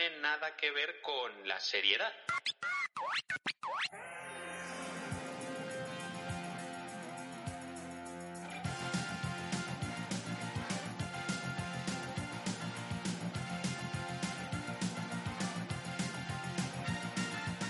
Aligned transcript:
tiene 0.00 0.18
nada 0.22 0.56
que 0.56 0.70
ver 0.70 1.02
con 1.02 1.46
la 1.46 1.60
seriedad. 1.60 2.10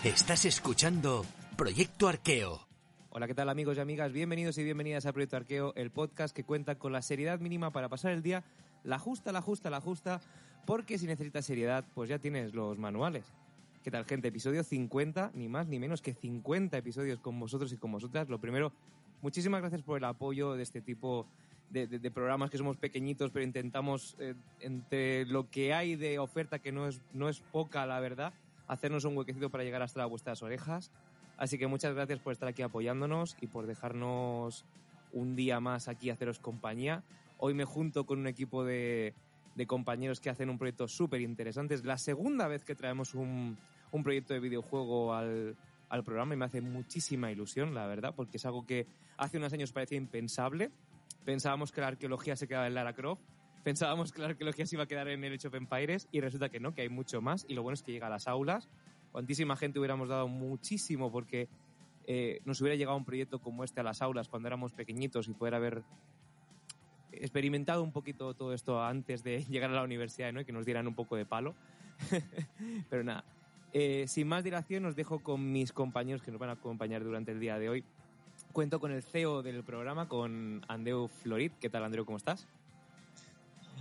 Estás 0.05 0.45
escuchando 0.45 1.27
Proyecto 1.57 2.07
Arqueo. 2.07 2.61
Hola, 3.11 3.27
¿qué 3.27 3.35
tal 3.35 3.49
amigos 3.49 3.77
y 3.77 3.81
amigas? 3.81 4.13
Bienvenidos 4.13 4.57
y 4.59 4.63
bienvenidas 4.63 5.05
a 5.05 5.13
Proyecto 5.13 5.37
Arqueo, 5.37 5.75
el 5.75 5.91
podcast 5.91 6.35
que 6.35 6.45
cuenta 6.45 6.77
con 6.77 6.93
la 6.93 7.03
seriedad 7.03 7.41
mínima 7.41 7.73
para 7.73 7.89
pasar 7.89 8.13
el 8.13 8.23
día, 8.23 8.45
la 8.85 9.01
justa, 9.01 9.33
la 9.33 9.43
justa, 9.43 9.69
la 9.69 9.81
justa, 9.81 10.21
porque 10.67 10.99
si 10.99 11.07
necesitas 11.07 11.45
seriedad, 11.45 11.85
pues 11.95 12.09
ya 12.09 12.19
tienes 12.19 12.55
los 12.55 12.79
manuales. 12.79 13.25
¿Qué 13.83 13.91
tal, 13.91 14.05
gente? 14.05 14.29
Episodio 14.29 14.63
50, 14.63 15.33
ni 15.35 15.49
más 15.49 15.67
ni 15.67 15.79
menos 15.79 16.03
que 16.03 16.13
50 16.13 16.77
episodios 16.77 17.19
con 17.19 17.41
vosotros 17.41 17.73
y 17.73 17.77
con 17.77 17.93
vosotras. 17.93 18.29
Lo 18.29 18.39
primero, 18.39 18.73
muchísimas 19.23 19.61
gracias 19.61 19.83
por 19.83 19.97
el 19.97 20.05
apoyo 20.05 20.55
de 20.55 20.63
este 20.63 20.81
tipo 20.81 21.27
de, 21.71 22.11
programas 22.11 22.51
que 22.51 22.59
somos 22.59 22.77
pequeñitos, 22.77 23.31
pero 23.31 23.45
intentamos, 23.45 24.17
eh, 24.19 24.35
entre 24.61 25.25
lo 25.27 25.49
que 25.49 25.73
hay 25.73 25.97
de 25.97 26.19
oferta, 26.19 26.59
que 26.59 26.73
no 26.73 26.89
es, 26.89 27.01
no 27.15 27.29
es 27.29 27.41
poca, 27.41 27.87
la 27.87 28.01
verdad, 28.01 28.35
hacernos 28.69 29.05
un 29.05 29.17
huequecito 29.17 29.51
para 29.51 29.65
llegar 29.65 29.83
hasta 29.83 30.05
vuestras 30.07 30.43
orejas. 30.43 30.91
Así 31.39 31.57
que 31.57 31.67
muchas 31.67 31.95
gracias 31.95 32.19
por 32.19 32.33
estar 32.33 32.49
aquí 32.49 32.63
apoyándonos 32.63 33.37
y 33.41 33.47
por 33.47 33.67
dejarnos 33.67 34.65
un 35.13 35.37
día 35.37 35.59
más 35.61 35.89
aquí 35.89 36.11
haceros 36.11 36.39
compañía. 36.39 37.03
Hoy 37.39 37.55
me 37.55 37.65
junto 37.65 38.05
con 38.05 38.19
un 38.19 38.27
equipo 38.27 38.65
de, 38.65 39.15
de 39.55 39.67
compañeros 39.67 40.21
que 40.21 40.31
hacen 40.31 40.51
un 40.51 40.59
proyecto 40.59 40.89
súper 40.89 41.21
interesante. 41.21 41.75
Es 41.75 41.85
la 41.85 41.99
segunda 41.99 42.49
vez 42.49 42.65
que 42.65 42.75
traemos 42.75 43.15
un, 43.15 43.57
un 43.93 44.03
proyecto 44.03 44.35
de 44.35 44.41
videojuego 44.41 45.15
al, 45.15 45.57
al 45.89 46.05
programa 46.05 46.35
y 46.35 46.37
me 46.37 46.45
hace 46.45 46.61
muchísima 46.61 47.31
ilusión, 47.31 47.75
la 47.75 47.87
verdad, 47.87 48.15
porque 48.15 48.37
es 48.37 48.47
algo 48.47 48.65
que 48.65 48.87
hace 49.17 49.39
unos 49.39 49.53
años 49.53 49.73
parecía 49.73 49.99
impensable. 49.99 50.71
Pensábamos 51.25 51.73
que 51.73 51.81
la 51.81 51.89
arqueología 51.89 52.37
se 52.37 52.49
quedaba 52.49 52.67
en 52.67 52.75
Lara 52.75 52.95
Croft, 52.95 53.21
pensábamos 53.63 54.13
que 54.13 54.23
la 54.23 54.29
arqueología 54.29 54.65
se 54.67 54.77
iba 54.77 54.85
a 54.85 54.87
quedar 54.87 55.09
en 55.09 55.23
el 55.23 55.35
Age 55.35 55.49
of 55.49 55.55
Empires 55.55 56.09
y 56.13 56.21
resulta 56.21 56.49
que 56.49 56.61
no, 56.61 56.73
que 56.73 56.83
hay 56.83 56.89
mucho 56.89 57.21
más 57.21 57.45
y 57.49 57.55
lo 57.55 57.63
bueno 57.63 57.75
es 57.75 57.83
que 57.83 57.93
llega 57.93 58.07
a 58.07 58.11
las 58.11 58.29
aulas. 58.29 58.69
Cuantísima 59.13 59.57
gente 59.57 59.79
hubiéramos 59.81 60.09
dado 60.09 60.29
muchísimo 60.29 61.11
porque 61.11 61.49
eh, 62.07 62.41
nos 62.45 62.61
hubiera 62.61 62.77
llegado 62.77 62.97
un 62.97 63.05
proyecto 63.05 63.41
como 63.41 63.65
este 63.65 63.81
a 63.81 63.83
las 63.83 64.01
aulas 64.01 64.29
cuando 64.29 64.49
éramos 64.49 64.73
pequeñitos 64.73 65.29
y 65.29 65.33
poder 65.35 65.55
haber 65.55 65.83
experimentado 67.13 67.83
un 67.83 67.93
poquito 67.93 68.35
todo 68.35 68.53
esto 68.55 68.83
antes 68.83 69.23
de 69.23 69.45
llegar 69.51 69.71
a 69.71 69.75
la 69.75 69.83
universidad 69.83 70.33
¿no? 70.33 70.41
y 70.41 70.45
que 70.45 70.53
nos 70.53 70.67
dieran 70.67 70.87
un 70.87 70.95
poco 70.95 71.17
de 71.17 71.27
palo. 71.27 71.55
Pero 72.91 73.05
nada, 73.05 73.25
eh, 73.73 74.07
sin 74.09 74.27
más 74.27 74.43
dilación 74.43 74.85
os 74.87 74.97
dejo 74.97 75.21
con 75.21 75.53
mis 75.53 75.73
compañeros 75.73 76.23
que 76.23 76.31
nos 76.31 76.41
van 76.41 76.51
a 76.51 76.55
acompañar 76.55 77.05
durante 77.05 77.33
el 77.33 77.41
día 77.41 77.59
de 77.59 77.69
hoy. 77.69 77.85
Cuento 78.53 78.81
con 78.81 78.91
el 78.91 79.03
CEO 79.03 79.43
del 79.43 79.63
programa, 79.63 80.09
con 80.09 80.63
Andreu 80.67 81.09
Florit. 81.09 81.53
¿Qué 81.61 81.71
tal, 81.71 81.85
Andreu? 81.85 82.05
¿Cómo 82.05 82.17
estás? 82.17 82.49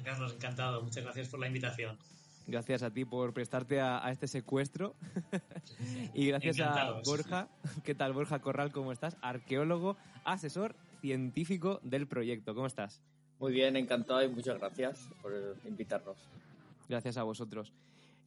Carlos, 0.03 0.33
encantado. 0.33 0.81
Muchas 0.81 1.03
gracias 1.03 1.29
por 1.29 1.39
la 1.39 1.47
invitación. 1.47 1.97
Gracias 2.45 2.83
a 2.83 2.91
ti 2.91 3.05
por 3.05 3.33
prestarte 3.33 3.79
a, 3.79 4.03
a 4.03 4.11
este 4.11 4.27
secuestro. 4.27 4.95
y 6.13 6.27
gracias 6.27 6.59
a. 6.59 7.01
Borja. 7.05 7.47
¿Qué 7.83 7.95
tal, 7.95 8.13
Borja 8.13 8.39
Corral? 8.39 8.71
¿Cómo 8.71 8.91
estás? 8.91 9.17
Arqueólogo, 9.21 9.97
asesor 10.23 10.75
científico 11.01 11.79
del 11.83 12.07
proyecto. 12.07 12.53
¿Cómo 12.53 12.67
estás? 12.67 13.01
Muy 13.39 13.53
bien, 13.53 13.77
encantado 13.77 14.21
y 14.21 14.27
muchas 14.27 14.59
gracias 14.59 15.09
por 15.21 15.33
invitarnos. 15.65 16.17
Gracias 16.89 17.15
a 17.17 17.23
vosotros. 17.23 17.71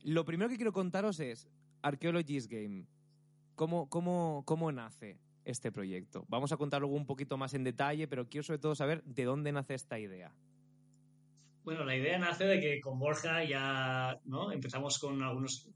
Lo 0.05 0.25
primero 0.25 0.49
que 0.49 0.57
quiero 0.57 0.73
contaros 0.73 1.21
es 1.21 1.47
Archaeologist 1.83 2.51
Game. 2.51 2.87
¿Cómo, 3.55 3.91
cómo, 3.91 4.43
cómo 4.47 4.73
nace 4.73 5.19
este 5.45 5.71
proyecto? 5.71 6.25
Vamos 6.29 6.53
a 6.53 6.57
contarlo 6.57 6.89
un 6.89 7.05
poquito 7.05 7.37
más 7.37 7.53
en 7.53 7.63
detalle, 7.63 8.09
pero 8.09 8.27
quiero 8.27 8.43
sobre 8.43 8.59
todo 8.59 8.75
saber 8.75 9.05
de 9.05 9.25
dónde 9.25 9.53
nace 9.53 9.75
esta 9.75 9.99
idea. 9.99 10.33
Bueno, 11.63 11.85
la 11.85 11.95
idea 11.95 12.19
nace 12.19 12.45
de 12.45 12.59
que 12.59 12.81
con 12.81 12.99
Borja 12.99 13.45
ya 13.45 14.19
¿no? 14.25 14.51
empezamos 14.51 14.99
con 14.99 15.23
algunos... 15.23 15.69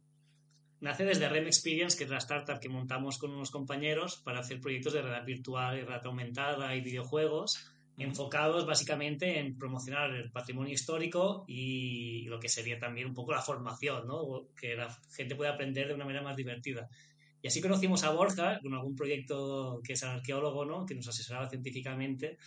Nace 0.80 1.04
desde 1.04 1.28
REM 1.28 1.46
Experience, 1.46 1.96
que 1.96 2.04
es 2.04 2.10
la 2.10 2.18
startup 2.18 2.58
que 2.58 2.68
montamos 2.68 3.18
con 3.18 3.32
unos 3.32 3.50
compañeros 3.50 4.16
para 4.16 4.40
hacer 4.40 4.60
proyectos 4.60 4.94
de 4.94 5.02
realidad 5.02 5.26
virtual 5.26 5.76
y 5.76 5.80
realidad 5.82 6.06
aumentada 6.06 6.74
y 6.74 6.80
videojuegos 6.80 7.75
enfocados 8.04 8.66
básicamente 8.66 9.38
en 9.38 9.56
promocionar 9.56 10.10
el 10.10 10.30
patrimonio 10.30 10.74
histórico 10.74 11.44
y 11.48 12.22
lo 12.26 12.38
que 12.38 12.48
sería 12.48 12.78
también 12.78 13.08
un 13.08 13.14
poco 13.14 13.32
la 13.32 13.40
formación, 13.40 14.06
¿no? 14.06 14.48
que 14.60 14.76
la 14.76 14.88
gente 15.14 15.34
pueda 15.34 15.52
aprender 15.52 15.88
de 15.88 15.94
una 15.94 16.04
manera 16.04 16.22
más 16.22 16.36
divertida. 16.36 16.88
Y 17.42 17.48
así 17.48 17.60
conocimos 17.60 18.02
a 18.04 18.10
Borja 18.10 18.58
con 18.60 18.74
algún 18.74 18.96
proyecto 18.96 19.80
que 19.84 19.94
es 19.94 20.02
arqueólogo, 20.02 20.64
¿no? 20.64 20.84
que 20.84 20.94
nos 20.94 21.08
asesoraba 21.08 21.48
científicamente. 21.48 22.38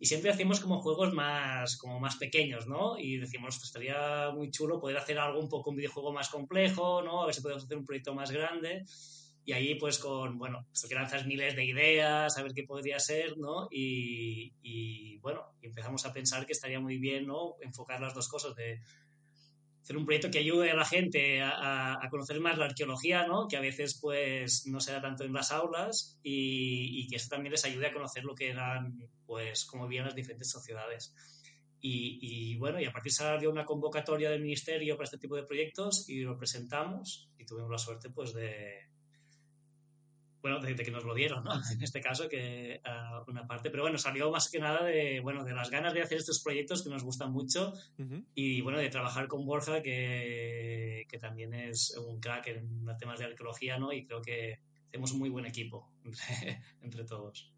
Y 0.00 0.06
siempre 0.06 0.30
hacíamos 0.30 0.60
como 0.60 0.80
juegos 0.80 1.12
más, 1.12 1.76
como 1.76 1.98
más 1.98 2.16
pequeños, 2.16 2.68
¿no? 2.68 2.96
Y 2.98 3.16
decíamos, 3.16 3.56
pues 3.56 3.64
estaría 3.64 4.30
muy 4.32 4.48
chulo 4.50 4.78
poder 4.78 4.96
hacer 4.96 5.18
algo 5.18 5.40
un 5.40 5.48
poco, 5.48 5.70
un 5.70 5.76
videojuego 5.76 6.12
más 6.12 6.28
complejo, 6.28 7.02
¿no? 7.02 7.22
A 7.22 7.26
ver 7.26 7.34
si 7.34 7.40
podemos 7.40 7.64
hacer 7.64 7.76
un 7.76 7.84
proyecto 7.84 8.14
más 8.14 8.30
grande. 8.30 8.84
Y 9.48 9.54
ahí, 9.54 9.76
pues, 9.76 9.98
con, 9.98 10.36
bueno, 10.36 10.66
esto 10.70 10.88
que 10.88 10.94
lanzas 10.94 11.24
miles 11.24 11.56
de 11.56 11.64
ideas, 11.64 12.36
a 12.36 12.42
ver 12.42 12.52
qué 12.52 12.64
podría 12.64 12.98
ser, 12.98 13.38
¿no? 13.38 13.66
Y, 13.70 14.52
y, 14.60 15.16
bueno, 15.20 15.54
empezamos 15.62 16.04
a 16.04 16.12
pensar 16.12 16.44
que 16.44 16.52
estaría 16.52 16.80
muy 16.80 16.98
bien, 16.98 17.26
¿no? 17.26 17.54
Enfocar 17.62 17.98
las 17.98 18.12
dos 18.12 18.28
cosas 18.28 18.54
de 18.56 18.82
hacer 19.82 19.96
un 19.96 20.04
proyecto 20.04 20.30
que 20.30 20.40
ayude 20.40 20.70
a 20.70 20.74
la 20.74 20.84
gente 20.84 21.40
a, 21.40 21.94
a- 21.94 22.10
conocer 22.10 22.38
más 22.40 22.58
la 22.58 22.66
arqueología, 22.66 23.26
¿no? 23.26 23.48
Que 23.48 23.56
a 23.56 23.62
veces, 23.62 23.98
pues, 24.02 24.66
no 24.66 24.80
se 24.80 24.92
da 24.92 25.00
tanto 25.00 25.24
en 25.24 25.32
las 25.32 25.50
aulas 25.50 26.18
y, 26.22 27.00
y 27.00 27.08
que 27.08 27.16
eso 27.16 27.30
también 27.30 27.52
les 27.52 27.64
ayude 27.64 27.86
a 27.86 27.92
conocer 27.94 28.24
lo 28.24 28.34
que 28.34 28.50
eran, 28.50 28.98
pues, 29.24 29.64
cómo 29.64 29.88
vivían 29.88 30.04
las 30.04 30.14
diferentes 30.14 30.50
sociedades. 30.50 31.14
Y, 31.80 32.18
y, 32.20 32.56
bueno, 32.58 32.82
y 32.82 32.84
a 32.84 32.92
partir 32.92 33.12
salió 33.12 33.50
una 33.50 33.64
convocatoria 33.64 34.28
del 34.28 34.42
ministerio 34.42 34.94
para 34.98 35.04
este 35.04 35.16
tipo 35.16 35.36
de 35.36 35.44
proyectos 35.44 36.06
y 36.06 36.20
lo 36.20 36.36
presentamos 36.36 37.30
y 37.38 37.46
tuvimos 37.46 37.70
la 37.70 37.78
suerte, 37.78 38.10
pues, 38.10 38.34
de, 38.34 38.88
bueno, 40.42 40.60
de, 40.60 40.74
de 40.74 40.84
que 40.84 40.90
nos 40.90 41.04
lo 41.04 41.14
dieron, 41.14 41.44
¿no? 41.44 41.52
En 41.72 41.82
este 41.82 42.00
caso, 42.00 42.28
que 42.28 42.80
ah, 42.84 43.24
una 43.26 43.46
parte, 43.46 43.70
pero 43.70 43.82
bueno, 43.82 43.98
salió 43.98 44.30
más 44.30 44.48
que 44.50 44.58
nada 44.58 44.84
de, 44.84 45.20
bueno, 45.20 45.44
de 45.44 45.52
las 45.52 45.70
ganas 45.70 45.94
de 45.94 46.02
hacer 46.02 46.18
estos 46.18 46.40
proyectos 46.40 46.82
que 46.82 46.90
nos 46.90 47.02
gustan 47.02 47.32
mucho 47.32 47.72
y 48.34 48.60
bueno, 48.60 48.78
de 48.78 48.88
trabajar 48.88 49.28
con 49.28 49.44
Borja, 49.44 49.82
que, 49.82 51.06
que 51.08 51.18
también 51.18 51.54
es 51.54 51.96
un 51.96 52.20
crack 52.20 52.48
en 52.48 52.86
temas 52.98 53.18
de 53.18 53.26
arqueología, 53.26 53.78
¿no? 53.78 53.92
Y 53.92 54.04
creo 54.04 54.22
que 54.22 54.60
hacemos 54.88 55.12
un 55.12 55.18
muy 55.18 55.28
buen 55.28 55.46
equipo 55.46 55.90
entre, 56.04 56.62
entre 56.82 57.04
todos. 57.04 57.52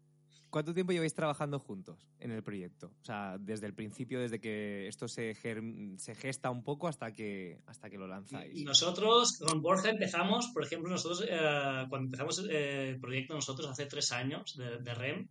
¿Cuánto 0.51 0.73
tiempo 0.73 0.91
lleváis 0.91 1.13
trabajando 1.13 1.59
juntos 1.59 2.07
en 2.19 2.31
el 2.31 2.43
proyecto? 2.43 2.91
O 3.01 3.05
sea, 3.05 3.37
desde 3.39 3.65
el 3.67 3.73
principio, 3.73 4.19
desde 4.19 4.39
que 4.39 4.87
esto 4.87 5.07
se, 5.07 5.33
gesta 5.33 6.51
un 6.51 6.61
poco 6.63 6.87
hasta 6.89 7.13
que, 7.13 7.61
hasta 7.65 7.89
que 7.89 7.97
lo 7.97 8.05
lanzáis. 8.05 8.61
Nosotros 8.63 9.39
con 9.39 9.61
Borja 9.61 9.89
empezamos, 9.89 10.51
por 10.53 10.63
ejemplo, 10.65 10.89
nosotros 10.91 11.25
eh, 11.27 11.85
cuando 11.89 12.05
empezamos 12.07 12.45
eh, 12.49 12.89
el 12.89 12.99
proyecto 12.99 13.33
nosotros 13.33 13.67
hace 13.69 13.85
tres 13.85 14.11
años 14.11 14.55
de, 14.57 14.79
de 14.79 14.93
REM 14.93 15.27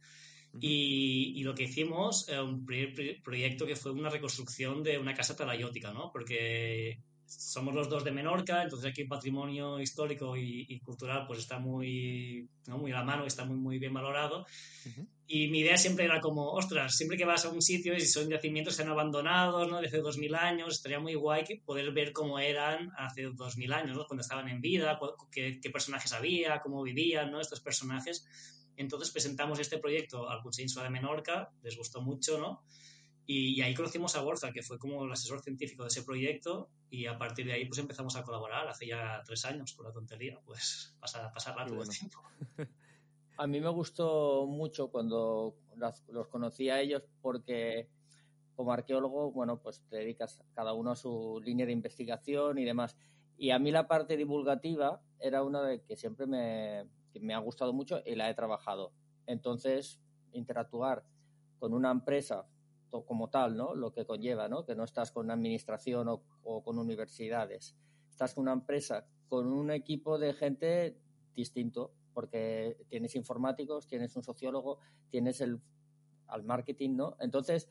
y, 0.58 1.38
y 1.38 1.42
lo 1.44 1.54
que 1.54 1.64
hicimos, 1.64 2.26
eh, 2.28 2.40
un 2.40 2.64
primer 2.64 2.94
pri- 2.94 3.20
proyecto 3.22 3.66
que 3.66 3.76
fue 3.76 3.92
una 3.92 4.08
reconstrucción 4.08 4.82
de 4.82 4.98
una 4.98 5.14
casa 5.14 5.36
talayótica, 5.36 5.92
¿no? 5.92 6.10
Porque 6.10 6.98
somos 7.30 7.74
los 7.74 7.88
dos 7.88 8.04
de 8.04 8.10
Menorca, 8.10 8.62
entonces 8.62 8.90
aquí 8.90 9.02
el 9.02 9.08
patrimonio 9.08 9.80
histórico 9.80 10.36
y, 10.36 10.66
y 10.68 10.80
cultural 10.80 11.26
pues 11.26 11.38
está 11.38 11.58
muy, 11.58 12.48
¿no? 12.66 12.78
muy 12.78 12.90
a 12.90 12.96
la 12.96 13.04
mano, 13.04 13.24
está 13.24 13.44
muy, 13.44 13.56
muy 13.56 13.78
bien 13.78 13.94
valorado. 13.94 14.46
Ujú. 14.86 15.06
Y 15.26 15.46
mi 15.48 15.60
idea 15.60 15.76
siempre 15.76 16.06
era 16.06 16.20
como, 16.20 16.50
ostras, 16.50 16.96
siempre 16.96 17.16
que 17.16 17.24
vas 17.24 17.44
a 17.44 17.50
un 17.50 17.62
sitio 17.62 17.94
y 17.94 18.00
son 18.00 18.28
yacimientos 18.28 18.76
que 18.76 18.82
han 18.82 18.88
abandonados, 18.88 19.70
¿no? 19.70 19.80
De 19.80 19.86
hace 19.86 19.98
2000 19.98 20.34
años, 20.34 20.74
estaría 20.74 20.98
muy 20.98 21.14
guay 21.14 21.44
poder 21.64 21.92
ver 21.92 22.12
cómo 22.12 22.40
eran 22.40 22.90
hace 22.98 23.22
2000 23.22 23.72
años, 23.72 23.96
¿no? 23.96 24.06
Cuando 24.06 24.22
estaban 24.22 24.48
en 24.48 24.60
vida, 24.60 24.98
qué, 25.30 25.60
qué 25.62 25.70
personajes 25.70 26.12
había, 26.12 26.58
cómo 26.60 26.82
vivían, 26.82 27.30
¿no? 27.30 27.40
Estos 27.40 27.60
personajes. 27.60 28.26
Entonces 28.76 29.10
presentamos 29.12 29.60
este 29.60 29.78
proyecto 29.78 30.28
al 30.28 30.42
Consell 30.42 30.66
de 30.66 30.90
Menorca, 30.90 31.50
les 31.62 31.76
gustó 31.76 32.02
mucho, 32.02 32.38
¿no? 32.38 32.64
Y, 33.32 33.62
ahí 33.62 33.74
conocimos 33.76 34.16
a 34.16 34.22
Borja, 34.22 34.50
que 34.52 34.60
fue 34.60 34.76
como 34.76 35.04
el 35.04 35.12
asesor 35.12 35.40
científico 35.40 35.84
de 35.84 35.88
ese 35.88 36.02
proyecto, 36.02 36.68
y 36.90 37.06
a 37.06 37.16
partir 37.16 37.46
de 37.46 37.52
ahí 37.52 37.64
pues 37.64 37.78
empezamos 37.78 38.16
a 38.16 38.24
colaborar 38.24 38.66
hace 38.66 38.88
ya 38.88 39.22
tres 39.24 39.44
años, 39.44 39.72
por 39.72 39.86
la 39.86 39.92
tontería, 39.92 40.40
pues 40.44 40.96
pasa, 41.00 41.32
pasa 41.32 41.54
rápido 41.54 41.80
el 41.80 41.88
tiempo. 41.88 42.20
A 43.36 43.46
mí 43.46 43.60
me 43.60 43.68
gustó 43.68 44.46
mucho 44.48 44.90
cuando 44.90 45.54
los 46.08 46.26
conocí 46.26 46.68
a 46.68 46.80
ellos 46.80 47.04
porque 47.22 47.88
como 48.54 48.72
arqueólogo, 48.72 49.30
bueno, 49.30 49.58
pues 49.62 49.80
te 49.88 49.96
dedicas 49.96 50.42
cada 50.52 50.74
uno 50.74 50.90
a 50.90 50.96
su 50.96 51.40
línea 51.42 51.64
de 51.64 51.72
investigación 51.72 52.58
y 52.58 52.66
demás. 52.66 52.98
Y 53.38 53.52
a 53.52 53.58
mí 53.58 53.70
la 53.70 53.88
parte 53.88 54.18
divulgativa 54.18 55.00
era 55.20 55.42
una 55.42 55.62
de 55.62 55.80
que 55.84 55.96
siempre 55.96 56.26
me, 56.26 56.84
que 57.14 57.20
me 57.20 57.32
ha 57.32 57.38
gustado 57.38 57.72
mucho 57.72 58.02
y 58.04 58.14
la 58.14 58.28
he 58.28 58.34
trabajado. 58.34 58.92
Entonces, 59.24 59.98
interactuar 60.32 61.02
con 61.58 61.72
una 61.72 61.90
empresa 61.90 62.46
como 62.90 63.30
tal, 63.30 63.56
¿no? 63.56 63.74
Lo 63.74 63.92
que 63.92 64.04
conlleva, 64.04 64.48
¿no? 64.48 64.64
Que 64.64 64.74
no 64.74 64.84
estás 64.84 65.12
con 65.12 65.26
una 65.26 65.34
administración 65.34 66.08
o, 66.08 66.62
con 66.62 66.78
universidades. 66.78 67.76
Estás 68.08 68.34
con 68.34 68.42
una 68.42 68.52
empresa, 68.52 69.06
con 69.28 69.52
un 69.52 69.70
equipo 69.70 70.18
de 70.18 70.34
gente 70.34 70.96
distinto, 71.34 71.92
porque 72.12 72.76
tienes 72.88 73.14
informáticos, 73.14 73.86
tienes 73.86 74.14
un 74.16 74.22
sociólogo, 74.22 74.78
tienes 75.10 75.40
el 75.40 75.60
al 76.26 76.44
marketing, 76.44 76.96
¿no? 76.96 77.16
Entonces, 77.18 77.68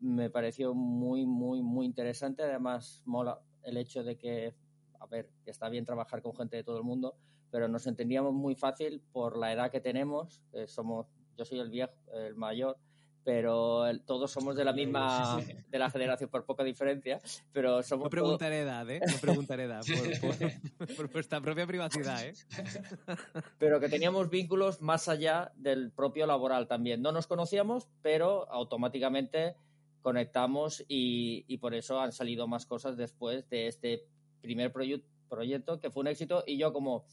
me 0.00 0.28
pareció 0.28 0.74
muy, 0.74 1.24
muy, 1.24 1.62
muy 1.62 1.86
interesante. 1.86 2.42
Además, 2.42 3.02
mola 3.06 3.40
el 3.62 3.76
hecho 3.78 4.04
de 4.04 4.18
que, 4.18 4.54
a 5.00 5.06
ver, 5.06 5.30
está 5.46 5.68
bien 5.68 5.84
trabajar 5.84 6.20
con 6.20 6.36
gente 6.36 6.56
de 6.56 6.64
todo 6.64 6.76
el 6.76 6.84
mundo, 6.84 7.16
pero 7.50 7.68
nos 7.68 7.86
entendíamos 7.86 8.34
muy 8.34 8.54
fácil 8.54 9.00
por 9.12 9.38
la 9.38 9.52
edad 9.52 9.70
que 9.70 9.80
tenemos. 9.80 10.42
somos, 10.66 11.06
yo 11.36 11.44
soy 11.44 11.60
el 11.60 11.70
viejo, 11.70 11.94
el 12.12 12.34
mayor, 12.34 12.76
pero 13.24 13.84
todos 14.04 14.30
somos 14.30 14.54
de 14.54 14.64
la 14.64 14.72
misma, 14.72 15.40
de 15.68 15.78
la 15.78 15.90
generación, 15.90 16.28
por 16.28 16.44
poca 16.44 16.62
diferencia, 16.62 17.20
pero 17.52 17.82
somos... 17.82 18.04
No 18.04 18.10
preguntaré 18.10 18.60
edad, 18.60 18.88
¿eh? 18.90 19.00
No 19.00 19.16
preguntaré 19.18 19.64
edad, 19.64 19.80
por, 20.20 20.86
por, 20.96 21.10
vuestra 21.10 21.40
propia 21.40 21.66
privacidad, 21.66 22.22
¿eh? 22.24 22.34
Pero 23.58 23.80
que 23.80 23.88
teníamos 23.88 24.28
vínculos 24.28 24.82
más 24.82 25.08
allá 25.08 25.52
del 25.56 25.90
propio 25.90 26.26
laboral 26.26 26.68
también. 26.68 27.00
No 27.00 27.12
nos 27.12 27.26
conocíamos, 27.26 27.88
pero 28.02 28.50
automáticamente 28.50 29.56
conectamos 30.02 30.84
y, 30.86 31.56
por 31.58 31.74
eso 31.74 31.98
han 32.00 32.12
salido 32.12 32.46
más 32.46 32.66
cosas 32.66 32.96
después 32.96 33.48
de 33.48 33.68
este 33.68 34.04
primer 34.42 34.70
proyecto 34.70 35.80
que 35.80 35.90
fue 35.90 36.02
un 36.02 36.08
éxito 36.08 36.44
y 36.46 36.58
yo 36.58 36.74
como 36.74 37.06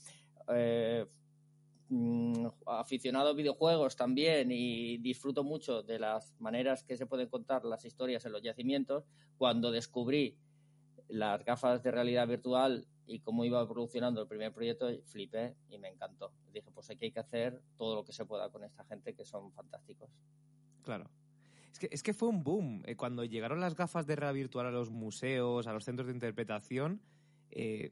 eh, 0.54 1.06
mm, 1.92 2.48
aficionado 2.66 3.30
a 3.30 3.34
videojuegos 3.34 3.96
también 3.96 4.52
y 4.52 4.98
disfruto 4.98 5.44
mucho 5.44 5.84
de 5.84 6.00
las 6.00 6.34
maneras 6.40 6.84
que 6.84 6.98
se 6.98 7.06
pueden 7.06 7.30
contar 7.30 7.66
las 7.66 7.86
historias 7.86 8.26
en 8.26 8.32
los 8.32 8.42
yacimientos, 8.42 9.06
cuando 9.38 9.72
descubrí 9.72 10.38
las 11.08 11.44
gafas 11.44 11.84
de 11.84 11.92
realidad 11.92 12.28
virtual 12.28 12.88
y 13.06 13.20
cómo 13.20 13.46
iba 13.46 13.62
evolucionando 13.62 14.22
el 14.22 14.28
primer 14.28 14.54
proyecto, 14.54 14.88
flipé 15.06 15.56
y 15.70 15.78
me 15.78 15.90
encantó. 15.90 16.32
Dije, 16.54 16.72
pues 16.72 16.90
aquí 16.90 17.06
hay 17.06 17.12
que 17.12 17.20
hacer 17.20 17.62
todo 17.78 17.96
lo 17.96 18.04
que 18.06 18.14
se 18.14 18.26
pueda 18.26 18.50
con 18.50 18.64
esta 18.64 18.84
gente 18.86 19.14
que 19.14 19.26
son 19.26 19.52
fantásticos. 19.52 20.10
Claro. 20.82 21.10
Es 21.72 21.80
que, 21.80 21.90
es 21.92 22.04
que 22.04 22.14
fue 22.14 22.30
un 22.30 22.44
boom. 22.44 22.84
Eh, 22.86 22.96
cuando 22.96 23.24
llegaron 23.24 23.60
las 23.60 23.76
gafas 23.76 24.08
de 24.08 24.16
realidad 24.16 24.36
virtual 24.36 24.68
a 24.68 24.72
los 24.72 24.90
museos, 24.90 25.68
a 25.68 25.74
los 25.74 25.84
centros 25.84 26.08
de 26.08 26.14
interpretación, 26.14 27.02
eh, 27.52 27.92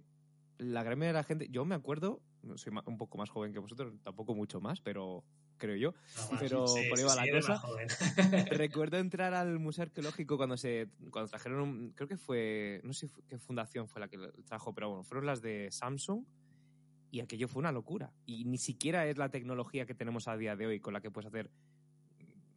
la 0.57 0.83
gran 0.83 0.99
mayoría 0.99 1.13
de 1.13 1.19
la 1.19 1.23
gente, 1.23 1.47
yo 1.49 1.65
me 1.65 1.75
acuerdo, 1.75 2.21
soy 2.55 2.73
un 2.85 2.97
poco 2.97 3.17
más 3.17 3.29
joven 3.29 3.53
que 3.53 3.59
vosotros, 3.59 3.93
tampoco 4.03 4.35
mucho 4.35 4.61
más, 4.61 4.81
pero 4.81 5.23
creo 5.57 5.75
yo. 5.75 5.93
pero 6.39 6.65
por 6.65 6.97
ahí 6.97 7.05
va 7.05 7.15
la 7.15 7.31
cosa. 7.31 7.61
Recuerdo 8.51 8.97
entrar 8.97 9.33
al 9.33 9.59
Museo 9.59 9.83
Arqueológico 9.83 10.37
cuando 10.37 10.57
se 10.57 10.89
cuando 11.11 11.29
trajeron 11.29 11.61
un, 11.61 11.91
creo 11.91 12.07
que 12.07 12.17
fue, 12.17 12.81
no 12.83 12.93
sé 12.93 13.09
qué 13.27 13.37
fundación 13.37 13.87
fue 13.87 14.01
la 14.01 14.07
que 14.07 14.17
trajo, 14.45 14.73
pero 14.73 14.89
bueno, 14.89 15.03
fueron 15.03 15.25
las 15.25 15.41
de 15.41 15.69
Samsung 15.71 16.23
y 17.11 17.19
aquello 17.21 17.47
fue 17.47 17.59
una 17.59 17.71
locura. 17.71 18.11
Y 18.25 18.45
ni 18.45 18.57
siquiera 18.57 19.05
es 19.07 19.17
la 19.17 19.29
tecnología 19.29 19.85
que 19.85 19.95
tenemos 19.95 20.27
a 20.27 20.37
día 20.37 20.55
de 20.55 20.67
hoy 20.67 20.79
con 20.79 20.93
la 20.93 21.01
que 21.01 21.11
puedes 21.11 21.27
hacer 21.27 21.51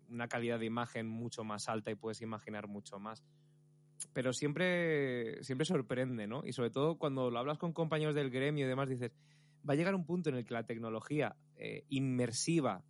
una 0.08 0.28
calidad 0.28 0.58
de 0.58 0.66
imagen 0.66 1.08
mucho 1.08 1.42
más 1.42 1.68
alta 1.68 1.90
y 1.90 1.94
puedes 1.94 2.20
imaginar 2.20 2.68
mucho 2.68 2.98
más. 2.98 3.24
Pero 4.12 4.32
siempre, 4.32 5.42
siempre 5.42 5.64
sorprende, 5.64 6.26
¿no? 6.26 6.42
Y 6.44 6.52
sobre 6.52 6.70
todo 6.70 6.98
cuando 6.98 7.30
lo 7.30 7.38
hablas 7.38 7.58
con 7.58 7.72
compañeros 7.72 8.14
del 8.14 8.30
gremio 8.30 8.66
y 8.66 8.68
demás, 8.68 8.88
dices, 8.88 9.12
va 9.68 9.74
a 9.74 9.76
llegar 9.76 9.94
un 9.94 10.04
punto 10.04 10.30
en 10.30 10.36
el 10.36 10.44
que 10.44 10.54
la 10.54 10.64
tecnología 10.64 11.36
eh, 11.56 11.84
inmersiva 11.88 12.84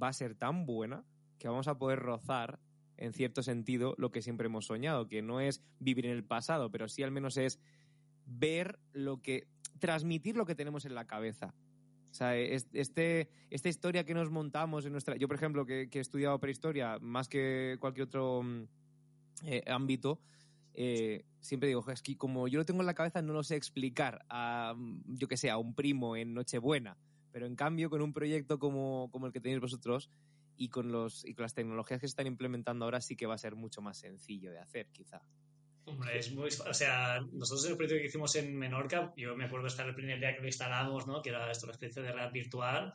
va 0.00 0.08
a 0.08 0.12
ser 0.12 0.34
tan 0.34 0.66
buena 0.66 1.04
que 1.38 1.48
vamos 1.48 1.68
a 1.68 1.78
poder 1.78 1.98
rozar, 1.98 2.58
en 2.96 3.12
cierto 3.12 3.42
sentido, 3.42 3.94
lo 3.98 4.10
que 4.10 4.22
siempre 4.22 4.46
hemos 4.46 4.66
soñado, 4.66 5.08
que 5.08 5.22
no 5.22 5.40
es 5.40 5.62
vivir 5.78 6.06
en 6.06 6.12
el 6.12 6.24
pasado, 6.24 6.70
pero 6.70 6.88
sí 6.88 7.02
al 7.02 7.10
menos 7.10 7.36
es 7.36 7.58
ver 8.24 8.78
lo 8.92 9.20
que, 9.20 9.46
transmitir 9.78 10.36
lo 10.36 10.46
que 10.46 10.54
tenemos 10.54 10.84
en 10.86 10.94
la 10.94 11.06
cabeza. 11.06 11.54
O 12.10 12.14
sea, 12.14 12.36
este, 12.36 13.28
esta 13.50 13.68
historia 13.68 14.04
que 14.04 14.14
nos 14.14 14.30
montamos 14.30 14.86
en 14.86 14.92
nuestra... 14.92 15.16
Yo, 15.16 15.28
por 15.28 15.36
ejemplo, 15.36 15.66
que, 15.66 15.88
he 15.92 15.98
estudiado 15.98 16.40
prehistoria 16.40 16.98
más 16.98 17.28
que 17.28 17.76
cualquier 17.78 18.06
otro 18.06 18.42
mm, 18.42 18.62
eh, 19.44 19.62
ámbito, 19.66 20.20
eh, 20.78 21.24
siempre 21.40 21.68
digo, 21.68 21.82
es 21.90 22.02
que 22.02 22.18
como 22.18 22.48
yo 22.48 22.58
lo 22.58 22.66
tengo 22.66 22.80
en 22.80 22.86
la 22.86 22.94
cabeza 22.94 23.22
no 23.22 23.32
lo 23.32 23.42
sé 23.42 23.56
explicar 23.56 24.26
a, 24.28 24.74
mm, 24.76 25.16
yo 25.16 25.26
que 25.26 25.38
sé, 25.38 25.48
a 25.48 25.56
un 25.56 25.74
primo 25.74 26.16
en 26.16 26.34
Nochebuena. 26.34 26.98
Pero 27.32 27.46
en 27.46 27.56
cambio, 27.56 27.88
con 27.90 28.02
un 28.02 28.12
proyecto 28.12 28.58
como, 28.58 29.10
como 29.10 29.26
el 29.26 29.32
que 29.32 29.40
tenéis 29.40 29.60
vosotros 29.60 30.10
y 30.56 30.68
con, 30.68 30.92
los, 30.92 31.24
y 31.24 31.34
con 31.34 31.44
las 31.44 31.54
tecnologías 31.54 32.00
que 32.00 32.06
se 32.06 32.12
están 32.12 32.26
implementando 32.26 32.84
ahora, 32.84 33.00
sí 33.00 33.16
que 33.16 33.26
va 33.26 33.34
a 33.34 33.38
ser 33.38 33.56
mucho 33.56 33.80
más 33.80 33.98
sencillo 33.98 34.52
de 34.52 34.58
hacer, 34.58 34.88
quizá. 34.92 35.22
Hombre, 35.86 36.18
es 36.18 36.32
muy. 36.32 36.48
O 36.48 36.74
sea, 36.74 37.20
nosotros 37.32 37.70
el 37.70 37.76
proyecto 37.76 38.00
que 38.00 38.06
hicimos 38.08 38.34
en 38.36 38.56
Menorca, 38.56 39.14
yo 39.16 39.34
me 39.34 39.44
acuerdo 39.44 39.68
estar 39.68 39.86
el 39.88 39.94
primer 39.94 40.18
día 40.18 40.34
que 40.34 40.40
lo 40.40 40.46
instalamos, 40.46 41.06
¿no? 41.06 41.22
Que 41.22 41.30
era 41.30 41.50
esto, 41.50 41.66
una 41.66 41.72
especie 41.72 42.02
de 42.02 42.12
red 42.12 42.32
virtual. 42.32 42.92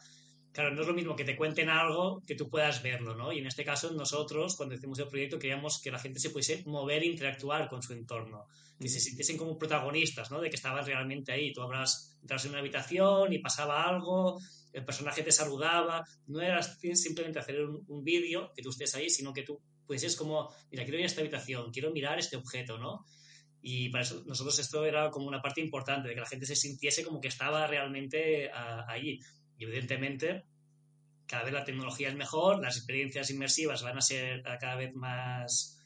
Claro, 0.53 0.75
no 0.75 0.81
es 0.81 0.88
lo 0.88 0.94
mismo 0.94 1.15
que 1.15 1.24
te 1.24 1.38
cuenten 1.38 1.69
algo 1.69 2.21
que 2.27 2.36
tú 2.36 2.50
puedas 2.50 2.83
verlo, 2.83 3.15
¿no? 3.15 3.31
Y 3.31 3.39
en 3.39 3.48
este 3.48 3.63
caso, 3.63 3.92
nosotros, 3.92 4.56
cuando 4.57 4.75
hicimos 4.75 5.00
el 5.00 5.07
proyecto, 5.07 5.39
queríamos 5.39 5.81
que 5.81 5.92
la 5.92 6.00
gente 6.00 6.19
se 6.19 6.30
pudiese 6.30 6.63
mover 6.65 7.03
e 7.03 7.07
interactuar 7.07 7.69
con 7.69 7.81
su 7.81 7.94
entorno. 7.94 8.48
Que 8.77 8.89
se 8.89 9.00
sintiesen 9.00 9.38
como 9.38 9.57
protagonistas, 9.57 10.30
¿no? 10.30 10.42
De 10.42 10.50
que 10.50 10.57
estaban 10.57 10.86
realmente 10.86 11.31
ahí. 11.31 11.53
Tú 11.53 11.62
habrás 11.62 12.18
entrado 12.21 12.44
en 12.44 12.50
una 12.50 12.59
habitación 12.59 13.31
y 13.31 13.39
pasaba 13.39 13.83
algo, 13.83 14.39
el 14.74 14.83
personaje 14.83 15.24
te 15.24 15.31
saludaba. 15.31 16.03
No 16.27 16.42
era 16.42 16.62
simplemente 16.62 17.39
hacer 17.39 17.62
un, 17.62 17.86
un 17.88 18.03
vídeo, 18.03 18.51
que 18.53 18.62
tú 18.62 18.71
estés 18.71 18.94
ahí, 18.95 19.09
sino 19.09 19.33
que 19.33 19.44
tú 19.44 19.62
pues 19.92 20.03
es 20.03 20.15
como, 20.15 20.50
mira, 20.71 20.86
quiero 20.86 21.00
ir 21.00 21.03
a 21.03 21.07
esta 21.07 21.19
habitación, 21.19 21.69
quiero 21.69 21.92
mirar 21.92 22.18
este 22.18 22.38
objeto, 22.38 22.77
¿no? 22.77 23.06
Y 23.62 23.89
para 23.89 24.03
eso 24.03 24.24
nosotros 24.25 24.57
esto 24.57 24.86
era 24.86 25.12
como 25.12 25.27
una 25.27 25.42
parte 25.42 25.59
importante, 25.59 26.08
de 26.08 26.15
que 26.15 26.22
la 26.22 26.27
gente 26.27 26.46
se 26.46 26.55
sintiese 26.55 27.03
como 27.03 27.20
que 27.20 27.27
estaba 27.27 27.67
realmente 27.67 28.50
ahí. 28.88 29.20
Y 29.62 29.65
evidentemente, 29.65 30.44
cada 31.27 31.44
vez 31.44 31.53
la 31.53 31.63
tecnología 31.63 32.10
es 32.10 32.15
mejor, 32.15 32.60
las 32.63 32.77
experiencias 32.77 33.30
inmersivas 33.30 33.84
van 33.84 33.96
a 33.96 34.01
ser 34.01 34.41
cada 34.41 34.75
vez 34.75 34.91
más, 34.96 35.80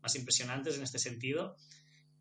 más 0.00 0.16
impresionantes 0.16 0.78
en 0.78 0.82
este 0.82 0.98
sentido. 0.98 1.54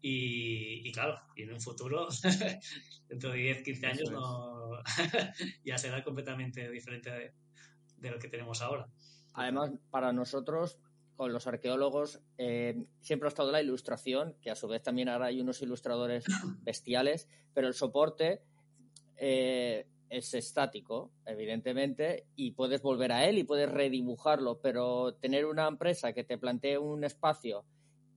Y, 0.01 0.91
claro, 0.91 1.17
y 1.37 1.43
en 1.43 1.53
un 1.53 1.61
futuro, 1.61 2.09
dentro 3.07 3.31
de 3.31 3.37
10, 3.37 3.63
15 3.63 3.87
años, 3.87 4.11
no, 4.11 4.83
ya 5.63 5.77
será 5.77 6.03
completamente 6.03 6.69
diferente 6.69 7.09
de, 7.09 7.33
de, 7.95 8.11
lo 8.11 8.19
que 8.19 8.27
tenemos 8.27 8.61
ahora. 8.61 8.89
Además, 9.33 9.71
para 9.89 10.11
nosotros, 10.11 10.77
con 11.15 11.31
los 11.31 11.47
arqueólogos 11.47 12.19
eh, 12.37 12.85
siempre 12.99 13.27
ha 13.27 13.29
estado 13.29 13.53
la 13.53 13.61
ilustración, 13.61 14.35
que 14.41 14.51
a 14.51 14.55
su 14.55 14.67
vez 14.67 14.83
también 14.83 15.07
ahora 15.07 15.27
hay 15.27 15.39
unos 15.39 15.61
ilustradores 15.61 16.25
bestiales, 16.63 17.29
pero 17.53 17.69
el 17.69 17.75
soporte 17.75 18.41
eh, 19.15 19.87
es 20.09 20.33
estático, 20.33 21.11
evidentemente, 21.25 22.25
y 22.35 22.51
puedes 22.51 22.81
volver 22.81 23.11
a 23.11 23.25
él 23.25 23.37
y 23.37 23.43
puedes 23.43 23.69
redibujarlo, 23.69 24.59
pero 24.61 25.15
tener 25.15 25.45
una 25.45 25.67
empresa 25.67 26.13
que 26.13 26.23
te 26.23 26.37
plantee 26.37 26.77
un 26.77 27.03
espacio 27.03 27.65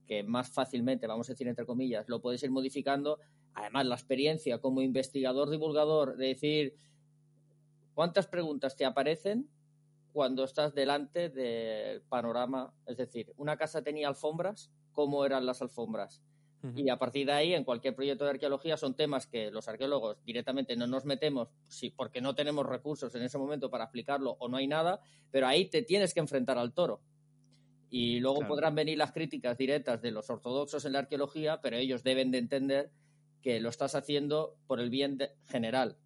que 0.07 0.23
más 0.23 0.51
fácilmente, 0.51 1.07
vamos 1.07 1.29
a 1.29 1.33
decir 1.33 1.49
entre 1.49 1.67
comillas, 1.67 2.09
lo 2.09 2.21
puedes 2.21 2.43
ir 2.43 2.51
modificando, 2.51 3.19
además 3.55 3.87
la 3.87 3.95
experiencia 3.95 4.59
como 4.59 4.83
investigador 4.83 5.51
divulgador 5.51 6.17
de 6.17 6.29
decir 6.29 6.77
cuántas 7.95 8.27
preguntas 8.27 8.77
te 8.77 8.85
aparecen 8.85 9.49
cuando 10.13 10.45
estás 10.45 10.75
delante 10.75 11.29
del 11.29 12.03
panorama. 12.03 12.75
Es 12.87 12.97
decir, 12.97 13.33
una 13.37 13.57
casa 13.57 13.83
tenía 13.83 14.09
alfombras, 14.09 14.71
¿cómo 14.93 15.25
eran 15.25 15.47
las 15.47 15.63
alfombras? 15.63 16.23
Y 16.77 16.91
a 16.91 16.99
partir 16.99 17.27
de 17.27 17.33
ahí, 17.33 17.55
en 17.55 17.65
cualquier 17.65 17.95
proyecto 17.95 18.25
de 18.25 18.31
arqueología, 18.31 18.77
son 18.77 18.95
temas 18.95 19.27
que 19.27 19.51
los 19.51 19.67
arqueólogos 19.67 20.23
directamente 20.25 20.77
no 20.77 20.87
nos 20.87 21.07
metemos 21.07 21.49
sí, 21.69 21.91
porque 21.91 22.21
no 22.21 22.35
tenemos 22.35 22.67
recursos 22.67 23.15
en 23.15 23.23
ese 23.23 23.39
momento 23.39 23.71
para 23.71 23.85
explicarlo 23.85 24.37
o 24.39 24.49
no 24.49 24.59
hay 24.59 24.67
nada, 24.67 25.01
pero 25.31 25.47
ahí 25.47 25.71
te 25.71 25.83
tienes 25.83 26.13
que 26.13 26.21
enfrentar 26.21 26.59
al 26.59 26.75
toro. 26.75 27.01
Y 27.89 28.21
luego 28.21 28.47
podrán 28.47 28.75
venir 28.75 28.99
las 28.99 29.13
críticas 29.13 29.57
directas 29.57 30.03
de 30.03 30.11
los 30.11 30.29
ortodoxos 30.29 30.85
en 30.85 30.93
la 30.93 31.01
arqueología, 31.01 31.61
pero 31.63 31.77
ellos 31.77 32.05
deben 32.05 32.31
de 32.31 32.39
entender 32.39 32.91
que 33.43 33.59
lo 33.59 33.71
estás 33.71 33.95
haciendo 33.95 34.57
por 34.67 34.81
el 34.81 34.91
bien 34.91 35.19
general. 35.47 35.97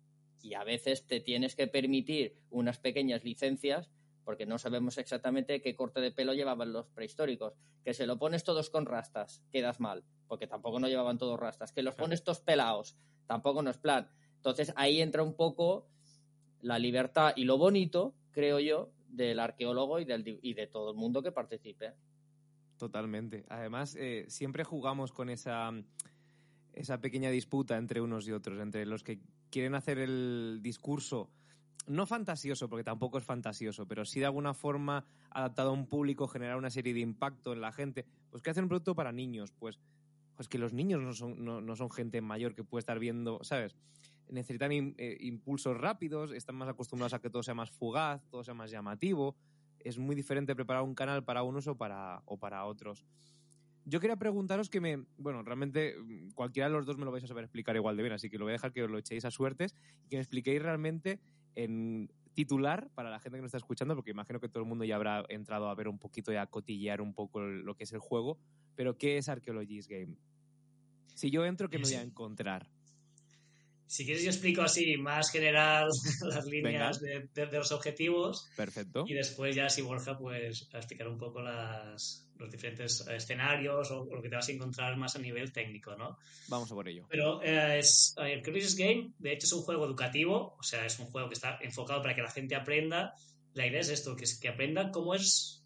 Y 0.41 0.55
a 0.55 0.63
veces 0.63 1.07
te 1.07 1.21
tienes 1.21 1.57
que 1.57 1.67
permitir 1.67 2.37
unas 2.51 2.79
pequeñas 2.79 3.25
licencias 3.25 3.91
porque 4.25 4.47
no 4.47 4.59
sabemos 4.59 4.99
exactamente 4.99 5.61
qué 5.61 5.75
corte 5.75 6.01
de 6.01 6.11
pelo 6.11 6.33
llevaban 6.33 6.73
los 6.73 6.89
prehistóricos. 6.89 7.55
Que 7.85 7.93
se 7.93 8.07
lo 8.07 8.19
pones 8.19 8.45
todos 8.45 8.71
con 8.71 8.87
rastas, 8.87 9.43
quedas 9.51 9.81
mal, 9.81 10.05
porque 10.29 10.47
tampoco 10.47 10.81
no 10.81 10.89
llevaban 10.89 11.19
todos 11.19 11.39
rastas. 11.39 11.73
Que 11.73 11.83
los 11.83 11.95
pones 11.95 12.25
todos 12.25 12.41
pelados, 12.41 12.97
tampoco 13.27 13.63
no 13.63 13.71
es 13.71 13.79
plan. 13.79 14.09
Entonces 14.37 14.73
ahí 14.77 15.01
entra 15.01 15.23
un 15.23 15.35
poco 15.35 15.89
la 16.61 16.79
libertad 16.79 17.33
y 17.37 17.45
lo 17.45 17.59
bonito, 17.59 18.15
creo 18.31 18.61
yo, 18.61 18.91
del 19.09 19.39
arqueólogo 19.39 20.01
y, 20.01 20.05
del, 20.05 20.39
y 20.43 20.55
de 20.55 20.67
todo 20.67 20.91
el 20.91 20.97
mundo 20.97 21.23
que 21.23 21.33
participe. 21.33 21.93
Totalmente. 22.77 23.45
Además, 23.49 23.97
eh, 23.97 24.25
siempre 24.29 24.65
jugamos 24.65 25.13
con 25.13 25.31
esa, 25.31 25.71
esa 26.73 27.01
pequeña 27.01 27.31
disputa 27.31 27.77
entre 27.77 28.01
unos 28.01 28.27
y 28.27 28.33
otros, 28.33 28.61
entre 28.61 28.85
los 28.87 29.03
que 29.05 29.21
quieren 29.51 29.75
hacer 29.75 29.99
el 29.99 30.61
discurso 30.63 31.31
no 31.87 32.07
fantasioso, 32.07 32.69
porque 32.69 32.85
tampoco 32.85 33.19
es 33.19 33.25
fantasioso, 33.25 33.87
pero 33.87 34.05
sí 34.05 34.21
de 34.21 34.27
alguna 34.27 34.55
forma 34.55 35.05
adaptado 35.31 35.71
a 35.71 35.73
un 35.73 35.87
público, 35.87 36.29
generar 36.29 36.57
una 36.57 36.71
serie 36.71 36.95
de 36.95 37.01
impacto 37.01 37.53
en 37.53 37.61
la 37.61 37.73
gente. 37.73 38.07
Pues 38.31 38.43
que 38.43 38.51
hacen 38.51 38.65
un 38.65 38.69
producto 38.69 38.95
para 38.95 39.13
niños, 39.13 39.53
pues, 39.53 39.79
pues 40.37 40.49
que 40.49 40.59
los 40.59 40.73
niños 40.73 41.01
no 41.01 41.13
son, 41.13 41.45
no, 41.45 41.77
son 41.77 41.91
gente 41.91 42.21
mayor 42.21 42.55
que 42.55 42.65
puede 42.65 42.81
estar 42.81 42.99
viendo, 42.99 43.43
¿sabes? 43.43 43.77
Necesitan 44.29 44.73
eh, 44.73 45.17
impulsos 45.21 45.77
rápidos, 45.77 46.33
están 46.33 46.57
más 46.57 46.69
acostumbrados 46.69 47.15
a 47.15 47.21
que 47.21 47.31
todo 47.31 47.43
sea 47.43 47.55
más 47.55 47.71
fugaz, 47.71 48.23
todo 48.31 48.43
sea 48.43 48.55
más 48.55 48.71
llamativo. 48.71 49.37
Es 49.81 49.99
muy 49.99 50.17
diferente 50.17 50.55
preparar 50.55 50.83
un 50.83 50.95
canal 50.95 51.25
para 51.25 51.43
unos 51.43 51.67
o 51.67 51.77
para, 51.77 52.23
o 52.25 52.39
para 52.39 52.65
otros. 52.65 53.05
Yo 53.85 54.01
quería 54.01 54.17
preguntaros 54.17 54.71
que 54.71 54.81
me. 54.81 55.05
Bueno, 55.19 55.43
realmente 55.43 55.97
mm, 55.99 56.31
cualquiera 56.31 56.69
de 56.69 56.75
los 56.75 56.87
dos 56.87 56.97
me 56.97 57.05
lo 57.05 57.13
vais 57.13 57.25
a 57.25 57.27
saber 57.27 57.45
explicar 57.45 57.77
igual 57.77 57.97
de 57.97 58.03
bien, 58.03 58.15
así 58.15 58.31
que 58.31 58.39
lo 58.39 58.47
voy 58.47 58.53
a 58.53 58.55
dejar 58.55 58.73
que 58.73 58.83
os 58.83 58.91
lo 58.91 58.99
echéis 58.99 59.25
a 59.25 59.31
suertes 59.31 59.75
y 60.05 60.09
que 60.09 60.17
me 60.17 60.23
expliquéis 60.23 60.63
realmente 60.63 61.21
en 61.55 62.11
titular 62.33 62.89
para 62.95 63.11
la 63.11 63.21
gente 63.21 63.39
que 63.39 63.43
nos 63.43 63.49
está 63.49 63.59
escuchando, 63.59 63.95
porque 63.95 64.11
imagino 64.11 64.41
que 64.41 64.49
todo 64.49 64.63
el 64.63 64.69
mundo 64.69 64.85
ya 64.85 64.97
habrá 64.97 65.25
entrado 65.29 65.69
a 65.69 65.75
ver 65.75 65.89
un 65.89 65.99
poquito 65.99 66.33
y 66.33 66.37
a 66.37 66.47
cotillear 66.47 67.01
un 67.01 67.15
poco 67.15 67.41
lo 67.41 67.77
que 67.77 67.85
es 67.85 67.93
el 67.93 68.01
juego, 68.01 68.39
pero 68.77 68.97
¿qué 68.97 69.19
es 69.19 69.29
Archaeologist 69.29 69.89
Game? 69.89 70.17
Si 71.15 71.31
yo 71.31 71.45
entro, 71.45 71.69
¿qué 71.69 71.79
me 71.79 71.85
voy 71.85 71.95
a 71.95 72.03
encontrar? 72.03 72.69
Si 73.87 74.05
quieres 74.05 74.25
yo 74.25 74.31
explico 74.31 74.63
así 74.63 74.97
más 74.97 75.31
general 75.31 75.89
las 76.23 76.47
líneas 76.47 77.01
de, 77.01 77.49
los 77.53 77.71
objetivos. 77.71 78.49
Perfecto. 78.57 79.05
Y 79.07 79.15
después 79.15 79.55
ya 79.55 79.69
si 79.69 79.83
Borja 79.83 80.19
pues 80.19 80.69
a 80.73 80.79
explicar 80.79 81.09
un 81.09 81.19
poco 81.19 81.43
las, 81.43 82.27
los 82.39 82.51
diferentes 82.51 83.07
escenarios 83.07 83.91
o, 83.91 84.05
lo 84.07 84.23
que 84.23 84.29
te 84.29 84.37
vas 84.37 84.49
a 84.49 84.53
encontrar 84.53 84.97
más 84.97 85.15
a 85.17 85.19
nivel 85.19 85.53
técnico, 85.53 85.95
¿no? 85.97 86.19
Vamos 86.49 86.71
a 86.73 86.75
por 86.75 86.89
ello. 86.89 87.07
Pero 87.09 87.43
eh, 87.43 87.79
es, 87.79 88.15
el 88.19 88.43
Crisis 88.43 88.77
Game, 88.77 89.13
de 89.19 89.33
hecho, 89.33 89.47
es 89.47 89.53
un 89.53 89.63
juego 89.63 89.85
educativo, 89.85 90.57
o 90.59 90.63
sea, 90.63 90.85
es 90.87 90.99
un 90.99 91.07
juego 91.07 91.29
que 91.29 91.35
está 91.35 91.59
enfocado 91.63 92.03
para 92.03 92.15
que 92.15 92.23
la 92.23 92.31
gente 92.31 92.57
aprenda. 92.57 93.15
La 93.53 93.67
idea 93.67 93.81
es 93.81 93.91
esto, 93.91 94.17
que, 94.17 94.25
es, 94.25 94.39
que 94.41 94.49
aprenda 94.49 94.91
cómo 94.91 95.15
es 95.15 95.64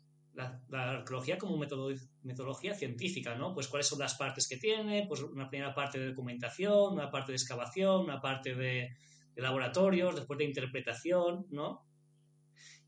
la, 0.68 0.90
arqueología 0.90 1.38
como 1.38 1.58
metodología 1.58 2.74
científica, 2.74 3.34
¿no? 3.34 3.54
Pues 3.54 3.68
cuáles 3.68 3.86
son 3.86 3.98
las 3.98 4.14
partes 4.14 4.48
que 4.48 4.56
tiene, 4.56 5.06
pues 5.06 5.20
una 5.22 5.48
primera 5.48 5.74
parte 5.74 5.98
de 5.98 6.08
documentación, 6.08 6.94
una 6.94 7.10
parte 7.10 7.32
de 7.32 7.36
excavación, 7.36 8.04
una 8.04 8.20
parte 8.20 8.54
de, 8.54 8.96
de 9.34 9.42
laboratorios, 9.42 10.14
después 10.14 10.38
de 10.38 10.44
interpretación, 10.44 11.46
¿no? 11.50 11.88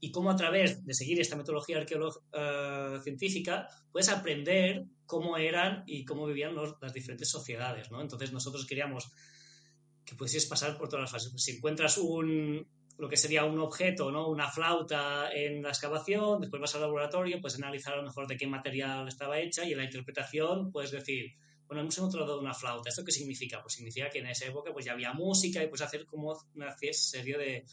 y 0.03 0.11
cómo 0.11 0.31
a 0.31 0.37
través 0.37 0.85
de 0.85 0.95
seguir 0.95 1.21
esta 1.21 1.37
metodología 1.37 1.79
eh, 1.79 2.99
científica 3.03 3.69
puedes 3.93 4.09
aprender 4.09 4.87
cómo 5.05 5.37
eran 5.37 5.85
y 5.87 6.07
cómo 6.07 6.27
vivían 6.27 6.55
las 6.57 6.93
diferentes 6.95 7.29
sociedades, 7.29 7.91
¿no? 7.91 8.01
Entonces 8.01 8.33
nosotros 8.33 8.67
queríamos 8.67 9.11
que 10.07 10.15
pudieses 10.15 10.47
pasar 10.47 10.79
por 10.79 10.89
todas 10.89 11.03
las 11.03 11.11
fases. 11.11 11.31
Pues 11.31 11.45
si 11.45 11.57
encuentras 11.57 11.99
un, 11.99 12.67
lo 13.01 13.09
que 13.09 13.17
sería 13.17 13.45
un 13.45 13.59
objeto, 13.59 14.13
¿no? 14.13 14.29
Una 14.29 14.49
flauta 14.51 15.33
en 15.33 15.63
la 15.63 15.71
excavación, 15.71 16.43
después 16.43 16.61
vas 16.61 16.75
al 16.75 16.83
laboratorio, 16.83 17.41
puedes 17.41 17.57
analizar 17.57 17.95
a 17.95 17.97
lo 17.97 18.03
mejor 18.03 18.27
de 18.27 18.37
qué 18.37 18.47
material 18.47 19.09
estaba 19.09 19.41
hecha 19.41 19.65
y 19.65 19.73
en 19.73 19.79
la 19.79 19.85
interpretación 19.85 20.71
puedes 20.71 20.91
decir, 20.91 21.33
bueno, 21.67 21.81
hemos 21.81 21.97
encontrado 21.97 22.39
una 22.39 22.53
flauta, 22.53 22.91
¿esto 22.91 23.03
qué 23.03 23.11
significa? 23.11 23.63
Pues 23.63 23.75
significa 23.75 24.11
que 24.11 24.19
en 24.19 24.27
esa 24.27 24.45
época 24.45 24.71
pues 24.73 24.85
ya 24.85 24.93
había 24.93 25.15
música 25.15 25.63
y 25.63 25.69
puedes 25.69 25.81
hacer 25.81 26.05
como 26.05 26.37
una 26.55 26.77
serie 26.93 27.39
de, 27.39 27.65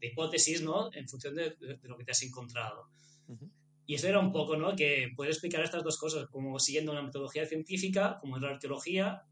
de 0.00 0.06
hipótesis, 0.06 0.62
¿no? 0.62 0.90
En 0.92 1.08
función 1.08 1.34
de, 1.34 1.56
lo 1.82 1.96
que 1.96 2.04
te 2.04 2.12
has 2.12 2.22
encontrado. 2.22 2.88
Y 3.84 3.94
eso 3.94 4.06
era 4.06 4.20
un 4.20 4.30
poco, 4.30 4.56
¿no? 4.56 4.76
Que 4.76 5.08
puedes 5.16 5.36
explicar 5.36 5.64
estas 5.64 5.82
dos 5.82 5.98
cosas, 5.98 6.26
como 6.28 6.58
siguiendo 6.60 6.92
una 6.92 7.02
metodología 7.02 7.46
científica, 7.46 8.18
como 8.20 8.36
es 8.36 8.42
la 8.42 8.50
arqueología, 8.50 9.22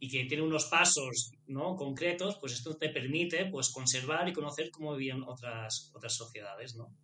y 0.00 0.08
que 0.08 0.24
tiene 0.24 0.42
unos 0.42 0.66
pasos, 0.66 1.32
¿no? 1.46 1.76
Concretos, 1.76 2.38
pues 2.40 2.52
esto 2.52 2.76
te 2.76 2.90
permite, 2.90 3.46
pues, 3.46 3.70
conservar 3.70 4.28
y 4.28 4.32
conocer 4.32 4.70
cómo 4.70 4.94
vivían 4.94 5.22
otras, 5.24 5.90
otras 5.94 6.14
sociedades, 6.14 6.76
¿no? 6.76 6.94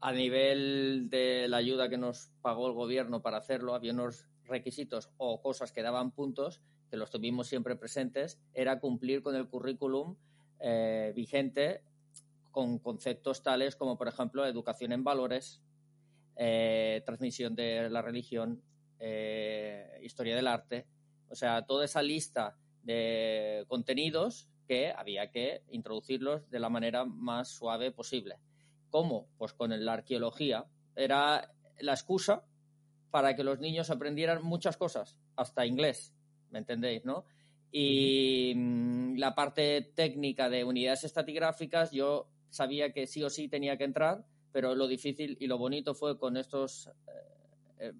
A 0.00 0.12
nivel 0.12 1.08
de 1.08 1.46
la 1.48 1.58
ayuda 1.58 1.88
que 1.88 1.96
nos 1.96 2.30
pagó 2.42 2.66
el 2.66 2.74
gobierno 2.74 3.22
para 3.22 3.38
hacerlo, 3.38 3.74
había 3.74 3.92
unos 3.92 4.26
requisitos 4.44 5.10
o 5.16 5.40
cosas 5.40 5.72
que 5.72 5.82
daban 5.82 6.10
puntos, 6.10 6.60
que 6.90 6.96
los 6.96 7.10
tuvimos 7.10 7.46
siempre 7.46 7.76
presentes, 7.76 8.38
era 8.52 8.80
cumplir 8.80 9.22
con 9.22 9.34
el 9.36 9.48
currículum 9.48 10.16
eh, 10.58 11.12
vigente 11.16 11.82
con 12.52 12.78
conceptos 12.78 13.42
tales 13.42 13.74
como, 13.74 13.98
por 13.98 14.06
ejemplo, 14.06 14.46
educación 14.46 14.92
en 14.92 15.02
valores, 15.02 15.60
eh, 16.36 17.02
transmisión 17.04 17.56
de 17.56 17.90
la 17.90 18.02
religión, 18.02 18.62
eh, 19.04 19.98
historia 20.02 20.36
del 20.36 20.46
arte. 20.46 20.86
O 21.28 21.34
sea, 21.34 21.66
toda 21.66 21.84
esa 21.84 22.02
lista 22.02 22.56
de 22.84 23.64
contenidos 23.66 24.48
que 24.68 24.92
había 24.92 25.30
que 25.30 25.64
introducirlos 25.70 26.48
de 26.50 26.60
la 26.60 26.68
manera 26.68 27.04
más 27.04 27.48
suave 27.48 27.90
posible. 27.90 28.38
¿Cómo? 28.90 29.28
Pues 29.38 29.52
con 29.54 29.84
la 29.84 29.92
arqueología. 29.92 30.66
Era 30.94 31.52
la 31.80 31.92
excusa 31.92 32.44
para 33.10 33.34
que 33.34 33.42
los 33.44 33.58
niños 33.58 33.90
aprendieran 33.90 34.44
muchas 34.44 34.76
cosas, 34.76 35.18
hasta 35.36 35.66
inglés, 35.66 36.14
¿me 36.50 36.60
entendéis, 36.60 37.04
no? 37.04 37.24
Y 37.72 38.54
mm, 38.54 39.16
la 39.16 39.34
parte 39.34 39.92
técnica 39.94 40.48
de 40.48 40.62
unidades 40.62 41.04
estratigráficas, 41.04 41.90
yo 41.90 42.28
sabía 42.50 42.92
que 42.92 43.06
sí 43.06 43.22
o 43.24 43.30
sí 43.30 43.48
tenía 43.48 43.76
que 43.76 43.84
entrar, 43.84 44.24
pero 44.52 44.74
lo 44.74 44.86
difícil 44.86 45.36
y 45.40 45.46
lo 45.46 45.58
bonito 45.58 45.94
fue 45.94 46.18
con 46.18 46.36
estos 46.36 46.86
eh, 46.86 46.92
eh, 47.80 47.92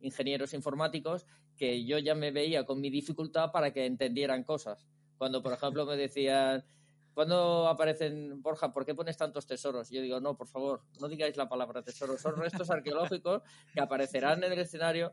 ingenieros 0.00 0.54
informáticos 0.54 1.26
que 1.56 1.84
yo 1.84 1.98
ya 1.98 2.14
me 2.14 2.30
veía 2.30 2.64
con 2.64 2.80
mi 2.80 2.90
dificultad 2.90 3.50
para 3.52 3.72
que 3.72 3.86
entendieran 3.86 4.44
cosas. 4.44 4.88
Cuando, 5.18 5.42
por 5.42 5.52
ejemplo, 5.52 5.84
me 5.84 5.96
decían, 5.96 6.64
¿cuándo 7.12 7.68
aparecen, 7.68 8.40
Borja, 8.42 8.72
por 8.72 8.86
qué 8.86 8.94
pones 8.94 9.16
tantos 9.16 9.46
tesoros? 9.46 9.90
Yo 9.90 10.00
digo, 10.00 10.20
no, 10.20 10.36
por 10.36 10.46
favor, 10.46 10.82
no 11.00 11.08
digáis 11.08 11.36
la 11.36 11.48
palabra 11.48 11.82
tesoros, 11.82 12.20
son 12.20 12.36
restos 12.36 12.70
arqueológicos 12.70 13.42
que 13.74 13.80
aparecerán 13.80 14.42
en 14.44 14.52
el 14.52 14.58
escenario. 14.60 15.12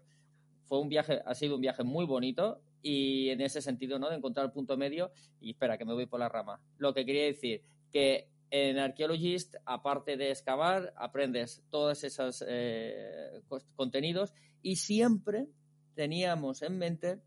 Fue 0.65 0.79
un 0.79 0.89
viaje, 0.89 1.21
ha 1.25 1.35
sido 1.35 1.55
un 1.55 1.61
viaje 1.61 1.83
muy 1.83 2.05
bonito 2.05 2.61
y 2.81 3.29
en 3.29 3.41
ese 3.41 3.61
sentido, 3.61 3.99
¿no? 3.99 4.09
De 4.09 4.15
encontrar 4.15 4.45
el 4.45 4.51
punto 4.51 4.77
medio 4.77 5.11
y 5.39 5.51
espera, 5.51 5.77
que 5.77 5.85
me 5.85 5.93
voy 5.93 6.05
por 6.05 6.19
la 6.19 6.29
rama. 6.29 6.61
Lo 6.77 6.93
que 6.93 7.05
quería 7.05 7.23
decir, 7.23 7.61
que 7.91 8.29
en 8.49 8.77
Archaeologist, 8.77 9.55
aparte 9.65 10.15
de 10.15 10.31
excavar, 10.31 10.93
aprendes 10.95 11.63
todos 11.69 12.03
esos 12.03 12.43
eh, 12.47 13.41
contenidos 13.75 14.33
y 14.67 14.75
siempre 14.75 15.47
teníamos 15.95 16.61
en 16.61 16.77
mente 16.77 17.21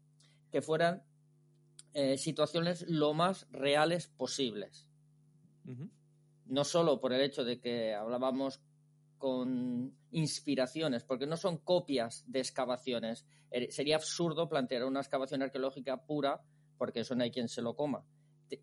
que 0.53 0.61
fueran 0.61 1.03
eh, 1.95 2.19
situaciones 2.19 2.85
lo 2.87 3.15
más 3.15 3.47
reales 3.51 4.09
posibles. 4.09 4.87
No 6.45 6.65
solo 6.65 7.01
por 7.01 7.15
el 7.15 7.23
hecho 7.23 7.43
de 7.43 7.59
que 7.59 7.95
hablábamos 7.95 8.61
con 9.17 9.97
inspiraciones, 10.11 11.03
porque 11.05 11.27
no 11.27 11.39
son 11.39 11.57
copias 11.57 12.25
de 12.27 12.41
excavaciones. 12.41 13.25
Er, 13.51 13.73
sería 13.73 13.97
absurdo 13.97 14.47
plantear 14.47 14.85
una 14.85 15.01
excavación 15.01 15.41
arqueológica 15.41 16.05
pura, 16.05 16.43
porque 16.77 17.01
eso 17.01 17.15
no 17.15 17.23
hay 17.23 17.31
quien 17.31 17.49
se 17.49 17.63
lo 17.63 17.75
coma. 17.75 18.05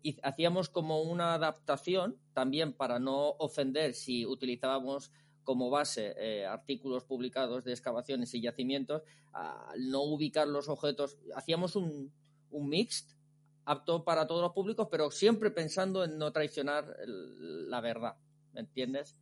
Y 0.04 0.20
hacíamos 0.22 0.68
como 0.68 1.02
una 1.02 1.34
adaptación 1.34 2.16
también 2.32 2.74
para 2.74 3.00
no 3.00 3.30
ofender 3.38 3.94
si 3.94 4.24
utilizábamos 4.24 5.10
como 5.48 5.70
base 5.70 6.14
eh, 6.18 6.44
artículos 6.44 7.04
publicados 7.04 7.64
de 7.64 7.72
excavaciones 7.72 8.34
y 8.34 8.42
yacimientos, 8.42 9.00
al 9.32 9.88
no 9.88 10.02
ubicar 10.02 10.46
los 10.46 10.68
objetos, 10.68 11.16
hacíamos 11.34 11.74
un, 11.74 12.12
un 12.50 12.68
mixed 12.68 13.16
apto 13.64 14.04
para 14.04 14.26
todos 14.26 14.42
los 14.42 14.52
públicos, 14.52 14.88
pero 14.90 15.10
siempre 15.10 15.50
pensando 15.50 16.04
en 16.04 16.18
no 16.18 16.32
traicionar 16.32 16.94
la 17.06 17.80
verdad. 17.80 18.16
¿Me 18.52 18.60
entiendes? 18.60 19.16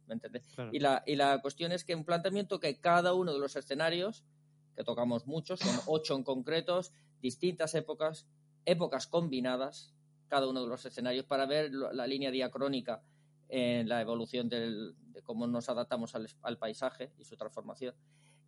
Y, 0.73 0.81
la, 0.81 1.05
y 1.07 1.15
la 1.15 1.41
cuestión 1.41 1.71
es 1.71 1.85
que 1.85 1.95
un 1.95 2.05
planteamiento 2.05 2.59
que 2.59 2.81
cada 2.81 3.15
uno 3.15 3.33
de 3.33 3.39
los 3.39 3.55
escenarios, 3.55 4.25
que 4.75 4.83
tocamos 4.83 5.29
muchos, 5.29 5.61
son 5.61 5.79
ocho 5.87 6.17
en 6.17 6.25
concretos, 6.25 6.93
distintas 7.23 7.77
épocas, 7.77 8.27
épocas 8.65 9.07
combinadas, 9.07 9.95
cada 10.27 10.49
uno 10.49 10.65
de 10.65 10.69
los 10.71 10.85
escenarios, 10.87 11.25
para 11.25 11.47
ver 11.47 11.71
la 11.73 12.09
línea 12.09 12.33
diacrónica 12.33 13.05
en 13.49 13.89
la 13.89 14.01
evolución 14.01 14.49
de 14.49 14.95
cómo 15.23 15.47
nos 15.47 15.69
adaptamos 15.69 16.15
al, 16.15 16.59
paisaje 16.59 17.13
y 17.19 17.25
su 17.25 17.37
transformación. 17.37 17.95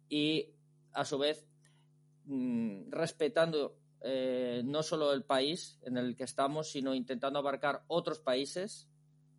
Y 0.09 0.51
a 0.93 1.05
su 1.05 1.19
vez, 1.19 1.47
mm, 2.25 2.91
respetando 2.91 3.77
eh, 4.01 4.63
no 4.65 4.83
solo 4.83 5.13
el 5.13 5.25
país 5.25 5.79
en 5.83 5.97
el 5.97 6.17
que 6.17 6.25
estamos, 6.25 6.71
sino 6.71 6.95
intentando 6.95 7.39
abarcar 7.39 7.85
otros 7.89 8.21
países 8.21 8.89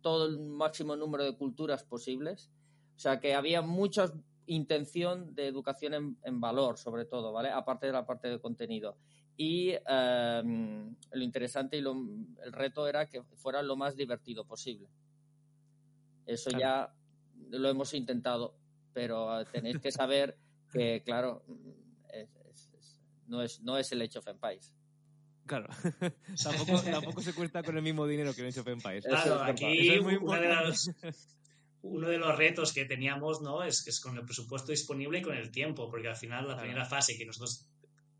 todo 0.02 0.26
el 0.26 0.38
máximo 0.38 0.96
número 0.96 1.24
de 1.24 1.36
culturas 1.36 1.82
posibles. 1.84 2.50
O 2.96 2.98
sea 2.98 3.20
que 3.20 3.34
había 3.34 3.62
mucha 3.62 4.12
intención 4.46 5.34
de 5.34 5.46
educación 5.46 5.94
en, 5.94 6.18
en 6.24 6.40
valor, 6.40 6.76
sobre 6.78 7.04
todo, 7.04 7.32
¿vale? 7.32 7.50
Aparte 7.50 7.86
de 7.86 7.92
la 7.92 8.06
parte 8.06 8.28
de 8.28 8.40
contenido. 8.40 8.96
Y 9.36 9.70
eh, 9.70 10.42
lo 11.12 11.24
interesante 11.24 11.78
y 11.78 11.80
lo, 11.80 11.92
el 12.44 12.52
reto 12.52 12.86
era 12.86 13.08
que 13.08 13.22
fuera 13.22 13.62
lo 13.62 13.74
más 13.74 13.96
divertido 13.96 14.44
posible. 14.44 14.88
Eso 16.30 16.50
Claro. 16.50 16.92
ya 17.50 17.58
lo 17.58 17.68
hemos 17.68 17.92
intentado, 17.94 18.54
pero 18.92 19.44
tenéis 19.46 19.78
que 19.80 19.90
saber 19.90 20.36
que, 20.72 21.02
claro, 21.04 21.44
es- 22.12 22.36
es- 22.50 22.70
es- 22.78 23.00
no, 23.26 23.42
es, 23.42 23.60
no 23.62 23.76
es 23.78 23.90
el 23.92 24.02
hecho 24.02 24.20
of 24.20 24.28
Empires. 24.28 24.72
Claro. 25.46 25.68
tampoco, 26.44 26.82
tampoco 26.82 27.20
se 27.22 27.34
cuesta 27.34 27.62
con 27.62 27.76
el 27.76 27.82
mismo 27.82 28.06
dinero 28.06 28.32
que 28.34 28.42
en 28.42 28.48
Age 28.48 28.60
of 28.60 28.68
Empires. 28.68 29.04
Claro, 29.04 29.42
aquí 29.42 29.98
muy 30.00 30.16
una 30.16 30.40
de 30.40 30.48
las- 30.48 30.90
uno 31.82 32.08
de 32.08 32.18
los 32.18 32.36
retos 32.36 32.72
que 32.72 32.84
teníamos 32.84 33.40
¿no? 33.40 33.64
es, 33.64 33.86
es 33.86 34.00
con 34.00 34.16
el 34.18 34.24
presupuesto 34.24 34.70
disponible 34.70 35.18
y 35.18 35.22
con 35.22 35.34
el 35.34 35.50
tiempo, 35.50 35.90
porque 35.90 36.08
al 36.08 36.16
final 36.16 36.42
la 36.46 36.52
Claro. 36.54 36.60
primera 36.60 36.84
fase 36.84 37.16
que 37.16 37.24
nosotros 37.26 37.66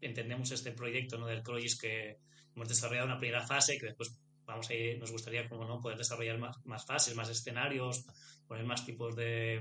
entendemos 0.00 0.50
este 0.50 0.73
proyecto 0.73 1.19
¿no? 1.19 1.26
del 1.26 1.43
Crollis 1.43 1.79
que 1.79 2.19
hemos 2.57 2.69
desarrollado 2.69 3.07
una 3.07 3.19
primera 3.19 3.47
fase 3.47 3.76
que 3.79 3.87
después 3.87 4.19
vamos 4.50 4.69
a 4.71 4.75
ir- 4.75 4.99
nos 4.99 5.11
gustaría 5.12 5.49
como 5.49 5.64
no 5.64 5.80
poder 5.80 5.99
desarrollar 5.99 6.38
más, 6.38 6.57
más 6.66 6.85
fases, 6.87 7.14
más 7.14 7.28
escenarios, 7.28 8.04
poner 8.47 8.64
más 8.64 8.85
tipos 8.85 9.16
de, 9.16 9.61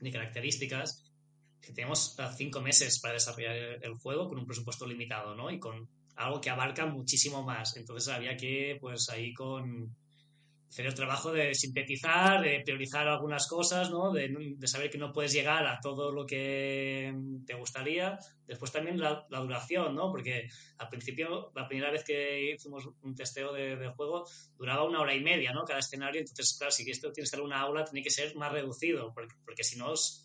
de 0.00 0.10
características. 0.10 1.06
Que 1.60 1.72
tenemos 1.72 2.16
cinco 2.36 2.60
meses 2.62 3.00
para 3.00 3.14
desarrollar 3.14 3.56
el 3.82 3.94
juego 3.94 4.28
con 4.28 4.38
un 4.38 4.46
presupuesto 4.46 4.86
limitado, 4.86 5.34
¿no? 5.34 5.50
Y 5.50 5.58
con 5.58 5.88
algo 6.16 6.40
que 6.40 6.48
abarca 6.50 6.86
muchísimo 6.86 7.42
más. 7.42 7.76
Entonces 7.76 8.12
había 8.12 8.36
que, 8.36 8.78
pues 8.80 9.08
ahí 9.10 9.34
con 9.34 9.94
hacer 10.70 10.86
el 10.86 10.94
trabajo 10.94 11.32
de 11.32 11.52
sintetizar, 11.54 12.40
de 12.42 12.62
priorizar 12.64 13.08
algunas 13.08 13.48
cosas, 13.48 13.90
¿no? 13.90 14.12
De, 14.12 14.28
de 14.56 14.66
saber 14.68 14.88
que 14.88 14.98
no 14.98 15.12
puedes 15.12 15.32
llegar 15.32 15.66
a 15.66 15.80
todo 15.82 16.12
lo 16.12 16.24
que 16.24 17.12
te 17.44 17.54
gustaría. 17.54 18.16
Después 18.46 18.70
también 18.70 18.98
la, 19.00 19.26
la 19.30 19.40
duración, 19.40 19.96
¿no? 19.96 20.10
Porque 20.10 20.48
al 20.78 20.88
principio, 20.88 21.50
la 21.56 21.66
primera 21.66 21.90
vez 21.90 22.04
que 22.04 22.52
hicimos 22.52 22.88
un 23.02 23.14
testeo 23.16 23.52
de, 23.52 23.76
de 23.76 23.88
juego, 23.90 24.24
duraba 24.56 24.84
una 24.84 25.00
hora 25.00 25.14
y 25.14 25.20
media, 25.20 25.52
¿no? 25.52 25.64
Cada 25.64 25.80
escenario. 25.80 26.20
Entonces, 26.20 26.56
claro, 26.56 26.70
si 26.70 26.88
esto 26.88 27.10
tienes 27.12 27.30
que 27.30 27.36
ser 27.36 27.44
una 27.44 27.60
aula, 27.60 27.84
tiene 27.84 28.02
que 28.04 28.10
ser 28.10 28.34
más 28.36 28.52
reducido, 28.52 29.12
porque, 29.12 29.34
porque 29.44 29.64
si 29.64 29.76
no, 29.76 29.92
es- 29.92 30.24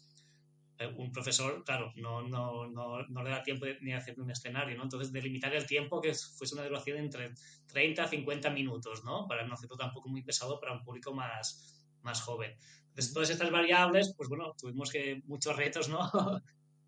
un 0.98 1.12
profesor, 1.12 1.63
claro, 1.63 1.91
no, 1.96 2.22
no, 2.27 2.67
no, 2.67 3.05
no 3.08 3.24
le 3.24 3.29
da 3.29 3.44
tiempo 3.44 3.65
de- 3.65 3.79
ni 3.82 3.94
a 3.94 3.98
hacer 3.98 4.20
un 4.20 4.29
escenario, 4.29 4.75
¿no? 4.77 4.84
Entonces, 4.84 5.12
delimitar 5.12 5.53
el 5.55 5.65
tiempo 5.65 6.01
que 6.01 6.10
es- 6.10 6.36
fuese 6.38 6.55
una 6.55 6.65
duración 6.65 6.98
entre 6.98 7.34
30 7.65 8.03
a 8.03 8.08
50 8.08 8.50
minutos, 8.50 9.03
¿no? 9.05 9.27
Para 9.27 9.48
no 9.48 9.53
hacerlo 9.53 9.77
tampoco 9.77 10.10
muy 10.10 10.22
pesado 10.24 10.60
para 10.60 10.74
un 10.74 10.84
público 10.84 11.13
más, 11.13 11.88
más 12.01 12.22
joven. 12.22 12.51
Entonces, 12.89 13.13
todas 13.13 13.29
estas 13.29 13.51
variables, 13.51 14.13
pues 14.17 14.27
bueno, 14.29 14.53
tuvimos 14.60 14.91
que 14.91 15.22
muchos 15.25 15.55
retos, 15.55 15.88
¿no? 15.89 16.00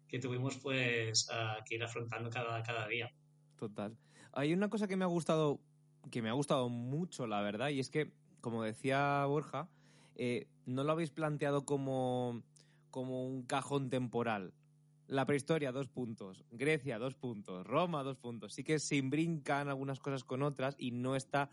que 0.08 0.20
tuvimos 0.20 0.58
pues 0.58 1.30
a- 1.32 1.64
que 1.66 1.76
ir 1.76 1.84
afrontando 1.84 2.30
cada, 2.30 2.62
cada 2.64 2.88
día. 2.88 3.12
Total. 3.58 3.98
Hay 4.34 4.54
una 4.54 4.70
cosa 4.70 4.88
que 4.88 4.96
me 4.98 5.04
ha 5.06 5.08
gustado, 5.08 5.60
que 6.12 6.22
me 6.22 6.30
ha 6.30 6.34
gustado 6.34 6.70
mucho, 6.70 7.26
la 7.28 7.42
verdad, 7.42 7.70
y 7.70 7.80
es 7.80 7.90
que, 7.90 8.12
como 8.42 8.64
decía 8.64 9.26
Borja, 9.26 9.70
eh, 10.16 10.48
no 10.66 10.84
lo 10.84 10.92
habéis 10.94 11.12
planteado 11.12 11.66
como, 11.66 12.42
como 12.98 13.28
un 13.28 13.44
cajón 13.44 13.92
temporal. 13.92 14.56
La 15.06 15.28
prehistoria, 15.28 15.72
dos 15.72 15.88
puntos. 15.88 16.44
Grecia, 16.50 16.98
dos 16.98 17.14
puntos. 17.14 17.64
Roma, 17.64 18.02
dos 18.02 18.18
puntos. 18.18 18.56
Sí 18.56 18.64
que 18.64 18.80
se 18.80 18.96
imbrincan 18.96 19.70
algunas 19.70 20.00
cosas 20.00 20.24
con 20.24 20.42
otras 20.42 20.74
y 20.80 20.90
no 20.90 21.16
está 21.16 21.52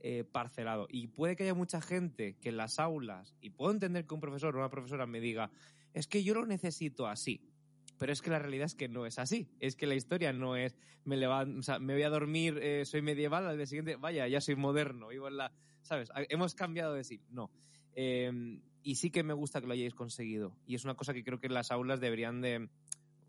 eh, 0.00 0.24
parcelado. 0.24 0.86
Y 0.90 1.06
puede 1.06 1.36
que 1.36 1.44
haya 1.44 1.54
mucha 1.54 1.80
gente 1.80 2.36
que 2.36 2.50
en 2.50 2.58
las 2.58 2.78
aulas, 2.78 3.34
y 3.40 3.48
puedo 3.48 3.72
entender 3.72 4.06
que 4.06 4.12
un 4.12 4.20
profesor 4.20 4.54
o 4.54 4.58
una 4.58 4.68
profesora 4.68 5.06
me 5.06 5.20
diga, 5.20 5.50
es 5.94 6.06
que 6.06 6.22
yo 6.22 6.34
lo 6.34 6.44
necesito 6.44 7.06
así. 7.06 7.40
Pero 7.96 8.12
es 8.12 8.20
que 8.20 8.28
la 8.28 8.38
realidad 8.38 8.66
es 8.66 8.74
que 8.74 8.88
no 8.90 9.06
es 9.06 9.18
así. 9.18 9.48
Es 9.60 9.76
que 9.76 9.86
la 9.86 9.94
historia 9.94 10.34
no 10.34 10.54
es, 10.54 10.76
me 11.06 11.16
levan- 11.16 11.60
o 11.60 11.62
sea, 11.62 11.78
me 11.78 11.94
voy 11.94 12.02
a 12.02 12.10
dormir, 12.10 12.58
eh, 12.60 12.84
soy 12.84 13.00
medieval, 13.00 13.46
al 13.46 13.56
día 13.56 13.64
siguiente, 13.64 13.96
vaya, 13.96 14.28
ya 14.28 14.42
soy 14.42 14.56
moderno, 14.56 15.08
vivo 15.08 15.28
en 15.28 15.38
la, 15.38 15.50
¿sabes? 15.80 16.10
Hemos 16.28 16.54
cambiado 16.54 16.92
de 16.92 17.04
sí. 17.04 17.22
No. 17.30 17.50
Eh, 17.94 18.60
y 18.84 18.94
sí 18.94 19.10
que 19.10 19.22
me 19.24 19.32
gusta 19.34 19.60
que 19.60 19.66
lo 19.66 19.72
hayáis 19.72 19.94
conseguido. 19.94 20.54
Y 20.66 20.76
es 20.76 20.84
una 20.84 20.94
cosa 20.94 21.12
que 21.12 21.24
creo 21.24 21.40
que 21.40 21.48
las 21.48 21.72
aulas 21.72 21.98
deberían 22.00 22.40
de, 22.40 22.68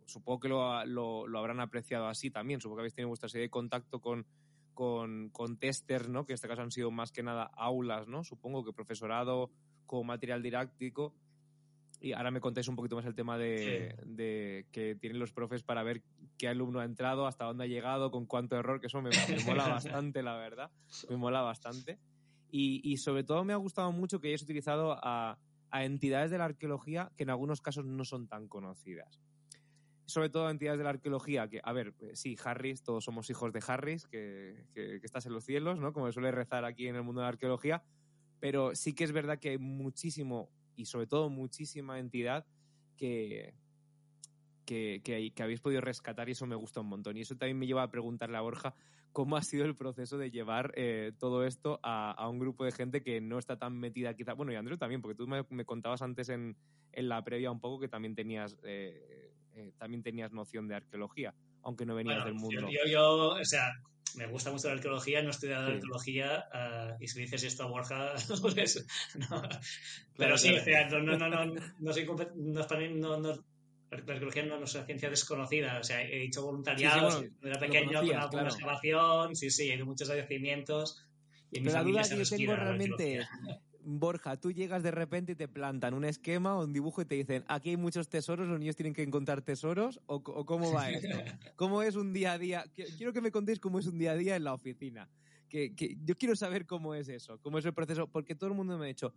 supongo 0.05 0.39
que 0.41 0.49
lo, 0.49 0.85
lo- 0.85 1.27
lo 1.27 1.39
habrán 1.39 1.59
apreciado 1.61 2.07
así 2.07 2.29
también. 2.29 2.61
Supongo 2.61 2.77
que 2.77 2.81
habéis 2.81 2.93
tenido 2.93 3.07
vuestra 3.09 3.29
serie 3.29 3.45
de 3.47 3.49
contacto 3.49 3.99
con, 4.01 4.27
con, 4.73 5.29
con 5.29 5.57
testers, 5.57 6.09
¿no? 6.09 6.25
Que 6.25 6.33
en 6.33 6.35
este 6.35 6.47
caso 6.47 6.61
han 6.61 6.71
sido 6.71 6.91
más 6.91 7.11
que 7.11 7.23
nada 7.23 7.45
aulas, 7.55 8.07
¿no? 8.07 8.23
Supongo 8.23 8.63
que 8.63 8.73
profesorado 8.73 9.49
con 9.87 10.05
material 10.05 10.43
didáctico. 10.43 11.13
Y 12.01 12.11
ahora 12.11 12.29
me 12.29 12.41
contáis 12.41 12.67
un 12.67 12.75
poquito 12.75 12.97
más 12.97 13.05
el 13.05 13.15
tema 13.15 13.37
de, 13.37 13.95
de 14.05 14.67
que 14.73 14.95
tienen 14.95 15.17
los 15.17 15.31
profes 15.31 15.63
para 15.63 15.81
ver 15.81 16.03
qué 16.37 16.49
alumno 16.49 16.81
ha 16.81 16.85
entrado, 16.85 17.25
hasta 17.25 17.45
dónde 17.45 17.63
ha 17.63 17.67
llegado, 17.67 18.11
con 18.11 18.25
cuánto 18.25 18.57
error, 18.57 18.81
que 18.81 18.87
eso 18.87 19.01
me, 19.01 19.09
me 19.11 19.39
mola 19.45 19.67
bastante, 19.69 20.21
la 20.21 20.35
verdad. 20.35 20.69
Me 21.09 21.15
mola 21.15 21.41
bastante. 21.41 21.97
Y, 22.51 22.81
y 22.83 22.97
sobre 22.97 23.23
todo 23.23 23.43
me 23.45 23.53
ha 23.53 23.57
gustado 23.57 23.91
mucho 23.93 24.19
que 24.19 24.27
hayáis 24.27 24.43
utilizado 24.43 24.97
a, 25.01 25.37
a 25.75 25.83
entidades 25.83 26.31
de 26.31 26.37
la 26.37 26.45
arqueología 26.45 27.11
que 27.17 27.23
en 27.23 27.29
algunos 27.29 27.59
casos 27.59 27.83
no 27.83 28.05
son 28.05 28.29
tan 28.29 28.47
conocidas. 28.47 29.19
Sobre 30.05 30.29
todo 30.29 30.49
entidades 30.49 30.77
de 30.77 30.85
la 30.85 30.91
arqueología 30.91 31.49
que, 31.49 31.59
a 31.61 31.73
ver, 31.73 31.93
eh, 31.99 32.11
sí, 32.13 32.37
Harris, 32.41 32.81
todos 32.81 33.03
somos 33.03 33.29
hijos 33.29 33.51
de 33.51 33.61
Harris, 33.67 34.07
que, 34.07 34.67
que, 34.73 35.01
estás 35.03 35.25
en 35.25 35.33
los 35.33 35.43
cielos, 35.43 35.77
¿no? 35.77 35.91
Como 35.91 36.09
suele 36.13 36.31
rezar 36.31 36.63
aquí 36.63 36.87
en 36.87 36.95
el 36.95 37.03
mundo 37.03 37.19
de 37.19 37.25
la 37.25 37.29
arqueología, 37.29 37.83
pero 38.39 38.73
sí 38.73 38.93
que 38.93 39.03
es 39.03 39.11
verdad 39.11 39.37
que 39.37 39.49
hay 39.49 39.57
muchísimo 39.57 40.49
y 40.77 40.85
sobre 40.85 41.07
todo 41.07 41.29
muchísima 41.29 41.99
entidad 41.99 42.45
que, 42.95 43.53
que, 44.63 45.01
que, 45.03 45.33
que 45.33 45.43
habéis 45.43 45.59
podido 45.59 45.81
rescatar 45.81 46.29
y 46.29 46.31
eso 46.31 46.45
me 46.45 46.55
gusta 46.55 46.79
un 46.79 46.87
montón. 46.87 47.17
Y 47.17 47.21
eso 47.21 47.35
también 47.35 47.59
me 47.59 47.67
lleva 47.67 47.83
a 47.83 47.91
preguntarle 47.91 48.37
a 48.37 48.41
Borja 48.41 48.75
cómo 49.15 49.37
ha 49.37 49.41
sido 49.41 49.63
el 49.63 49.75
proceso 49.77 50.17
de 50.17 50.29
llevar 50.29 50.73
eh, 50.75 51.13
todo 51.17 51.45
esto 51.45 51.79
a, 51.81 52.11
a 52.11 52.27
un 52.27 52.37
grupo 52.37 52.65
de 52.65 52.73
gente 52.73 53.01
que 53.01 53.21
no 53.21 53.39
está 53.39 53.57
tan 53.57 53.79
metida 53.79 54.13
quizá. 54.13 54.33
Bueno, 54.33 54.51
y 54.51 54.55
Andrés 54.57 54.77
también, 54.77 55.01
porque 55.01 55.15
tú 55.15 55.25
me, 55.25 55.45
me 55.51 55.63
contabas 55.63 56.01
antes 56.01 56.27
en, 56.27 56.57
en 56.91 57.07
la 57.07 57.23
previa 57.23 57.49
un 57.49 57.61
poco 57.61 57.79
que 57.79 57.87
también 57.87 58.13
tenías, 58.13 58.57
eh, 58.63 59.31
eh, 59.53 59.71
también 59.77 60.03
tenías 60.03 60.33
noción 60.33 60.67
de 60.67 60.75
arqueología, 60.75 61.33
aunque 61.63 61.85
no 61.85 61.95
venías 61.95 62.17
Bueno, 62.17 62.25
del 62.25 62.35
mundo. 62.35 62.69
Yo, 62.69 62.83
yo, 62.85 62.91
yo, 62.91 63.27
o 63.29 63.45
sea, 63.45 63.71
me 64.17 64.27
gusta 64.27 64.51
mucho 64.51 64.67
la 64.67 64.73
arqueología, 64.73 65.21
no 65.21 65.29
he 65.29 65.31
estudiado 65.31 65.67
Sí. 65.67 65.73
arqueología 65.75 66.43
ah, 66.51 66.97
y 66.99 67.07
si 67.07 67.21
dices 67.21 67.43
esto 67.45 67.63
a 67.63 67.67
Borja, 67.67 68.15
pues, 68.41 68.85
no. 69.29 69.41
pero 70.17 70.35
Claro, 70.35 70.37
sí, 70.37 70.49
claro. 70.49 70.61
o 70.61 70.65
sea, 70.65 70.89
no, 70.89 70.99
no, 71.17 71.17
no, 71.17 71.45
no, 71.45 71.61
no 71.79 71.93
soy 71.93 72.05
no, 72.05 73.17
no, 73.17 73.45
la 73.97 74.13
arqueología 74.13 74.43
no, 74.45 74.57
no 74.59 74.65
es 74.65 74.75
una 74.75 74.85
ciencia 74.85 75.09
desconocida, 75.09 75.79
o 75.79 75.83
sea, 75.83 76.01
he 76.01 76.23
hecho 76.23 76.43
voluntariado, 76.43 77.11
Sí, 77.11 77.27
sí, 77.27 77.33
bueno, 77.41 77.59
pequeño 77.59 77.99
con 78.01 78.15
alguna 78.15 78.29
claro. 78.29 78.47
excavación, 78.49 79.35
sí, 79.35 79.49
sí, 79.49 79.69
he 79.71 79.75
ido 79.75 79.85
muchos 79.85 80.07
yacimientos 80.07 81.01
y 81.51 81.59
Pero 81.61 81.71
la 81.73 81.83
duda 81.83 82.03
que 82.03 82.17
yo 82.17 82.25
tengo 82.25 82.55
realmente 82.55 83.19
es. 83.19 83.27
Borja, 83.87 84.35
tú 84.35 84.51
llegas 84.51 84.81
de 84.81 84.89
repente 84.89 85.33
y 85.33 85.35
te 85.35 85.47
plantan 85.47 85.93
un 85.93 86.05
esquema 86.05 86.57
o 86.57 86.63
un 86.63 86.73
dibujo 86.73 87.03
y 87.03 87.05
te 87.05 87.13
dicen, 87.15 87.45
aquí 87.47 87.69
hay 87.69 87.77
muchos 87.77 88.09
tesoros, 88.09 88.47
los 88.47 88.59
niños 88.59 88.75
tienen 88.75 88.93
que 88.95 89.03
encontrar 89.03 89.43
tesoros, 89.43 89.99
o, 90.07 90.15
o 90.15 90.45
cómo 90.45 90.71
va 90.71 90.89
esto? 90.91 91.23
¿Cómo 91.55 91.83
es 91.83 91.95
un 91.95 92.11
día 92.11 92.33
a 92.33 92.39
día? 92.39 92.65
Qui- 92.75 92.97
Quiero 92.97 93.13
que 93.13 93.21
me 93.21 93.29
contéis 93.29 93.59
cómo 93.59 93.77
es 93.77 93.85
un 93.85 93.99
día 93.99 94.13
a 94.13 94.15
día 94.15 94.35
en 94.35 94.43
la 94.43 94.53
oficina. 94.55 95.07
Que, 95.49 95.75
que 95.75 95.97
yo 96.03 96.15
quiero 96.17 96.35
saber 96.35 96.65
cómo 96.65 96.95
es 96.95 97.07
eso, 97.09 97.37
cómo 97.43 97.59
es 97.59 97.65
el 97.65 97.73
proceso, 97.75 98.07
porque 98.07 98.33
todo 98.33 98.49
el 98.49 98.55
mundo 98.55 98.75
me 98.79 98.85
ha 98.85 98.87
dicho, 98.87 99.13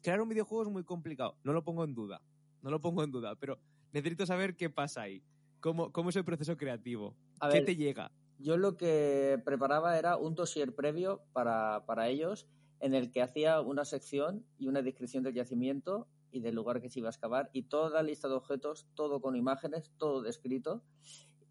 crear 0.00 0.20
un 0.20 0.28
videojuego 0.28 0.62
es 0.62 0.68
muy 0.70 0.84
complicado, 0.84 1.36
no 1.42 1.52
lo 1.52 1.64
pongo 1.64 1.82
en 1.82 1.92
duda, 1.92 2.22
no 2.62 2.70
lo 2.70 2.80
pongo 2.80 3.02
en 3.02 3.10
duda, 3.10 3.34
pero 3.34 3.58
necesito 3.92 4.26
saber 4.26 4.56
qué 4.56 4.70
pasa 4.70 5.02
ahí, 5.02 5.22
cómo, 5.60 5.92
cómo 5.92 6.10
es 6.10 6.16
el 6.16 6.24
proceso 6.24 6.56
creativo, 6.56 7.14
A 7.40 7.48
qué 7.48 7.58
ver, 7.58 7.64
te 7.64 7.76
llega. 7.76 8.10
Yo 8.38 8.56
lo 8.56 8.76
que 8.76 9.40
preparaba 9.44 9.98
era 9.98 10.16
un 10.16 10.34
dossier 10.34 10.74
previo 10.74 11.22
para, 11.32 11.84
para 11.86 12.08
ellos 12.08 12.48
en 12.80 12.94
el 12.94 13.12
que 13.12 13.22
hacía 13.22 13.60
una 13.60 13.84
sección 13.84 14.44
y 14.58 14.66
una 14.66 14.82
descripción 14.82 15.22
del 15.22 15.34
yacimiento 15.34 16.08
y 16.32 16.40
del 16.40 16.54
lugar 16.54 16.80
que 16.80 16.88
se 16.88 16.98
iba 16.98 17.08
a 17.08 17.12
excavar 17.12 17.50
y 17.52 17.64
toda 17.64 17.90
la 17.90 18.02
lista 18.02 18.26
de 18.26 18.34
objetos, 18.34 18.88
todo 18.94 19.20
con 19.20 19.36
imágenes, 19.36 19.92
todo 19.98 20.22
descrito 20.22 20.82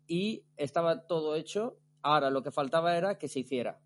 y 0.08 0.44
estaba 0.58 1.08
todo 1.08 1.36
hecho. 1.36 1.78
Ahora 2.02 2.30
lo 2.30 2.44
que 2.44 2.52
faltaba 2.52 2.98
era 2.98 3.18
que 3.18 3.30
se 3.30 3.40
hiciera 3.40 3.80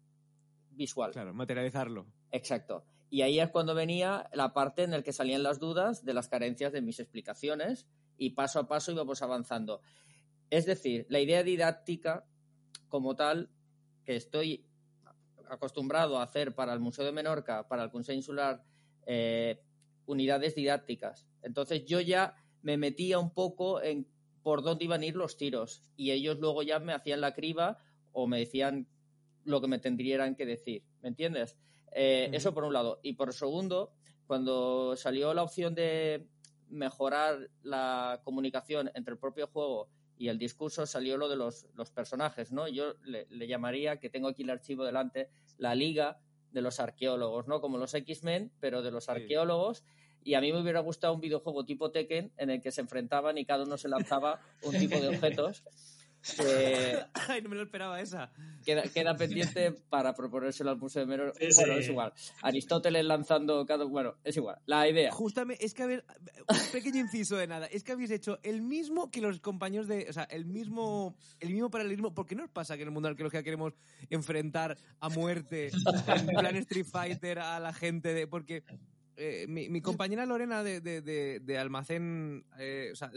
visual. 0.72 1.12
Claro, 1.12 1.34
materializarlo. 1.34 2.08
Exacto. 2.32 2.86
Y 3.10 3.22
ahí 3.22 3.40
es 3.40 3.50
cuando 3.52 3.76
venía 3.76 4.30
la 4.34 4.54
parte 4.54 4.84
en 4.84 4.92
la 4.92 5.04
que 5.04 5.14
salían 5.14 5.44
las 5.44 5.60
dudas 5.60 6.04
de 6.04 6.14
las 6.14 6.28
carencias 6.28 6.74
de 6.74 6.82
mis 6.82 7.00
explicaciones 7.00 7.86
y 8.18 8.32
paso 8.32 8.60
a 8.60 8.68
paso 8.68 8.92
íbamos 8.92 9.22
avanzando. 9.22 9.82
Es 10.50 10.66
decir, 10.66 11.06
la 11.10 11.20
idea 11.20 11.44
didáctica 11.44 12.26
como 12.90 13.16
tal 13.16 13.50
que 14.04 14.16
estoy 14.16 14.66
acostumbrado 15.50 16.18
a 16.18 16.24
hacer 16.24 16.56
para 16.56 16.74
el 16.74 16.80
Museo 16.80 17.06
de 17.06 17.12
Menorca, 17.12 17.68
para 17.68 17.84
el 17.84 17.92
Consell 17.92 18.16
Insular, 18.16 18.64
eh, 19.06 19.62
unidades 20.06 20.56
didácticas. 20.56 21.28
Entonces 21.42 21.86
yo 21.86 22.00
ya 22.00 22.36
me 22.62 22.78
metía 22.78 23.20
un 23.20 23.34
poco 23.34 23.82
en 23.82 24.08
por 24.44 24.62
dónde 24.62 24.86
iban 24.86 25.02
a 25.02 25.06
ir 25.06 25.16
los 25.16 25.38
tiros 25.38 25.84
y 25.96 26.12
ellos 26.12 26.38
luego 26.40 26.62
ya 26.62 26.80
me 26.80 26.94
hacían 26.94 27.22
la 27.22 27.34
criba 27.34 27.80
o 28.12 28.28
me 28.28 28.40
decían 28.40 28.88
lo 29.44 29.60
que 29.60 29.68
me 29.68 29.80
tendrían 29.80 30.36
que 30.36 30.46
decir. 30.46 30.84
¿Me 31.02 31.10
entiendes? 31.10 31.58
Eh, 31.92 32.30
eso 32.34 32.54
por 32.54 32.64
un 32.64 32.74
lado. 32.74 33.00
Y 33.02 33.14
por 33.14 33.34
segundo, 33.34 33.94
cuando 34.28 34.96
salió 34.96 35.34
la 35.34 35.44
opción 35.44 35.74
de 35.74 36.28
mejorar 36.70 37.50
la 37.64 38.22
comunicación 38.24 38.92
entre 38.96 39.14
el 39.14 39.20
propio 39.20 39.48
juego 39.48 39.90
y 40.18 40.30
el 40.30 40.40
discurso, 40.40 40.86
salió 40.86 41.18
lo 41.18 41.28
de 41.28 41.36
los, 41.36 41.68
los 41.76 41.92
personajes, 41.92 42.52
¿no? 42.52 42.68
Yo 42.68 42.96
le, 43.04 43.28
le 43.30 43.48
llamaría, 43.48 44.00
que 44.00 44.10
tengo 44.10 44.30
aquí 44.30 44.44
el 44.44 44.50
archivo 44.50 44.86
delante, 44.86 45.30
la 45.58 45.76
liga 45.76 46.20
de 46.52 46.62
los 46.62 46.80
arqueólogos, 46.80 47.48
¿no? 47.48 47.60
Como 47.60 47.78
los 47.78 47.94
X-Men, 47.94 48.52
pero 48.60 48.82
de 48.82 48.92
los 48.92 49.10
arqueólogos. 49.10 49.84
Y 50.24 50.34
a 50.34 50.42
mí 50.42 50.52
me 50.52 50.62
hubiera 50.62 50.80
gustado 50.80 51.14
un 51.14 51.22
videojuego 51.22 51.66
tipo 51.66 51.92
Tekken 51.92 52.32
en 52.38 52.50
el 52.50 52.62
que 52.62 52.72
se 52.72 52.82
enfrentaban 52.82 53.38
y 53.38 53.46
cada 53.46 53.66
uno 53.66 53.78
se 53.78 53.90
lanzaba 53.90 54.42
un 54.64 54.78
tipo 54.78 55.00
de 55.00 55.10
objetos. 55.10 55.64
Ay, 57.28 57.42
no 57.42 57.50
me 57.50 57.56
lo 57.56 57.64
esperaba 57.64 58.00
esa. 58.02 58.32
queda, 58.66 58.84
queda 58.84 59.16
pendiente 59.16 59.72
para 59.90 60.14
proponérselo 60.14 60.72
al 60.72 60.78
Museo 60.78 61.02
de 61.02 61.06
Mero. 61.08 61.34
Sí, 61.40 61.48
Bueno, 61.56 61.74
sí. 61.74 61.80
es 61.80 61.90
igual. 61.90 62.14
Aristóteles 62.42 63.06
lanzando 63.06 63.66
cada. 63.66 63.86
Bueno, 63.86 64.16
es 64.24 64.36
igual. 64.38 64.58
La 64.66 64.88
idea. 64.88 65.12
Justamente, 65.12 65.64
es 65.66 65.74
que 65.74 65.84
a 65.84 65.88
ver, 65.88 66.06
un 66.50 66.72
pequeño 66.72 67.00
inciso 67.00 67.36
de 67.38 67.48
nada. 67.48 67.68
Es 67.68 67.84
que 67.84 67.92
habéis 67.92 68.12
hecho 68.12 68.40
el 68.44 68.62
mismo 68.62 69.12
que 69.12 69.22
los 69.22 69.40
compañeros 69.40 69.88
de. 69.88 70.08
O 70.10 70.14
sea, 70.14 70.24
el 70.24 70.46
mismo, 70.46 71.16
el 71.40 71.50
mismo 71.52 71.70
paralelismo. 71.70 72.14
¿Por 72.14 72.26
qué 72.26 72.36
no 72.36 72.44
os 72.44 72.50
pasa 72.50 72.76
que 72.76 72.82
en 72.84 72.88
el 72.90 72.94
mundo 72.94 73.08
de 73.08 73.12
la 73.12 73.14
arqueología 73.14 73.44
queremos 73.44 73.74
enfrentar 74.10 74.78
a 75.00 75.10
muerte 75.10 75.70
en 76.08 76.28
plan 76.28 76.56
Street 76.58 76.86
Fighter 76.86 77.40
a 77.40 77.60
la 77.60 77.74
gente 77.74 78.14
de. 78.14 78.28
Porque. 78.28 78.64
Eh, 79.18 79.46
mi, 79.48 79.70
mi 79.70 79.82
compañera 79.82 80.26
Lorena 80.26 80.64
de, 80.64 80.82
de- 80.82 81.02
de- 81.02 81.40
de 81.40 81.58
Almacén, 81.58 82.46
eh, 82.60 82.90
o 82.92 82.96
sea, 82.96 83.12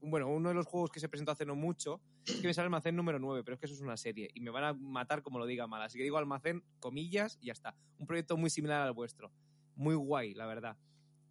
bueno, 0.00 0.28
uno 0.28 0.48
de 0.48 0.54
los 0.54 0.66
juegos 0.66 0.90
que 0.90 1.00
se 1.00 1.08
presentó 1.08 1.32
hace 1.32 1.44
no 1.46 1.54
mucho, 1.54 2.00
es 2.24 2.36
que 2.40 2.46
me 2.46 2.54
sale 2.54 2.64
Almacén 2.66 2.96
número 2.96 3.18
9, 3.18 3.42
pero 3.44 3.54
es 3.54 3.60
que 3.60 3.66
eso 3.66 3.74
es 3.74 3.80
una 3.80 3.96
serie 3.96 4.30
y 4.34 4.40
me 4.40 4.50
van 4.50 4.64
a 4.64 4.72
matar 4.72 5.22
como 5.22 5.38
lo 5.38 5.46
diga 5.46 5.66
mal. 5.66 5.82
Así 5.82 5.98
que 5.98 6.04
digo 6.04 6.16
Almacén, 6.18 6.62
comillas, 6.80 7.38
y 7.40 7.46
ya 7.46 7.52
está. 7.52 7.74
Un 7.98 8.06
proyecto 8.06 8.36
muy 8.36 8.50
similar 8.50 8.82
al 8.82 8.92
vuestro. 8.92 9.30
Muy 9.76 9.94
guay, 9.94 10.34
la 10.34 10.46
verdad. 10.46 10.76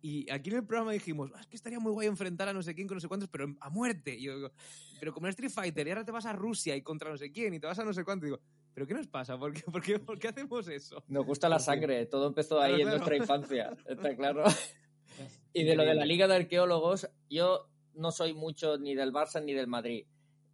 Y 0.01 0.29
aquí 0.31 0.49
en 0.49 0.57
el 0.57 0.65
programa 0.65 0.91
dijimos, 0.93 1.31
"Ah, 1.35 1.41
es 1.41 1.47
que 1.47 1.55
estaría 1.55 1.79
muy 1.79 1.91
guay 1.91 2.07
enfrentar 2.07 2.47
a 2.49 2.53
no 2.53 2.63
sé 2.63 2.73
quién 2.73 2.87
con 2.87 2.95
no 2.95 3.01
sé 3.01 3.07
cuántos, 3.07 3.29
pero 3.29 3.55
a 3.59 3.69
muerte. 3.69 4.15
Y 4.15 4.23
yo 4.23 4.35
digo, 4.35 4.51
pero 4.99 5.13
como 5.13 5.27
en 5.27 5.31
Street 5.31 5.51
Fighter, 5.51 5.87
y 5.87 5.89
ahora 5.91 6.03
te 6.05 6.11
vas 6.11 6.25
a 6.25 6.33
Rusia 6.33 6.75
y 6.75 6.81
contra 6.81 7.09
no 7.11 7.17
sé 7.17 7.31
quién, 7.31 7.53
y 7.53 7.59
te 7.59 7.67
vas 7.67 7.77
a 7.79 7.85
no 7.85 7.93
sé 7.93 8.03
cuánto. 8.03 8.25
Y 8.25 8.29
digo, 8.29 8.41
¿pero 8.73 8.87
qué 8.87 8.93
nos 8.95 9.07
pasa? 9.07 9.37
¿Por 9.37 9.53
qué, 9.53 9.61
por 9.61 9.81
qué, 9.81 9.99
por 9.99 10.17
qué 10.17 10.29
hacemos 10.29 10.67
eso? 10.67 11.03
Nos 11.07 11.25
gusta 11.25 11.47
la 11.49 11.59
sangre. 11.59 12.05
Todo 12.07 12.27
empezó 12.27 12.59
ahí 12.59 12.75
Claro, 12.75 12.81
en 12.81 12.87
claro. 12.87 12.97
nuestra 12.97 13.17
infancia. 13.17 13.77
Está 13.87 14.15
claro. 14.15 14.43
y 15.53 15.63
de 15.63 15.75
lo 15.75 15.83
de 15.85 15.93
la 15.93 16.05
Liga 16.05 16.27
de 16.27 16.35
Arqueólogos, 16.35 17.07
yo 17.29 17.69
no 17.93 18.11
soy 18.11 18.33
mucho 18.33 18.77
ni 18.77 18.95
del 18.95 19.11
Barça 19.13 19.43
ni 19.43 19.53
del 19.53 19.67
Madrid. 19.67 20.05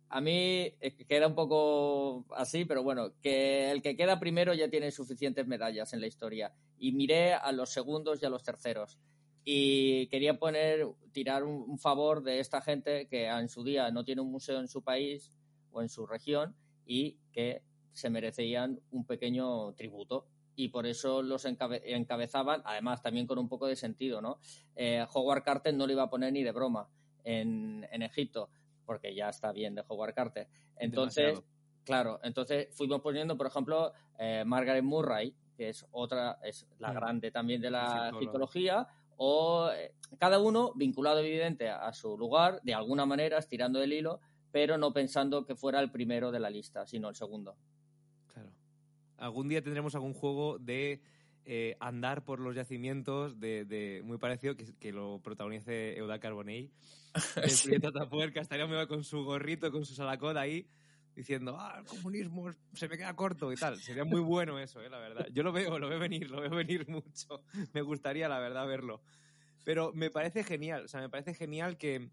A 0.09 0.21
mí 0.21 0.73
eh, 0.79 0.95
queda 1.07 1.27
un 1.27 1.35
poco 1.35 2.25
así, 2.35 2.63
pero 2.65 2.81
bueno, 2.81 3.13
que 3.21 3.71
el 3.71 3.81
que 3.81 3.95
queda 3.97 4.19
primero 4.19 4.53
ya 4.53 4.69
tiene 4.69 4.89
suficientes 4.91 5.45
medallas 5.47 5.93
en 5.93 6.01
la 6.01 6.07
historia. 6.07 6.53
Y 6.77 6.93
miré 6.93 7.33
a 7.33 7.51
los 7.51 7.71
segundos 7.71 8.21
y 8.21 8.25
a 8.25 8.29
los 8.29 8.43
terceros. 8.43 8.97
Y 9.49 10.07
quería 10.07 10.37
poner, 10.37 10.85
tirar 11.13 11.45
un, 11.45 11.63
un 11.69 11.79
favor 11.79 12.21
de 12.21 12.41
esta 12.41 12.59
gente 12.59 13.07
que 13.07 13.27
en 13.27 13.47
su 13.47 13.63
día 13.63 13.89
no 13.91 14.03
tiene 14.03 14.19
un 14.19 14.29
museo 14.29 14.59
en 14.59 14.67
su 14.67 14.81
país 14.83 15.31
o 15.71 15.81
en 15.81 15.87
su 15.87 16.05
región 16.05 16.53
y 16.85 17.17
que 17.31 17.63
se 17.93 18.09
merecían 18.09 18.81
un 18.91 19.05
pequeño 19.05 19.71
tributo. 19.73 20.27
Y 20.57 20.67
por 20.67 20.85
eso 20.85 21.21
los 21.21 21.45
encabe- 21.45 21.81
encabezaban, 21.85 22.61
además 22.65 23.01
también 23.01 23.25
con 23.25 23.37
un 23.39 23.47
poco 23.47 23.67
de 23.67 23.77
sentido, 23.77 24.19
¿no? 24.21 24.39
Eh, 24.75 25.05
Howard 25.13 25.43
Carter 25.43 25.73
no 25.73 25.87
le 25.87 25.93
iba 25.93 26.03
a 26.03 26.09
poner 26.09 26.33
ni 26.33 26.43
de 26.43 26.51
broma 26.51 26.89
en, 27.23 27.87
en 27.89 28.01
Egipto, 28.01 28.49
porque 28.85 29.15
ya 29.15 29.29
está 29.29 29.53
bien 29.53 29.75
de 29.75 29.83
Howard 29.87 30.13
Carter. 30.13 30.49
Entonces, 30.75 31.23
Demasiado. 31.25 31.47
claro, 31.85 32.19
entonces 32.21 32.67
fuimos 32.75 32.99
poniendo, 32.99 33.37
por 33.37 33.47
ejemplo, 33.47 33.93
eh, 34.19 34.43
Margaret 34.45 34.83
Murray, 34.83 35.33
que 35.55 35.69
es 35.69 35.87
otra, 35.91 36.37
es 36.43 36.67
la 36.79 36.91
Mm. 36.91 36.95
grande 36.95 37.31
también 37.31 37.61
de 37.61 37.71
la 37.71 38.11
Egiptóloga. 38.13 38.89
O 39.17 39.69
eh, 39.71 39.93
cada 40.19 40.39
uno 40.39 40.71
vinculado 40.75 41.19
evidente 41.19 41.69
a, 41.69 41.91
su 41.93 42.17
lugar, 42.17 42.61
de 42.63 42.73
alguna 42.73 43.05
manera, 43.05 43.37
estirando 43.37 43.81
el 43.81 43.91
hilo, 43.91 44.19
pero 44.51 44.77
no 44.77 44.93
pensando 44.93 45.45
que 45.45 45.55
fuera 45.55 45.79
el 45.81 45.91
primero 45.91 46.31
de 46.31 46.39
la 46.39 46.49
lista, 46.49 46.87
sino 46.87 47.09
el 47.09 47.15
segundo. 47.15 47.57
Claro. 48.33 48.51
Algún 49.17 49.49
día 49.49 49.61
tendremos 49.61 49.93
algún 49.95 50.13
juego 50.13 50.57
de 50.59 51.01
eh, 51.45 51.75
andar 51.79 52.23
por 52.23 52.39
los 52.39 52.55
yacimientos 52.55 53.39
de, 53.39 53.65
de- 53.65 54.01
muy 54.03 54.17
parecido 54.17 54.55
que, 54.55 54.73
que 54.75 54.91
lo 54.91 55.19
protagonice 55.21 55.97
Euda 55.97 56.19
Carbonell. 56.19 56.71
El 57.43 57.49
Sí. 57.49 57.79
Tapuerca 57.79 58.41
estaría 58.41 58.67
muy 58.67 58.85
con 58.87 59.03
su 59.03 59.23
gorrito, 59.23 59.71
con 59.71 59.85
su 59.85 59.95
salacón 59.95 60.37
ahí, 60.37 60.67
diciendo, 61.17 61.57
ah, 61.59 61.77
el 61.79 61.85
comunismo 61.85 62.51
se 62.73 62.87
me 62.87 62.95
queda 62.97 63.15
corto 63.15 63.51
y 63.51 63.55
tal. 63.55 63.75
Sería 63.81 64.05
muy 64.05 64.21
bueno 64.21 64.59
eso, 64.59 64.81
eh, 64.81 64.89
la 64.89 64.99
verdad. 64.99 65.27
Yo 65.33 65.41
lo 65.41 65.51
veo, 65.51 65.79
lo 65.79 65.89
veo 65.89 65.97
venir, 65.99 66.29
lo 66.29 66.41
veo 66.41 66.51
venir 66.51 66.87
mucho. 66.89 67.43
Me 67.73 67.81
gustaría, 67.81 68.29
la 68.29 68.39
verdad, 68.39 68.67
verlo. 68.67 69.01
Pero 69.65 69.91
me 69.93 70.11
parece 70.11 70.43
genial, 70.43 70.85
o 70.85 70.87
sea, 70.87 71.01
me 71.01 71.09
parece 71.09 71.33
genial 71.33 71.77
que, 71.77 72.11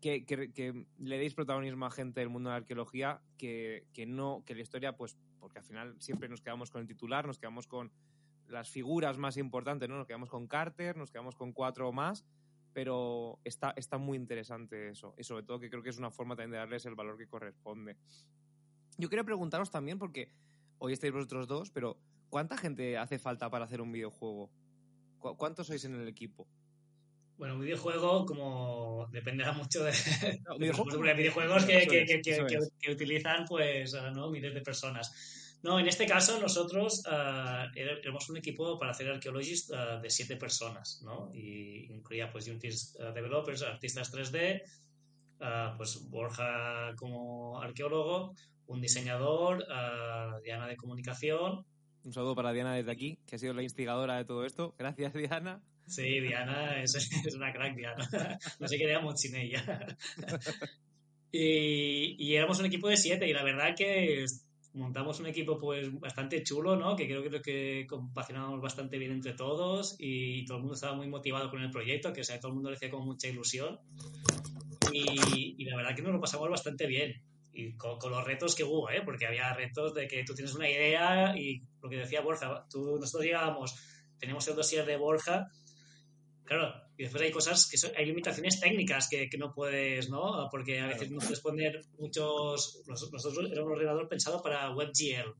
que, 0.00 0.24
que- 0.26 0.86
le 0.98 1.18
deis 1.18 1.34
protagonismo 1.34 1.86
a 1.86 1.90
gente 1.90 2.20
del 2.20 2.28
mundo 2.28 2.50
de 2.50 2.52
la 2.52 2.58
arqueología 2.58 3.22
que, 3.38 3.86
que 3.94 4.04
no, 4.04 4.42
que 4.44 4.54
la 4.54 4.60
historia, 4.62 4.94
pues, 4.94 5.16
porque 5.40 5.58
al 5.58 5.64
final 5.64 5.96
siempre 6.00 6.28
nos 6.28 6.42
quedamos 6.42 6.70
con 6.70 6.82
el 6.82 6.86
titular, 6.86 7.26
nos 7.26 7.38
quedamos 7.38 7.66
con 7.66 7.90
las 8.46 8.68
figuras 8.68 9.16
más 9.16 9.38
importantes, 9.38 9.88
¿no? 9.88 9.96
Nos 9.96 10.06
quedamos 10.06 10.28
con 10.28 10.46
Carter, 10.46 10.98
nos 10.98 11.10
quedamos 11.10 11.34
con 11.34 11.52
cuatro 11.54 11.90
más, 11.92 12.26
pero 12.74 13.38
está, 13.44 13.72
está 13.76 13.96
muy 13.96 14.18
interesante 14.18 14.90
eso. 14.90 15.14
Y 15.16 15.22
sobre 15.24 15.44
todo 15.44 15.58
que 15.60 15.70
creo 15.70 15.82
que 15.82 15.90
es 15.90 15.98
una 15.98 16.10
forma 16.10 16.34
también 16.36 16.50
de 16.50 16.58
darles 16.58 16.84
el 16.84 16.94
valor 16.96 17.16
que 17.16 17.26
corresponde. 17.28 17.96
Yo 18.98 19.08
quería 19.08 19.24
preguntaros 19.24 19.70
también, 19.70 19.98
porque 19.98 20.28
hoy 20.78 20.92
estáis 20.92 21.12
vosotros 21.12 21.46
dos, 21.48 21.70
pero 21.70 21.96
¿cuánta 22.28 22.58
gente 22.58 22.98
hace 22.98 23.18
falta 23.18 23.48
para 23.48 23.64
hacer 23.64 23.80
un 23.80 23.92
videojuego? 23.92 24.50
¿Cu- 25.18 25.36
¿Cuántos 25.36 25.68
sois 25.68 25.84
en 25.84 25.94
el 25.94 26.08
equipo? 26.08 26.46
Bueno, 27.36 27.54
un 27.54 27.60
videojuego 27.62 28.26
como 28.26 29.08
dependerá 29.10 29.52
mucho 29.52 29.82
de, 29.82 29.90
No, 30.46 30.54
de 30.58 30.66
videojuego- 30.66 30.86
los 30.86 30.94
porque 30.96 31.10
hay 31.10 31.16
videojuegos 31.16 31.64
que, 31.64 31.86
que- 32.78 32.92
utilizan 32.92 33.44
pues 33.48 33.94
¿no? 34.14 34.30
miles 34.30 34.52
de 34.54 34.60
personas. 34.60 35.43
No, 35.64 35.80
en 35.80 35.88
este 35.88 36.06
caso 36.06 36.38
nosotros 36.40 37.02
era- 37.06 37.70
éramos 37.74 38.28
un 38.28 38.36
equipo 38.36 38.78
para 38.78 38.90
hacer 38.92 39.08
Archaeologist 39.08 39.72
ah, 39.72 39.98
de 39.98 40.10
siete 40.10 40.36
personas, 40.36 41.00
¿no? 41.02 41.30
Y 41.34 41.86
incluía 41.92 42.30
pues 42.30 42.46
Unity 42.46 42.68
ah, 43.00 43.12
developers, 43.12 43.62
artistas 43.62 44.12
3D, 44.12 44.60
ah, 45.40 45.74
pues 45.78 46.06
Borja 46.10 46.92
como 46.96 47.60
arqueólogo, 47.62 48.34
un 48.66 48.80
diseñador, 48.82 49.64
Diana 50.42 50.66
de 50.68 50.76
comunicación, 50.76 51.64
Un 52.04 52.12
saludo 52.12 52.34
para 52.34 52.52
Diana 52.52 52.74
desde 52.74 52.92
aquí, 52.92 53.18
que 53.26 53.36
ha 53.36 53.38
sido 53.38 53.54
la 53.54 53.62
instigadora 53.62 54.18
de 54.18 54.26
todo 54.26 54.44
esto. 54.44 54.74
Gracias, 54.78 55.14
Diana. 55.14 55.62
Sí, 55.86 56.20
Diana 56.20 56.82
es, 56.82 56.94
es 57.26 57.34
una 57.34 57.50
crack, 57.54 57.74
Diana. 57.74 58.06
No 58.60 58.68
sé 58.68 58.76
qué 58.76 58.84
haríamos 58.84 59.18
sin 59.18 59.34
ella. 59.36 59.96
Y, 61.36 62.14
y 62.16 62.36
éramos 62.36 62.60
un 62.60 62.66
equipo 62.66 62.88
de 62.88 62.96
siete 62.96 63.26
y 63.28 63.32
la 63.32 63.42
verdad 63.42 63.74
que 63.76 64.24
montamos 64.74 65.20
un 65.20 65.26
equipo 65.26 65.58
pues 65.58 65.98
bastante 65.98 66.42
chulo, 66.42 66.76
¿no? 66.76 66.96
Que 66.96 67.06
creo 67.06 67.22
que, 67.22 67.40
que 67.40 67.86
compaginamos 67.88 68.60
bastante 68.60 68.98
bien 68.98 69.12
entre 69.12 69.32
todos 69.32 69.96
y 69.98 70.44
todo 70.44 70.58
el 70.58 70.62
mundo 70.62 70.74
estaba 70.74 70.94
muy 70.94 71.08
motivado 71.08 71.48
con 71.48 71.62
el 71.62 71.70
proyecto, 71.70 72.12
que 72.12 72.20
o 72.20 72.24
sea, 72.24 72.38
todo 72.40 72.48
el 72.48 72.54
mundo 72.54 72.70
le 72.70 72.76
hacía 72.76 72.90
con 72.90 73.04
mucha 73.04 73.28
ilusión. 73.28 73.78
Y, 74.92 75.54
y 75.58 75.64
la 75.64 75.76
verdad 75.76 75.94
que 75.94 76.02
nos 76.02 76.12
lo 76.12 76.20
pasamos 76.20 76.48
bastante 76.50 76.86
bien. 76.86 77.22
Y 77.52 77.76
con, 77.76 77.98
con 77.98 78.10
los 78.10 78.24
retos 78.24 78.56
que 78.56 78.64
hubo, 78.64 78.90
¿eh? 78.90 79.02
Porque 79.04 79.26
había 79.26 79.52
retos 79.54 79.94
de 79.94 80.08
que 80.08 80.24
tú 80.24 80.34
tienes 80.34 80.54
una 80.54 80.68
idea 80.68 81.36
y 81.36 81.62
lo 81.80 81.88
que 81.88 81.96
decía 81.96 82.20
Borja, 82.20 82.66
tú, 82.68 82.98
nosotros 82.98 83.24
llegábamos, 83.24 83.76
teníamos 84.18 84.46
el 84.48 84.56
dossier 84.56 84.84
de 84.84 84.96
Borja, 84.96 85.46
claro, 86.44 86.74
y 86.96 87.02
después 87.02 87.22
hay 87.22 87.30
cosas 87.32 87.68
que 87.68 87.76
son- 87.76 87.90
hay 87.96 88.06
limitaciones 88.06 88.60
técnicas 88.60 89.08
que, 89.08 89.28
que 89.28 89.36
no 89.38 89.52
puedes, 89.52 90.08
¿no? 90.10 90.48
Porque 90.50 90.78
a 90.80 90.86
veces 90.86 91.10
no 91.10 91.18
puedes 91.18 91.40
poner 91.40 91.80
muchos, 91.98 92.82
nos- 92.86 93.10
nosotros 93.12 93.50
era 93.50 93.64
un 93.64 93.72
ordenador 93.72 94.08
pensado 94.08 94.40
para 94.42 94.70
WebGL, 94.74 95.34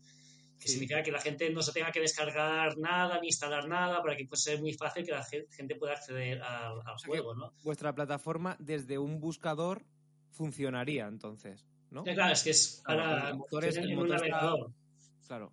que 0.59 0.67
Sí. 0.69 0.73
significa 0.75 1.03
que 1.03 1.13
la 1.13 1.21
gente 1.21 1.49
no 1.51 1.63
se 1.63 1.73
tenga 1.73 1.93
que 1.93 2.01
descargar 2.01 2.77
nada 2.79 3.21
ni 3.21 3.29
instalar 3.29 3.69
nada 3.69 4.03
para 4.03 4.17
que 4.17 4.25
pueda 4.27 4.41
ser 4.41 4.61
muy 4.61 4.73
fácil 4.73 5.05
que 5.05 5.13
la 5.13 5.23
gen- 5.25 5.47
gente 5.51 5.77
pueda 5.77 5.93
acceder 5.93 6.43
al, 6.43 6.79
al 6.85 6.99
sea 6.99 7.05
que- 7.05 7.09
juego, 7.09 7.35
¿no? 7.35 7.53
Vuestra 7.63 7.95
plataforma 7.95 8.57
desde 8.59 8.99
un 8.99 9.21
buscador 9.21 9.85
funcionaría 10.31 11.07
entonces, 11.07 11.65
¿no? 11.91 12.05
Ya, 12.05 12.15
claro, 12.15 12.33
es 12.33 12.43
que 12.43 12.51
es 12.51 12.83
Claro, 12.85 13.01
para 13.03 13.29
el 13.31 13.37
motor 13.37 13.65
es- 13.65 13.77
el 13.77 13.95
motor 13.95 14.25
está-. 14.25 14.55
Claro. 15.29 15.53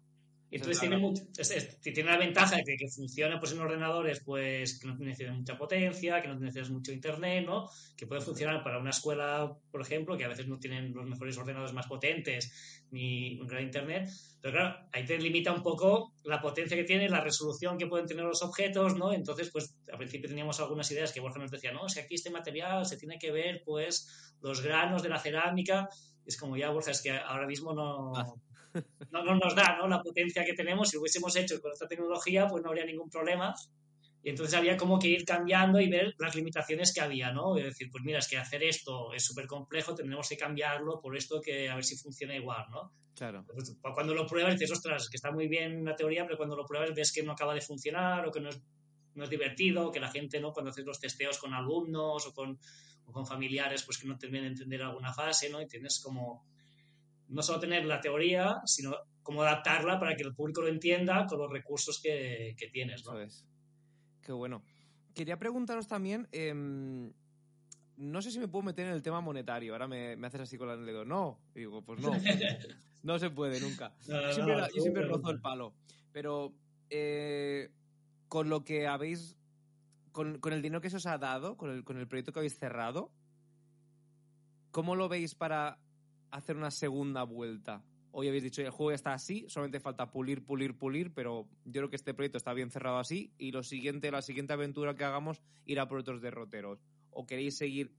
Entonces 0.54 0.78
es 0.78 0.84
la 0.84 0.90
tiene, 0.90 1.08
gracia. 1.08 1.24
mu- 1.26 1.32
es- 1.38 1.52
es- 1.52 1.80
tiene 1.82 2.12
la 2.12 2.18
ventaja 2.18 2.56
de 2.58 2.64
que, 2.64 2.76
que 2.76 2.90
funciona 2.90 3.40
pues, 3.40 3.54
en 3.54 3.60
ordenadores 3.62 4.22
pues, 4.24 4.80
que 4.80 4.88
no 4.88 4.96
necesitan 4.98 5.38
mucha 5.38 5.58
potencia, 5.58 6.22
que 6.22 6.28
no 6.28 6.36
necesitas 6.40 6.70
mucho 6.72 6.92
internet, 6.92 7.46
¿no? 7.46 7.70
que 7.96 8.06
puede 8.06 8.20
funcionar 8.22 8.62
para 8.64 8.78
una 8.80 8.90
escuela, 8.90 9.56
por 9.72 9.82
ejemplo, 9.82 10.18
que 10.18 10.26
a 10.26 10.28
veces 10.28 10.48
no 10.48 10.60
tienen 10.60 10.94
los 10.94 11.06
mejores 11.06 11.38
ordenadores 11.38 11.74
más 11.74 11.88
potentes 11.88 12.84
ni 12.92 13.40
un 13.40 13.48
gran 13.48 13.64
internet. 13.64 14.10
Pero 14.42 14.54
claro, 14.54 14.76
ahí 14.92 15.06
te 15.06 15.18
limita 15.20 15.54
un 15.54 15.64
poco 15.64 16.14
la 16.26 16.42
potencia 16.42 16.76
que 16.76 16.84
tiene, 16.84 17.08
la 17.08 17.22
resolución 17.22 17.78
que 17.78 17.88
pueden 17.88 18.08
tener 18.08 18.26
los 18.26 18.42
objetos, 18.44 18.98
¿no? 18.98 19.14
Entonces, 19.14 19.50
pues 19.52 19.78
al 19.92 19.98
principio 20.00 20.28
teníamos 20.30 20.60
algunas 20.60 20.92
ideas 20.92 21.14
que 21.14 21.20
Borja 21.22 21.40
nos 21.40 21.52
decía, 21.52 21.72
no, 21.72 21.88
si 21.88 22.00
aquí 22.00 22.16
este 22.16 22.30
material 22.32 22.86
se 22.86 22.98
tiene 22.98 23.18
que 23.20 23.32
ver, 23.32 23.62
pues, 23.66 24.34
los 24.42 24.62
granos 24.62 25.04
de 25.04 25.10
la 25.10 25.20
cerámica. 25.20 25.88
Es 26.26 26.38
como 26.38 26.58
ya, 26.58 26.70
Borja, 26.72 26.92
es 26.92 27.02
que 27.02 27.12
ahora 27.12 27.48
mismo 27.48 27.74
no, 27.74 28.12
Ah. 28.16 28.26
No, 29.12 29.24
no 29.24 29.36
nos 29.36 29.56
da 29.56 29.78
¿no? 29.78 29.88
la 29.88 30.02
potencia 30.02 30.46
que 30.46 30.54
tenemos. 30.54 30.90
Si 30.90 30.96
lo 30.96 31.02
hubiésemos 31.02 31.36
hecho 31.36 31.62
con 31.62 31.72
esta 31.72 31.88
tecnología, 31.88 32.48
pues 32.48 32.64
no 32.64 32.70
habría 32.70 32.86
ningún 32.86 33.10
problema. 33.10 33.54
Y 34.24 34.30
entonces 34.30 34.54
había 34.54 34.78
como 34.78 35.00
que 35.00 35.08
ir 35.08 35.26
cambiando 35.26 35.80
y 35.80 35.90
ver 35.90 36.14
las 36.20 36.36
limitaciones 36.36 36.94
que 36.94 37.02
había, 37.02 37.32
¿no? 37.32 37.58
Y 37.58 37.64
decir, 37.64 37.90
pues 37.92 38.04
mira, 38.04 38.20
es 38.20 38.28
que 38.28 38.38
hacer 38.38 38.64
esto 38.64 39.14
es 39.14 39.26
súper 39.26 39.48
complejo, 39.48 39.96
tendremos 39.96 40.30
que 40.30 40.38
cambiarlo 40.38 41.02
por 41.02 41.18
esto 41.18 41.42
que 41.42 41.70
a 41.70 41.76
ver 41.76 41.84
si 41.84 41.98
funciona 41.98 42.36
igual, 42.36 42.68
¿no? 42.70 42.94
Claro. 43.16 43.46
Pues 43.52 43.76
cuando 43.82 44.14
lo 44.14 44.28
pruebas 44.28 44.54
dices, 44.54 44.72
ostras, 44.72 45.10
que 45.10 45.18
está 45.18 45.32
muy 45.32 45.48
bien 45.48 45.84
la 45.84 45.96
teoría, 45.96 46.26
pero 46.26 46.38
cuando 46.38 46.56
lo 46.56 46.66
pruebas 46.66 46.94
ves 46.94 47.12
que 47.12 47.24
no 47.24 47.32
acaba 47.32 47.56
de 47.56 47.62
funcionar 47.62 48.28
o 48.28 48.32
que 48.32 48.40
no 48.40 48.50
es, 48.50 48.62
no 49.16 49.24
es 49.24 49.30
divertido, 49.30 49.92
que 49.92 50.00
la 50.00 50.12
gente, 50.12 50.40
¿no? 50.40 50.54
Cuando 50.54 50.70
haces 50.70 50.86
los 50.86 51.00
testeos 51.00 51.40
con 51.40 51.54
alumnos 51.56 52.28
o 52.28 52.34
con, 52.34 52.60
o 53.06 53.12
con 53.12 53.26
familiares, 53.26 53.84
pues 53.84 53.98
que 53.98 54.08
no 54.08 54.20
termina 54.20 54.44
de 54.44 54.50
entender 54.50 54.84
alguna 54.84 55.14
fase, 55.14 55.50
¿no? 55.50 55.60
Y 55.62 55.68
tienes 55.68 56.00
como 56.00 56.46
no 57.32 57.42
solo 57.42 57.60
tener 57.60 57.86
la 57.86 58.00
teoría, 58.02 58.62
sino 58.66 58.96
cómo 59.24 59.42
adaptarla 59.42 60.00
para 60.00 60.16
que 60.16 60.24
el 60.24 60.36
público 60.36 60.62
lo 60.62 60.68
entienda 60.68 61.26
con 61.28 61.40
los 61.40 61.52
recursos 61.52 62.00
que, 62.02 62.56
que 62.58 62.68
tienes, 62.68 63.06
¿no? 63.06 63.14
Eso 63.14 63.22
es. 63.22 63.46
Qué 64.22 64.32
bueno. 64.32 64.64
Quería 65.14 65.38
preguntaros 65.38 65.88
también, 65.88 66.28
em, 66.32 67.12
no 67.98 68.22
sé 68.22 68.32
si 68.32 68.40
me 68.40 68.48
puedo 68.48 68.64
meter 68.64 68.88
en 68.88 68.94
el 68.94 69.02
tema 69.02 69.22
monetario. 69.22 69.74
Ahora 69.74 69.88
me, 69.88 70.16
me 70.16 70.28
haces 70.28 70.42
así 70.42 70.58
con 70.58 70.70
el 70.70 70.86
dedo. 70.86 71.06
No, 71.06 71.40
y 71.56 71.60
digo, 71.60 71.82
pues 71.84 72.00
no. 72.00 72.12
no 73.04 73.20
se 73.20 73.30
puede 73.30 73.60
nunca. 73.60 73.94
No, 74.08 74.22
Yo 74.22 74.34
siempre, 74.34 74.56
no, 74.56 74.68
yo 74.68 74.82
siempre 74.82 75.04
tú 75.04 75.10
rozo 75.10 75.32
el 75.32 75.42
palo. 75.42 75.74
Pero 76.12 76.54
eh, 76.90 77.72
con 78.28 78.50
lo 78.50 78.64
que 78.64 78.88
habéis. 78.88 79.38
Con, 80.12 80.40
con 80.40 80.52
el 80.52 80.62
dinero 80.62 80.82
que 80.82 80.90
se 80.90 80.98
os 80.98 81.06
ha 81.06 81.18
dado, 81.18 81.56
con 81.56 81.72
el, 81.72 81.86
con 81.86 81.98
el 81.98 82.06
proyecto 82.06 82.34
que 82.34 82.40
habéis 82.40 82.58
cerrado, 82.58 83.14
¿cómo 84.72 84.98
lo 84.98 85.08
veis 85.08 85.36
para 85.36 85.80
hacer 86.32 86.58
una 86.58 86.72
segunda 86.72 87.24
vuelta? 87.24 87.84
Hoy 88.14 88.28
habéis 88.28 88.44
dicho, 88.44 88.62
el 88.62 88.72
juego 88.72 88.92
ya 88.92 88.96
está 88.96 89.14
así, 89.14 89.46
solamente 89.48 89.80
falta 89.80 90.12
pulir, 90.12 90.44
pulir, 90.44 90.78
pulir, 90.78 91.14
pero 91.14 91.48
yo 91.64 91.72
creo 91.72 91.90
que 91.90 91.96
este 91.96 92.14
proyecto 92.14 92.38
está 92.38 92.54
bien 92.54 92.70
cerrado 92.70 92.98
así 92.98 93.34
y 93.38 93.52
lo 93.52 93.64
siguiente, 93.64 94.12
la 94.12 94.22
siguiente 94.22 94.52
aventura 94.54 94.96
que 94.96 95.06
hagamos 95.06 95.42
irá 95.66 95.88
por 95.88 96.00
otros 96.00 96.22
derroteros. 96.22 96.80
¿O 97.10 97.26
queréis 97.26 97.58
seguir? 97.58 97.94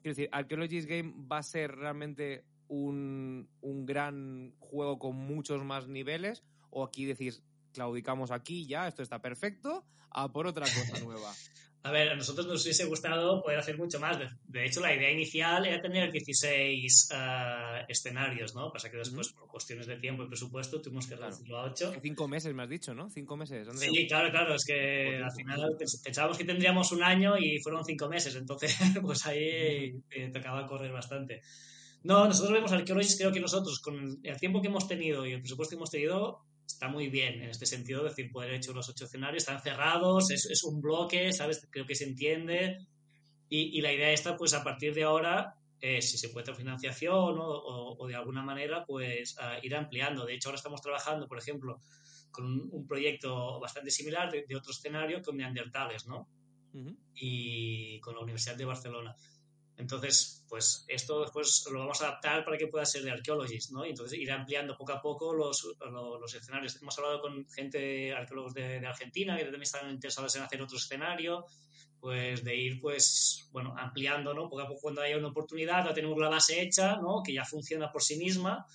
Quiero 0.00 0.16
decir, 0.16 0.28
Archaeologist 0.32 0.88
Game 0.88 1.14
va 1.30 1.38
a 1.38 1.42
ser 1.42 1.76
realmente 1.76 2.44
un, 2.68 3.48
un 3.60 3.84
gran 3.84 4.54
juego 4.58 4.98
con 4.98 5.16
muchos 5.16 5.62
más 5.64 5.86
niveles 5.86 6.42
o 6.70 6.84
aquí 6.84 7.04
decís, 7.04 7.42
claudicamos 7.72 8.30
aquí 8.30 8.66
ya, 8.66 8.88
esto 8.88 9.02
está 9.02 9.20
perfecto, 9.20 9.84
a 10.10 10.32
por 10.32 10.46
otra 10.46 10.64
cosa 10.64 10.98
nueva. 11.04 11.30
A 11.84 11.90
ver, 11.90 12.10
a 12.10 12.14
nosotros 12.14 12.46
nos 12.46 12.62
hubiese 12.62 12.84
gustado 12.84 13.42
poder 13.42 13.58
hacer 13.58 13.76
mucho 13.76 13.98
más. 13.98 14.16
De, 14.44 14.64
hecho, 14.64 14.80
la 14.80 14.94
idea 14.94 15.10
inicial 15.10 15.66
era 15.66 15.82
tener 15.82 16.12
16 16.12 17.08
eh, 17.12 17.84
escenarios, 17.88 18.54
¿no? 18.54 18.70
Pasa 18.72 18.88
que 18.88 18.96
después, 18.98 19.32
por 19.32 19.48
cuestiones 19.48 19.88
de 19.88 19.96
tiempo 19.96 20.22
y 20.22 20.28
presupuesto, 20.28 20.80
tuvimos 20.80 21.06
que 21.08 21.16
Claro. 21.16 21.30
reducirlo 21.32 21.58
a 21.58 21.64
8. 21.64 21.94
Cinco 22.00 22.28
meses 22.28 22.54
me 22.54 22.62
has 22.62 22.68
dicho, 22.68 22.94
¿no? 22.94 23.10
Cinco 23.10 23.36
meses. 23.36 23.66
Sí, 23.74 24.06
claro, 24.06 24.30
claro, 24.30 24.54
es 24.54 24.64
que 24.64 25.16
al 25.16 25.32
final 25.32 25.60
pens- 25.78 26.00
pensábamos 26.04 26.38
que 26.38 26.44
tendríamos 26.44 26.92
un 26.92 27.02
año 27.02 27.36
y 27.36 27.58
fueron 27.60 27.84
cinco 27.84 28.08
meses, 28.08 28.36
entonces 28.36 28.76
pues 29.02 29.26
ahí 29.26 30.00
eh, 30.10 30.30
tocaba 30.32 30.66
correr 30.68 30.92
bastante. 30.92 31.42
No, 32.04 32.26
nosotros 32.26 32.52
vemos 32.52 32.70
Archaeologist, 32.72 33.18
creo 33.18 33.32
que 33.32 33.40
nosotros 33.40 33.80
con 33.80 34.20
el 34.22 34.36
tiempo 34.38 34.60
que 34.62 34.68
hemos 34.68 34.86
tenido 34.86 35.26
y 35.26 35.32
el 35.32 35.40
presupuesto 35.40 35.70
que 35.70 35.76
hemos 35.76 35.90
tenido 35.90 36.44
está 36.74 36.88
muy 36.88 37.08
bien 37.08 37.42
en 37.42 37.50
este 37.50 37.66
sentido, 37.66 38.06
es 38.06 38.14
decir, 38.16 38.30
poder 38.32 38.48
haber 38.50 38.58
hecho 38.60 38.72
los 38.72 38.88
ocho 38.88 39.04
escenarios, 39.04 39.42
están 39.44 39.60
cerrados, 39.62 40.30
es, 40.30 40.46
es 40.46 40.64
un 40.64 40.80
bloque, 40.80 41.32
¿sabes? 41.32 41.66
Creo 41.70 41.86
que 41.86 41.94
se 41.94 42.04
entiende 42.04 42.78
y, 43.48 43.78
y 43.78 43.80
la 43.82 43.92
idea 43.92 44.10
está, 44.12 44.36
pues 44.36 44.54
a 44.54 44.64
partir 44.64 44.94
de 44.94 45.04
ahora, 45.04 45.54
eh, 45.80 46.00
si 46.00 46.16
se 46.18 46.28
encuentra 46.28 46.54
financiación 46.54 47.38
o, 47.38 47.44
o- 47.44 47.96
o 47.98 48.06
de 48.06 48.14
alguna 48.14 48.42
manera, 48.42 48.84
pues 48.86 49.36
a 49.38 49.58
ir 49.64 49.74
ampliando. 49.74 50.24
De 50.24 50.34
hecho, 50.34 50.48
ahora 50.48 50.56
estamos 50.56 50.80
trabajando, 50.80 51.26
por 51.28 51.38
ejemplo, 51.38 51.80
con 52.30 52.44
un, 52.46 52.68
un 52.72 52.86
proyecto 52.86 53.60
bastante 53.60 53.90
similar 53.90 54.30
de, 54.30 54.44
de 54.48 54.56
otro 54.56 54.70
escenario 54.72 55.20
con 55.22 55.36
Neandertales, 55.36 56.06
¿no? 56.06 56.28
Y 57.14 58.00
con 58.00 58.14
la 58.14 58.22
Universidad 58.22 58.56
de 58.56 58.64
Barcelona. 58.64 59.14
Entonces, 59.76 60.44
pues 60.48 60.84
esto 60.86 61.22
después 61.22 61.64
lo 61.72 61.80
vamos 61.80 62.00
a 62.02 62.08
adaptar 62.08 62.44
para 62.44 62.58
que 62.58 62.66
pueda 62.68 62.84
ser 62.84 63.02
de 63.02 63.10
Archaeologist, 63.10 63.72
¿no? 63.72 63.84
Y 63.86 63.90
entonces 63.90 64.18
ir 64.18 64.30
ampliando 64.30 64.76
poco 64.76 64.92
a 64.92 65.00
poco 65.00 65.32
los, 65.34 65.64
los, 65.80 66.20
los 66.20 66.34
escenarios. 66.34 66.76
Hemos 66.80 66.96
hablado 66.98 67.20
con 67.20 67.48
gente, 67.48 68.12
arqueólogos 68.12 68.54
de, 68.54 68.80
de 68.80 68.86
Argentina, 68.86 69.36
que 69.36 69.44
también 69.44 69.62
están 69.62 69.90
interesados 69.90 70.36
en 70.36 70.42
hacer 70.42 70.60
otro 70.62 70.76
escenario, 70.76 71.46
pues 72.00 72.44
de 72.44 72.54
ir, 72.56 72.80
pues, 72.80 73.48
bueno, 73.50 73.74
ampliando, 73.78 74.34
¿no? 74.34 74.48
Poco 74.48 74.60
a 74.60 74.68
poco 74.68 74.80
cuando 74.82 75.00
haya 75.02 75.16
una 75.16 75.28
oportunidad, 75.28 75.84
ya 75.86 75.94
tenemos 75.94 76.18
la 76.18 76.28
base 76.28 76.60
hecha, 76.62 76.96
¿no? 76.96 77.22
Que 77.24 77.32
ya 77.32 77.44
funciona 77.44 77.90
por 77.90 78.02
sí 78.02 78.16
misma, 78.18 78.66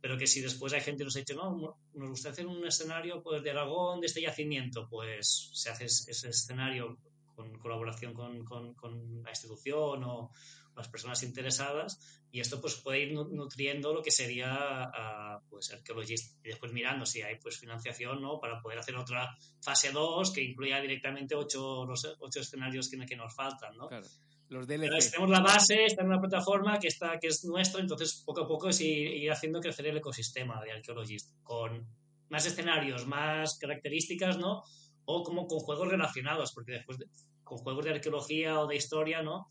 pero 0.00 0.16
que 0.16 0.26
si 0.28 0.40
después 0.40 0.72
hay 0.72 0.80
gente 0.82 0.98
que 0.98 1.04
nos 1.06 1.16
ha 1.16 1.20
dicho, 1.20 1.34
no, 1.34 1.76
nos 1.94 2.10
gusta 2.10 2.30
hacer 2.30 2.46
un 2.46 2.64
escenario 2.64 3.22
pues, 3.22 3.42
de 3.42 3.50
Aragón, 3.50 4.00
de 4.00 4.06
este 4.06 4.22
yacimiento, 4.22 4.86
pues 4.88 5.50
se 5.52 5.70
hace 5.70 5.86
es- 5.86 6.06
ese 6.08 6.28
escenario 6.28 6.96
con 7.38 7.56
colaboración 7.58 8.12
con, 8.14 8.44
con- 8.44 8.74
con 8.74 9.22
la 9.22 9.30
institución 9.30 10.02
o 10.04 10.30
las 10.76 10.88
personas 10.88 11.22
interesadas 11.22 11.98
y 12.30 12.40
esto 12.40 12.60
pues 12.60 12.74
puede 12.76 13.00
ir 13.04 13.12
nu- 13.12 13.28
nutriendo 13.30 13.92
lo 13.94 14.02
que 14.02 14.10
sería 14.10 14.48
ah, 14.52 15.40
pues 15.48 15.72
arqueologista 15.72 16.36
y 16.44 16.48
después 16.48 16.72
mirando 16.72 17.06
si 17.06 17.22
hay 17.22 17.36
pues 17.40 17.58
financiación 17.58 18.20
no 18.20 18.38
para 18.40 18.60
poder 18.60 18.78
hacer 18.78 18.96
otra 18.96 19.36
fase 19.62 19.92
2 19.92 20.32
que 20.32 20.42
incluya 20.42 20.80
directamente 20.80 21.34
ocho, 21.36 21.84
los 21.86 22.04
ocho 22.18 22.40
escenarios 22.40 22.88
que, 22.90 22.98
que 23.06 23.16
nos 23.16 23.32
faltan 23.34 23.76
¿no? 23.76 23.86
Claro. 23.88 24.06
Los 24.50 24.66
DLC. 24.66 25.10
tenemos 25.10 25.30
la 25.30 25.40
base, 25.40 25.84
está 25.84 26.02
en 26.02 26.08
una 26.08 26.20
plataforma 26.20 26.78
que, 26.78 26.88
está, 26.88 27.18
que 27.20 27.26
es 27.28 27.44
nuestra, 27.44 27.80
entonces 27.82 28.22
poco 28.24 28.40
a 28.44 28.48
poco 28.48 28.70
es 28.70 28.80
ir, 28.80 29.06
ir 29.22 29.30
haciendo 29.30 29.60
crecer 29.60 29.86
el 29.88 29.98
ecosistema 29.98 30.62
de 30.64 30.72
Archaeologist 30.72 31.34
con 31.42 31.86
más 32.30 32.46
escenarios, 32.46 33.06
más 33.06 33.58
características, 33.58 34.38
¿no? 34.38 34.62
O 35.10 35.22
como 35.22 35.46
con 35.46 35.58
juegos 35.60 35.88
relacionados, 35.88 36.52
porque 36.52 36.72
después 36.72 36.98
de- 36.98 37.08
con 37.42 37.56
juegos 37.56 37.82
de 37.86 37.92
arqueología 37.92 38.60
o 38.60 38.66
de 38.66 38.76
historia, 38.76 39.22
¿no? 39.22 39.46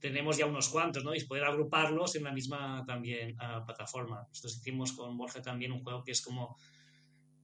Tenemos 0.00 0.38
ya 0.38 0.46
unos 0.46 0.70
cuantos, 0.70 1.04
¿no? 1.04 1.14
Y 1.14 1.24
poder 1.26 1.44
agruparlos 1.44 2.16
en 2.16 2.24
la 2.24 2.32
misma 2.32 2.84
también 2.86 3.36
ah, 3.38 3.62
plataforma. 3.66 4.24
Nosotros 4.28 4.56
hicimos 4.56 4.92
con 4.94 5.18
Borja 5.18 5.42
también 5.42 5.72
un 5.72 5.82
juego 5.82 6.02
que 6.02 6.12
es 6.12 6.22
como, 6.22 6.56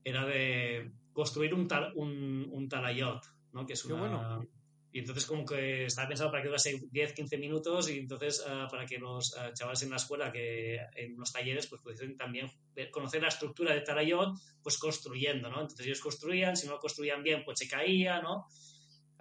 era 0.03 0.25
de 0.25 0.91
construir 1.13 1.53
un, 1.53 1.67
tal, 1.67 1.91
un, 1.95 2.47
un 2.51 2.67
talayot, 2.67 3.21
¿no? 3.53 3.65
Que 3.67 3.73
es 3.73 3.85
una, 3.85 3.99
bueno. 3.99 4.47
Y 4.95 4.99
entonces 4.99 5.25
como 5.25 5.43
que 5.43 5.87
estaba 5.87 6.07
pensado 6.07 6.31
para 6.31 6.41
que 6.41 6.47
durase 6.47 6.79
10, 6.89 7.11
15 7.11 7.37
minutos 7.37 7.89
y 7.89 7.99
entonces 7.99 8.41
ah, 8.47 8.65
para 8.71 8.85
que 8.85 8.97
los 8.97 9.35
ah, 9.37 9.51
chavales 9.53 9.83
en 9.83 9.89
la 9.89 9.97
escuela, 9.97 10.31
que 10.31 10.79
en 10.95 11.17
los 11.17 11.33
talleres, 11.33 11.67
pues 11.67 11.81
pudiesen 11.81 12.15
también 12.15 12.49
conocer 12.91 13.21
la 13.21 13.27
estructura 13.27 13.73
de 13.73 13.81
Tarayot, 13.81 14.39
pues 14.63 14.77
construyendo, 14.77 15.49
¿no? 15.49 15.59
Entonces 15.59 15.85
ellos 15.85 15.99
construían, 15.99 16.55
si 16.55 16.65
no 16.67 16.75
lo 16.75 16.79
construían 16.79 17.23
bien, 17.23 17.43
pues 17.43 17.59
se 17.59 17.67
caía, 17.67 18.21
¿no? 18.21 18.45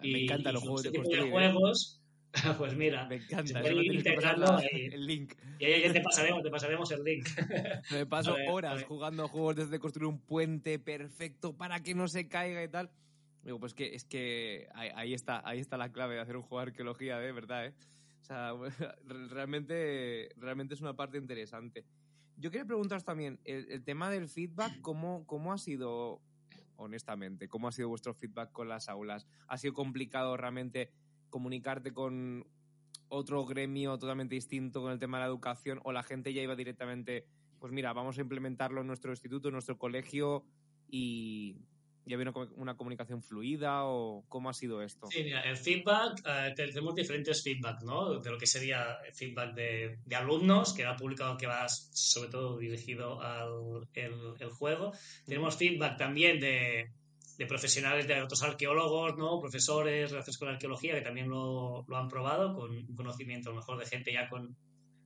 Me 0.00 0.22
encantan 0.22 0.54
los 0.54 0.62
y 0.62 0.66
juegos 0.66 0.82
de 0.84 0.88
este 0.90 0.98
tipo 1.00 1.10
construir. 1.10 1.28
¿eh? 1.28 1.32
juegos, 1.32 2.02
pues 2.58 2.76
mira, 2.76 3.06
Me 3.06 3.16
encanta. 3.16 3.60
se 3.64 3.72
la- 3.72 4.58
ahí. 4.58 4.90
el 4.92 5.06
link. 5.08 5.34
y 5.58 5.64
ahí 5.64 5.82
ya 5.82 5.92
te 5.92 6.02
pasaremos, 6.02 6.40
te 6.44 6.50
pasaremos 6.50 6.88
el 6.92 7.02
link. 7.02 7.26
Me 7.90 8.06
paso 8.06 8.34
ver, 8.34 8.48
horas 8.48 8.84
jugando 8.84 9.26
juegos 9.26 9.56
desde 9.56 9.80
construir 9.80 10.06
un 10.06 10.20
puente 10.20 10.78
perfecto 10.78 11.56
para 11.56 11.82
que 11.82 11.96
no 11.96 12.06
se 12.06 12.28
caiga 12.28 12.62
y 12.62 12.68
tal. 12.68 12.92
Digo, 13.44 13.60
pues 13.60 13.74
que 13.74 13.94
es 13.94 14.04
que 14.04 14.68
ahí, 14.74 15.12
está, 15.12 15.46
ahí 15.46 15.60
está 15.60 15.76
la 15.76 15.92
clave 15.92 16.14
de 16.14 16.20
hacer 16.20 16.36
un 16.36 16.42
juego 16.42 16.64
de 16.64 16.70
arqueología, 16.70 17.18
de 17.18 17.30
verdad, 17.32 17.66
¿eh? 17.66 17.74
O 18.22 18.24
sea, 18.24 18.52
re- 19.04 19.28
realmente, 19.28 20.30
realmente 20.36 20.74
es 20.74 20.80
una 20.80 20.96
parte 20.96 21.18
interesante. 21.18 21.84
Yo 22.36 22.50
quería 22.50 22.64
preguntaros 22.64 23.04
también, 23.04 23.38
el, 23.44 23.70
el 23.70 23.84
tema 23.84 24.10
del 24.10 24.28
feedback, 24.28 24.80
¿cómo, 24.80 25.26
¿cómo 25.26 25.52
ha 25.52 25.58
sido, 25.58 26.20
honestamente, 26.76 27.48
cómo 27.48 27.68
ha 27.68 27.72
sido 27.72 27.88
vuestro 27.90 28.14
feedback 28.14 28.50
con 28.50 28.68
las 28.68 28.88
aulas? 28.88 29.26
¿Ha 29.46 29.58
sido 29.58 29.74
complicado 29.74 30.36
realmente 30.36 30.90
comunicarte 31.28 31.92
con 31.92 32.46
otro 33.08 33.44
gremio 33.44 33.98
totalmente 33.98 34.34
distinto 34.34 34.80
con 34.82 34.90
el 34.90 34.98
tema 34.98 35.18
de 35.18 35.24
la 35.24 35.28
educación 35.28 35.80
o 35.84 35.92
la 35.92 36.02
gente 36.02 36.32
ya 36.32 36.42
iba 36.42 36.56
directamente, 36.56 37.26
pues 37.60 37.72
mira, 37.72 37.92
vamos 37.92 38.16
a 38.18 38.22
implementarlo 38.22 38.80
en 38.80 38.86
nuestro 38.86 39.12
instituto, 39.12 39.48
en 39.48 39.52
nuestro 39.52 39.78
colegio 39.78 40.44
y 40.88 41.58
ya 42.06 42.16
había 42.16 42.30
una, 42.30 42.48
una 42.56 42.76
comunicación 42.76 43.22
fluida 43.22 43.84
o 43.84 44.24
cómo 44.28 44.50
ha 44.50 44.54
sido 44.54 44.82
esto? 44.82 45.06
Sí, 45.10 45.24
mira, 45.24 45.40
el 45.42 45.56
feedback, 45.56 46.20
eh, 46.26 46.52
tenemos 46.54 46.94
diferentes 46.94 47.42
feedback, 47.42 47.82
¿no? 47.82 48.20
De 48.20 48.30
lo 48.30 48.38
que 48.38 48.46
sería 48.46 48.98
feedback 49.14 49.54
de, 49.54 49.98
de 50.04 50.16
alumnos, 50.16 50.74
que 50.74 50.82
era 50.82 50.96
público 50.96 51.36
que 51.38 51.46
va 51.46 51.66
sobre 51.68 52.30
todo 52.30 52.58
dirigido 52.58 53.20
al 53.20 53.88
el, 53.94 54.34
el 54.38 54.50
juego. 54.50 54.92
Tenemos 55.24 55.56
feedback 55.56 55.96
también 55.96 56.40
de, 56.40 56.90
de 57.38 57.46
profesionales 57.46 58.06
de 58.06 58.22
otros 58.22 58.42
arqueólogos, 58.42 59.16
¿no? 59.16 59.40
Profesores 59.40 60.10
relacionados 60.10 60.38
con 60.38 60.48
la 60.48 60.54
arqueología 60.54 60.94
que 60.94 61.00
también 61.00 61.28
lo, 61.28 61.84
lo 61.88 61.96
han 61.96 62.08
probado 62.08 62.54
con 62.54 62.70
un 62.70 62.94
conocimiento 62.94 63.48
a 63.48 63.52
lo 63.52 63.60
mejor 63.60 63.78
de 63.78 63.86
gente 63.86 64.12
ya 64.12 64.28
con 64.28 64.56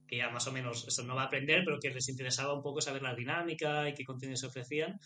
que 0.06 0.16
ya 0.16 0.30
más 0.30 0.46
o 0.46 0.52
menos 0.52 0.88
eso 0.88 1.02
no 1.04 1.14
va 1.14 1.24
a 1.24 1.26
aprender, 1.26 1.62
pero 1.66 1.78
que 1.78 1.90
les 1.90 2.08
interesaba 2.08 2.54
un 2.54 2.62
poco 2.62 2.80
saber 2.80 3.02
la 3.02 3.14
dinámica 3.14 3.88
y 3.90 3.94
qué 3.94 4.04
contenidos 4.04 4.42
ofrecían 4.42 4.98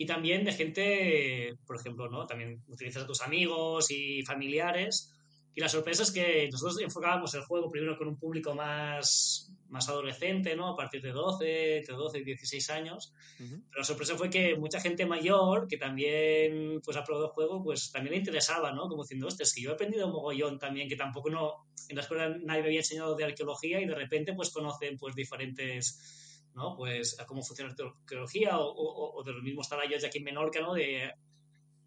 y 0.00 0.06
también 0.06 0.46
de 0.46 0.52
gente, 0.52 1.58
por 1.66 1.76
ejemplo, 1.76 2.08
¿no? 2.08 2.26
También 2.26 2.62
utilizas 2.68 3.02
a 3.02 3.06
tus 3.06 3.20
amigos 3.20 3.90
y 3.90 4.22
familiares 4.22 5.12
y 5.54 5.60
la 5.60 5.68
sorpresa 5.68 6.04
es 6.04 6.10
que 6.10 6.48
nosotros 6.50 6.80
enfocábamos 6.80 7.34
el 7.34 7.42
juego 7.42 7.68
primero 7.68 7.98
con 7.98 8.08
un 8.08 8.16
público 8.16 8.54
más, 8.54 9.52
más 9.68 9.90
adolescente, 9.90 10.56
¿no? 10.56 10.68
A 10.68 10.74
partir 10.74 11.02
de 11.02 11.10
12, 11.10 11.76
entre 11.80 11.94
12 11.94 12.18
y 12.18 12.24
16 12.24 12.70
años. 12.70 13.12
Pero 13.36 13.76
la 13.76 13.84
sorpresa 13.84 14.16
fue 14.16 14.30
que 14.30 14.56
mucha 14.56 14.80
gente 14.80 15.04
mayor 15.04 15.68
que 15.68 15.76
también 15.76 16.80
pues 16.82 16.96
ha 16.96 17.04
probado 17.04 17.26
el 17.26 17.32
juego, 17.32 17.62
pues 17.62 17.92
también 17.92 18.12
le 18.12 18.20
interesaba, 18.20 18.72
¿no? 18.72 18.88
Como 18.88 19.02
diciendo, 19.02 19.28
es 19.28 19.52
que 19.52 19.60
yo 19.60 19.72
he 19.72 19.74
aprendido 19.74 20.06
un 20.06 20.12
mogollón 20.12 20.58
también, 20.58 20.88
que 20.88 20.96
tampoco 20.96 21.28
no, 21.28 21.66
en 21.90 21.96
la 21.96 22.00
escuela 22.00 22.28
nadie 22.28 22.62
me 22.62 22.68
había 22.68 22.80
enseñado 22.80 23.14
de 23.16 23.24
arqueología 23.24 23.82
y 23.82 23.84
de 23.84 23.94
repente 23.94 24.32
pues 24.32 24.48
conocen 24.48 24.96
pues 24.96 25.14
diferentes, 25.14 26.29
¿no? 26.54 26.76
Pues 26.76 27.18
a 27.20 27.26
cómo 27.26 27.42
funciona 27.42 27.74
la 27.76 27.86
arqueología 27.88 28.58
o, 28.58 29.18
o, 29.18 29.22
de 29.22 29.32
los 29.32 29.42
mismos 29.42 29.68
talayos 29.68 30.02
de 30.02 30.08
aquí 30.08 30.18
en 30.18 30.24
Menorca, 30.24 30.60
¿no? 30.60 30.74
De, 30.74 31.12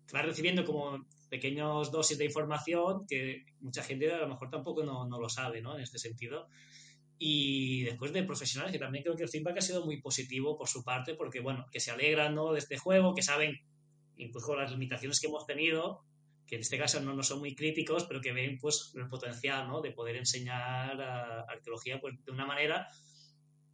que 0.07 0.13
vas 0.13 0.25
recibiendo 0.25 0.65
como 0.65 1.05
pequeños 1.29 1.91
dosis 1.91 2.17
de 2.17 2.25
información 2.25 3.05
que 3.07 3.45
mucha 3.61 3.83
gente 3.83 4.11
a 4.11 4.17
lo 4.17 4.27
mejor 4.27 4.49
tampoco 4.49 4.83
no, 4.83 5.05
no 5.07 5.19
lo 5.19 5.29
sabe, 5.29 5.61
¿no? 5.61 5.75
En 5.75 5.81
este 5.81 5.97
sentido 5.97 6.47
y 7.25 7.83
después 7.83 8.11
de 8.11 8.23
profesionales 8.23 8.73
que 8.73 8.79
también 8.79 9.01
creo 9.01 9.15
que 9.15 9.23
el 9.23 9.29
feedback 9.29 9.57
ha 9.57 9.61
sido 9.61 9.85
muy 9.85 10.01
positivo 10.01 10.57
por 10.57 10.67
su 10.67 10.83
parte 10.83 11.15
porque 11.15 11.39
bueno 11.39 11.65
que 11.71 11.79
se 11.79 11.91
alegran 11.91 12.35
¿no? 12.35 12.51
de 12.51 12.59
este 12.59 12.77
juego 12.77 13.13
que 13.13 13.21
saben 13.21 13.61
incluso 14.17 14.55
las 14.55 14.71
limitaciones 14.71 15.21
que 15.21 15.27
hemos 15.27 15.45
tenido 15.45 16.03
que 16.45 16.55
en 16.55 16.61
este 16.61 16.77
caso 16.77 16.99
no, 16.99 17.13
no 17.13 17.23
son 17.23 17.39
muy 17.39 17.55
críticos 17.55 18.05
pero 18.05 18.19
que 18.19 18.33
ven 18.33 18.57
pues 18.59 18.91
el 18.95 19.07
potencial 19.07 19.67
¿no? 19.67 19.79
de 19.79 19.91
poder 19.91 20.17
enseñar 20.17 20.99
arqueología 21.01 22.01
pues 22.01 22.15
de 22.25 22.31
una 22.31 22.45
manera 22.45 22.87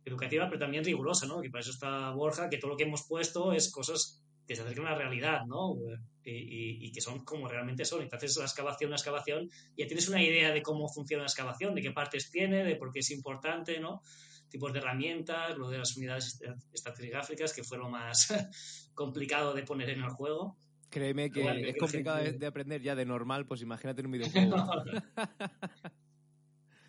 educativa 0.05 0.47
pero 0.47 0.59
también 0.59 0.83
rigurosa 0.83 1.27
¿no? 1.27 1.41
que 1.41 1.49
para 1.49 1.61
eso 1.61 1.71
está 1.71 2.11
Borja 2.11 2.49
que 2.49 2.57
todo 2.57 2.71
lo 2.71 2.77
que 2.77 2.83
hemos 2.83 3.05
puesto 3.07 3.53
es 3.53 3.71
cosas 3.71 4.23
que 4.49 4.55
se 4.55 4.63
acercan 4.63 4.87
a 4.87 4.91
la 4.93 4.97
realidad, 4.97 5.45
¿no? 5.45 5.75
Y, 6.23 6.91
que 6.91 7.01
son 7.01 7.23
como 7.23 7.47
realmente 7.47 7.85
son. 7.85 8.01
Entonces, 8.01 8.35
la 8.35 8.45
excavación, 8.45 8.89
la 8.89 8.95
excavación, 8.95 9.47
ya 9.77 9.85
tienes 9.85 10.09
una 10.09 10.23
idea 10.23 10.51
de 10.51 10.63
cómo 10.63 10.89
funciona 10.89 11.21
la 11.21 11.27
excavación, 11.27 11.75
de 11.75 11.83
qué 11.83 11.91
partes 11.91 12.31
tiene, 12.31 12.63
de 12.63 12.75
por 12.75 12.91
qué 12.91 12.99
es 12.99 13.11
importante, 13.11 13.79
¿no? 13.79 14.01
Tipos 14.49 14.73
de 14.73 14.79
herramientas, 14.79 15.55
lo 15.55 15.69
de 15.69 15.77
las 15.77 15.95
unidades 15.95 16.41
estratigráficas, 16.73 17.53
que 17.53 17.63
fue 17.63 17.77
lo 17.77 17.89
más 17.89 18.27
complicado 18.95 19.53
de 19.53 19.61
poner 19.61 19.91
en 19.91 20.01
el 20.01 20.09
juego. 20.09 20.57
Créeme 20.89 21.29
que 21.29 21.69
es 21.69 21.77
complicado 21.77 22.17
de, 22.17 22.47
aprender 22.47 22.81
ya 22.81 22.95
de 22.95 23.05
normal, 23.05 23.45
pues 23.45 23.61
imagínate 23.61 24.01
en 24.01 24.07
un 24.07 24.13
videojuego. 24.13 24.55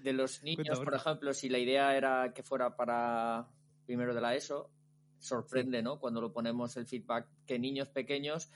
de 0.02 0.12
los 0.12 0.42
niños, 0.42 0.80
por 0.80 0.94
ejemplo, 0.94 1.32
si 1.34 1.48
la 1.48 1.58
idea 1.58 1.96
era 1.96 2.32
que 2.34 2.42
fuera 2.42 2.76
para 2.76 3.48
primero 3.86 4.14
de 4.14 4.20
la 4.20 4.34
ESO, 4.34 4.70
sorprende, 5.18 5.82
¿no? 5.82 5.98
Cuando 5.98 6.20
lo 6.20 6.32
ponemos 6.32 6.76
el 6.76 6.86
feedback 6.86 7.28
que 7.46 7.58
niños 7.58 7.88
pequeños 7.88 8.50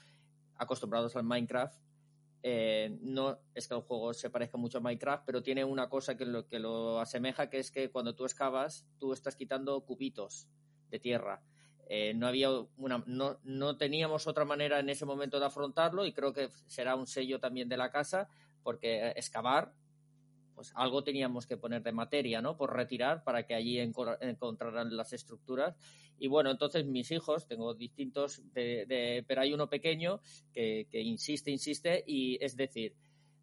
acostumbrados 0.57 1.17
al 1.17 1.25
Minecraft 1.25 1.79
eh, 2.47 2.99
no 3.01 3.39
es 3.55 3.67
que 3.67 3.75
el 3.75 3.81
juego 3.81 4.13
se 4.13 4.29
parezca 4.29 4.59
mucho 4.59 4.77
a 4.77 4.81
Minecraft, 4.83 5.25
pero 5.25 5.43
tiene 5.43 5.65
una 5.65 5.89
cosa 5.89 6.15
que 6.15 6.27
lo, 6.27 6.47
que 6.47 6.59
lo 6.59 7.01
asemeja, 7.01 7.49
que 7.49 7.59
es 7.59 7.71
que 7.71 7.91
cuando 7.91 8.15
tú 8.15 8.25
excavas, 8.25 8.87
tú 8.99 9.15
estás 9.15 9.35
quitando 9.35 9.81
cubitos 9.81 10.47
de 10.91 10.99
tierra. 10.99 11.43
Eh, 11.89 12.13
no 12.13 12.27
había 12.27 12.51
una, 12.77 13.03
no, 13.07 13.39
no 13.45 13.79
teníamos 13.79 14.27
otra 14.27 14.45
manera 14.45 14.79
en 14.79 14.91
ese 14.91 15.07
momento 15.07 15.41
de 15.41 15.47
afrontarlo 15.47 16.05
y 16.05 16.13
creo 16.13 16.35
que 16.35 16.51
será 16.67 16.97
un 16.97 17.07
sello 17.07 17.41
también 17.41 17.67
de 17.67 17.79
la 17.79 17.91
casa, 17.91 18.29
porque 18.63 19.15
excavar 19.17 19.73
pues 20.55 20.73
algo 20.75 21.03
teníamos 21.03 21.47
que 21.47 21.57
poner 21.57 21.83
de 21.83 21.93
materia, 21.93 22.41
¿no? 22.41 22.57
Por 22.57 22.75
retirar 22.75 23.25
para 23.25 23.45
que 23.45 23.55
allí 23.55 23.79
encontraran 23.79 24.97
las 24.97 25.13
estructuras. 25.13 25.77
Y 26.19 26.29
bueno, 26.29 26.51
entonces 26.51 26.87
mis 26.87 27.11
hijos, 27.11 27.47
tengo 27.47 27.75
distintos, 27.75 28.41
de, 28.53 29.25
pero 29.27 29.41
hay 29.41 29.53
uno 29.53 29.69
pequeño 29.69 30.21
que, 30.53 30.87
insiste, 30.93 31.51
insiste, 31.51 32.05
y 32.07 32.39
es 32.43 32.57
decir, 32.57 32.95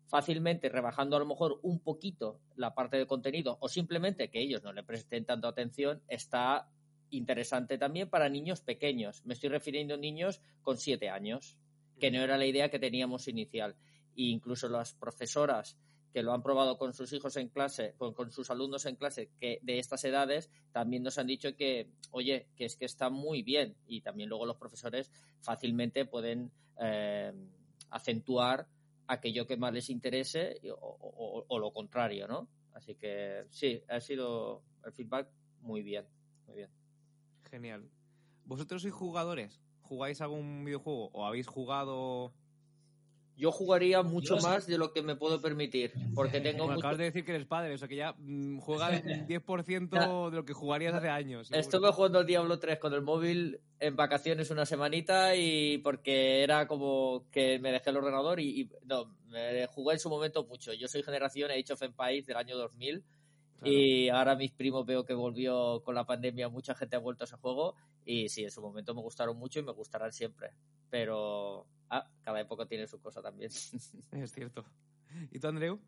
fácilmente 0.08 0.70
rebajando 0.70 1.16
a 1.16 1.20
lo 1.20 1.26
mejor 1.26 1.60
un 1.64 1.80
poquito 1.80 2.40
la 2.56 2.74
parte 2.74 2.98
de 2.98 3.08
contenido 3.08 3.58
o 3.62 3.70
simplemente 3.70 4.30
que 4.30 4.42
ellos 4.42 4.64
no 4.64 4.74
le 4.74 4.84
presten 4.84 5.26
tanto 5.26 5.48
atención, 5.48 6.02
está 6.08 6.70
interesante 7.12 7.78
también 7.78 8.10
para 8.10 8.30
niños 8.30 8.62
pequeños. 8.62 9.26
Me 9.26 9.34
estoy 9.34 9.50
refiriendo 9.50 9.96
a 9.96 9.98
niños 9.98 10.42
con 10.62 10.78
siete 10.78 11.10
años, 11.10 11.58
que 12.00 12.10
no 12.10 12.22
era 12.22 12.38
la 12.38 12.46
idea 12.46 12.70
que 12.70 12.80
teníamos 12.80 13.28
inicial. 13.28 13.76
E 14.16 14.24
incluso 14.24 14.68
las 14.68 14.94
profesoras 14.94 15.78
que 16.12 16.24
lo 16.24 16.34
han 16.34 16.44
probado 16.44 16.78
con 16.78 16.94
sus 16.94 17.12
hijos 17.14 17.38
en 17.38 17.50
clase, 17.50 17.96
con, 17.98 18.32
sus 18.32 18.50
alumnos 18.50 18.86
en 18.86 18.96
clase 18.96 19.30
que 19.40 19.60
de 19.62 19.80
estas 19.80 20.04
edades, 20.04 20.50
también 20.72 21.04
nos 21.04 21.18
han 21.18 21.28
dicho 21.28 21.56
que, 21.56 21.90
oye, 22.12 22.48
que 22.56 22.66
es 22.66 22.76
que 22.76 22.86
está 22.86 23.10
muy 23.10 23.44
bien 23.44 23.76
y 23.88 24.02
también 24.02 24.30
luego 24.30 24.46
los 24.46 24.58
profesores 24.58 25.12
fácilmente 25.40 26.06
pueden 26.06 26.52
eh, 26.80 27.34
acentuar 27.90 28.68
aquello 29.08 29.46
que 29.46 29.58
más 29.58 29.74
les 29.74 29.90
interese 29.90 30.60
o, 30.80 31.60
lo 31.60 31.72
contrario, 31.72 32.28
¿no? 32.28 32.48
Así 32.74 32.96
que 32.96 33.46
sí, 33.50 33.84
ha 33.90 34.00
sido 34.00 34.64
el 34.86 34.94
feedback 34.94 35.30
muy 35.60 35.82
bien, 35.82 36.06
muy 36.48 36.58
bien. 36.58 36.70
Genial. 37.50 37.90
¿Vosotros 38.46 38.82
sois 38.82 38.94
jugadores? 38.94 39.62
¿Jugáis 39.82 40.22
algún 40.22 40.64
videojuego 40.64 41.10
o 41.12 41.26
habéis 41.26 41.48
jugado 41.48 42.34
yo 43.42 43.52
jugaría 43.52 44.04
mucho 44.04 44.38
más 44.38 44.68
de 44.68 44.78
lo 44.78 44.94
que 44.94 45.02
me 45.02 45.16
puedo 45.16 45.42
permitir. 45.42 45.92
Porque 46.14 46.42
tengo. 46.42 46.72
acabas 46.72 47.00
de 47.00 47.06
decir 47.06 47.26
que 47.26 47.32
eres 47.32 47.48
padre, 47.48 47.74
o 47.74 47.78
sea 47.80 47.88
que 47.88 47.96
ya 47.96 48.14
mm, 48.20 48.60
juegas 48.60 49.04
10% 49.28 50.30
de 50.30 50.36
lo 50.36 50.46
que 50.46 50.54
jugarías 50.54 50.94
hace 50.94 51.10
años. 51.10 51.50
Estuve 51.52 51.92
jugando 51.92 52.20
al 52.20 52.28
Diablo 52.28 52.60
3 52.60 52.78
con 52.78 52.94
el 52.94 53.02
móvil 53.02 53.60
en 53.80 53.96
vacaciones 53.96 54.52
una 54.52 54.68
semanita 54.68 55.36
y 55.36 55.80
porque 55.80 56.44
era 56.44 56.68
como 56.68 57.26
que 57.32 57.58
me 57.58 57.72
dejé 57.72 57.90
el 57.90 57.98
ordenador 57.98 58.40
y, 58.40 58.70
no, 58.86 59.12
me 59.26 59.66
jugué 59.66 59.96
en 59.96 60.00
su 60.00 60.10
momento 60.12 60.46
mucho. 60.46 60.74
Yo 60.74 60.88
soy 60.88 61.02
generación 61.02 61.50
Age 61.50 61.74
of 61.74 61.82
Empires 61.82 62.28
del 62.28 62.38
año 62.38 62.56
2000 62.56 63.04
y 63.64 64.10
ahora 64.10 64.36
mis 64.36 64.52
primos 64.52 64.86
veo 64.86 65.06
que 65.06 65.14
volvió 65.14 65.82
con 65.84 65.96
la 65.96 66.06
pandemia, 66.06 66.50
mucha 66.50 66.76
gente 66.76 66.96
ha 66.96 67.00
vuelto 67.00 67.24
a 67.24 67.26
ese 67.26 67.38
juego 67.38 67.76
y 68.06 68.30
sí, 68.30 68.44
en 68.44 68.52
su 68.52 68.62
momento 68.62 68.96
me 68.96 69.02
gustaron 69.02 69.38
mucho 69.38 69.60
y 69.60 69.64
me 69.64 69.72
gustarán 69.72 70.12
siempre. 70.12 70.52
Pero 70.90 71.68
ah, 71.90 72.10
cada 72.22 72.42
época 72.42 72.66
tiene 72.66 72.88
su 72.88 73.00
cosa 73.00 73.22
también. 73.22 73.52
Es 74.12 74.32
cierto. 74.32 74.66
¿Y 75.32 75.40
tú, 75.40 75.48
Andreu? 75.48 75.80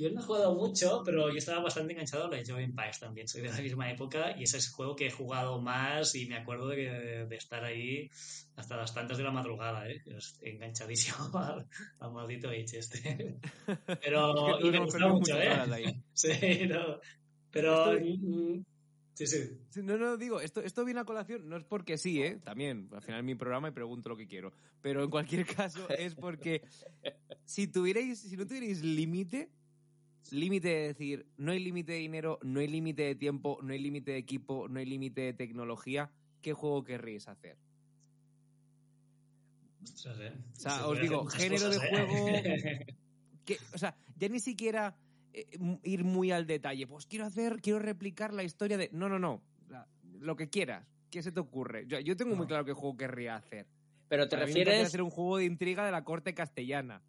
Yo 0.00 0.10
no 0.10 0.20
he 0.20 0.24
jugado 0.24 0.54
mucho, 0.54 1.02
pero 1.04 1.28
yo 1.28 1.36
estaba 1.36 1.62
bastante 1.62 1.92
enganchado 1.92 2.24
a 2.24 2.30
la 2.30 2.38
Age 2.38 2.52
of 2.52 2.58
Empires 2.58 3.00
también. 3.00 3.28
Soy 3.28 3.42
de 3.42 3.50
la 3.50 3.60
misma 3.60 3.90
época 3.90 4.34
y 4.34 4.44
ese 4.44 4.56
es 4.56 4.68
el 4.68 4.72
juego 4.72 4.96
que 4.96 5.08
he 5.08 5.10
jugado 5.10 5.60
más 5.60 6.14
y 6.14 6.24
me 6.24 6.38
acuerdo 6.38 6.68
de, 6.68 7.26
de 7.26 7.36
estar 7.36 7.62
ahí 7.62 8.08
hasta 8.56 8.78
las 8.78 8.94
tantas 8.94 9.18
de 9.18 9.24
la 9.24 9.30
madrugada, 9.30 9.86
¿eh? 9.90 10.02
enganchadísimo 10.40 11.16
al, 12.00 12.12
maldito 12.12 12.48
Age 12.48 12.78
este. 12.78 13.38
Pero 14.02 14.58
y 14.60 14.70
me 14.70 14.78
gusta 14.78 15.06
mucho, 15.06 15.38
¿eh? 15.38 16.02
Sí, 16.14 16.66
no. 16.66 16.98
Pero... 17.50 17.92
Mm, 18.00 18.64
sí, 19.12 19.26
sí. 19.26 19.82
No, 19.82 19.98
no, 19.98 20.16
digo, 20.16 20.40
esto, 20.40 20.62
esto 20.62 20.82
viene 20.86 21.00
a 21.00 21.04
colación, 21.04 21.46
no 21.46 21.58
es 21.58 21.64
porque 21.64 21.98
sí, 21.98 22.22
¿eh? 22.22 22.40
También, 22.42 22.88
al 22.92 23.02
final 23.02 23.22
mi 23.22 23.34
programa 23.34 23.68
y 23.68 23.72
pregunto 23.72 24.08
lo 24.08 24.16
que 24.16 24.26
quiero. 24.26 24.54
Pero 24.80 25.04
en 25.04 25.10
cualquier 25.10 25.44
caso 25.44 25.90
es 25.90 26.14
porque 26.14 26.62
si 27.44 27.66
tuvierais, 27.66 28.18
si 28.18 28.38
no 28.38 28.46
tuvierais 28.46 28.82
límite, 28.82 29.50
límite 30.30 30.68
de 30.68 30.86
decir, 30.88 31.26
no 31.36 31.52
hay 31.52 31.58
límite 31.58 31.92
de 31.92 31.98
dinero, 31.98 32.38
no 32.42 32.60
hay 32.60 32.68
límite 32.68 33.02
de 33.02 33.14
tiempo, 33.14 33.58
no 33.62 33.72
hay 33.72 33.78
límite 33.78 34.12
de 34.12 34.18
equipo, 34.18 34.68
no 34.68 34.78
hay 34.78 34.86
límite 34.86 35.20
de 35.22 35.32
tecnología, 35.32 36.10
¿qué 36.42 36.52
juego 36.52 36.84
querríais 36.84 37.28
hacer? 37.28 37.56
o 39.82 40.56
sea, 40.56 40.86
os 40.86 41.00
digo, 41.00 41.26
género 41.26 41.70
de 41.70 41.76
¿eh? 41.76 41.88
juego. 41.88 42.26
o 43.74 43.78
sea, 43.78 43.96
ya 44.16 44.28
ni 44.28 44.40
siquiera 44.40 44.94
eh, 45.32 45.46
ir 45.84 46.04
muy 46.04 46.30
al 46.30 46.46
detalle. 46.46 46.86
Pues 46.86 47.06
quiero 47.06 47.26
hacer, 47.26 47.60
quiero 47.60 47.78
replicar 47.78 48.32
la 48.32 48.42
historia 48.42 48.76
de. 48.76 48.90
No, 48.92 49.08
no, 49.08 49.18
no. 49.18 49.42
lo 50.18 50.36
que 50.36 50.48
quieras. 50.48 50.86
¿Qué 51.10 51.22
se 51.22 51.32
te 51.32 51.40
ocurre? 51.40 51.86
Yo, 51.86 52.16
tengo 52.16 52.36
muy 52.36 52.46
claro 52.46 52.64
qué 52.64 52.72
juego 52.72 52.96
querría 52.96 53.34
hacer. 53.34 53.66
Pero 54.08 54.28
te 54.28 54.36
refieres. 54.36 54.86
hacer 54.86 55.02
un 55.02 55.10
juego 55.10 55.38
de 55.38 55.44
intriga 55.44 55.84
de 55.84 55.90
la 55.90 56.04
corte 56.04 56.34
castellana. 56.34 57.02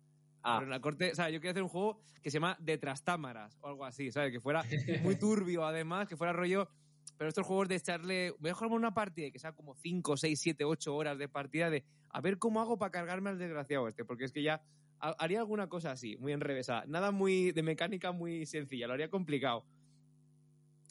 Ah. 0.43 0.63
la 0.67 0.79
corte, 0.79 1.11
o 1.11 1.15
sea, 1.15 1.29
yo 1.29 1.39
quiero 1.39 1.51
hacer 1.51 1.63
un 1.63 1.69
juego 1.69 1.99
que 2.21 2.31
se 2.31 2.35
llama 2.35 2.57
De 2.59 2.77
Trastámaras 2.77 3.57
o 3.61 3.67
algo 3.67 3.85
así, 3.85 4.11
¿sabes? 4.11 4.31
Que 4.31 4.39
fuera 4.39 4.63
muy 5.03 5.15
turbio, 5.19 5.65
además, 5.65 6.07
que 6.07 6.17
fuera 6.17 6.33
rollo. 6.33 6.69
Pero 7.17 7.29
estos 7.29 7.45
juegos 7.45 7.67
de 7.67 7.75
echarle. 7.75 8.33
Voy 8.39 8.51
a 8.51 8.53
jugar 8.53 8.71
una 8.71 8.93
partida 8.93 9.29
que 9.29 9.39
sea 9.39 9.53
como 9.53 9.75
5, 9.75 10.17
6, 10.17 10.39
7, 10.39 10.65
8 10.65 10.95
horas 10.95 11.17
de 11.17 11.27
partida 11.29 11.69
de 11.69 11.85
a 12.09 12.21
ver 12.21 12.39
cómo 12.39 12.61
hago 12.61 12.77
para 12.77 12.91
cargarme 12.91 13.29
al 13.29 13.37
desgraciado 13.37 13.87
este, 13.87 14.03
porque 14.03 14.25
es 14.25 14.31
que 14.31 14.43
ya 14.43 14.61
haría 14.99 15.39
alguna 15.39 15.67
cosa 15.67 15.91
así, 15.91 16.17
muy 16.17 16.31
enrevesada. 16.31 16.85
Nada 16.87 17.11
muy 17.11 17.51
de 17.51 17.63
mecánica 17.63 18.11
muy 18.11 18.45
sencilla, 18.45 18.87
lo 18.87 18.93
haría 18.93 19.09
complicado. 19.09 19.65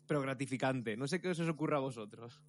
Pero 0.06 0.20
gratificante. 0.20 0.96
No 0.96 1.06
sé 1.06 1.20
qué 1.20 1.28
os 1.28 1.40
ocurra 1.40 1.76
a 1.76 1.80
vosotros. 1.80 2.40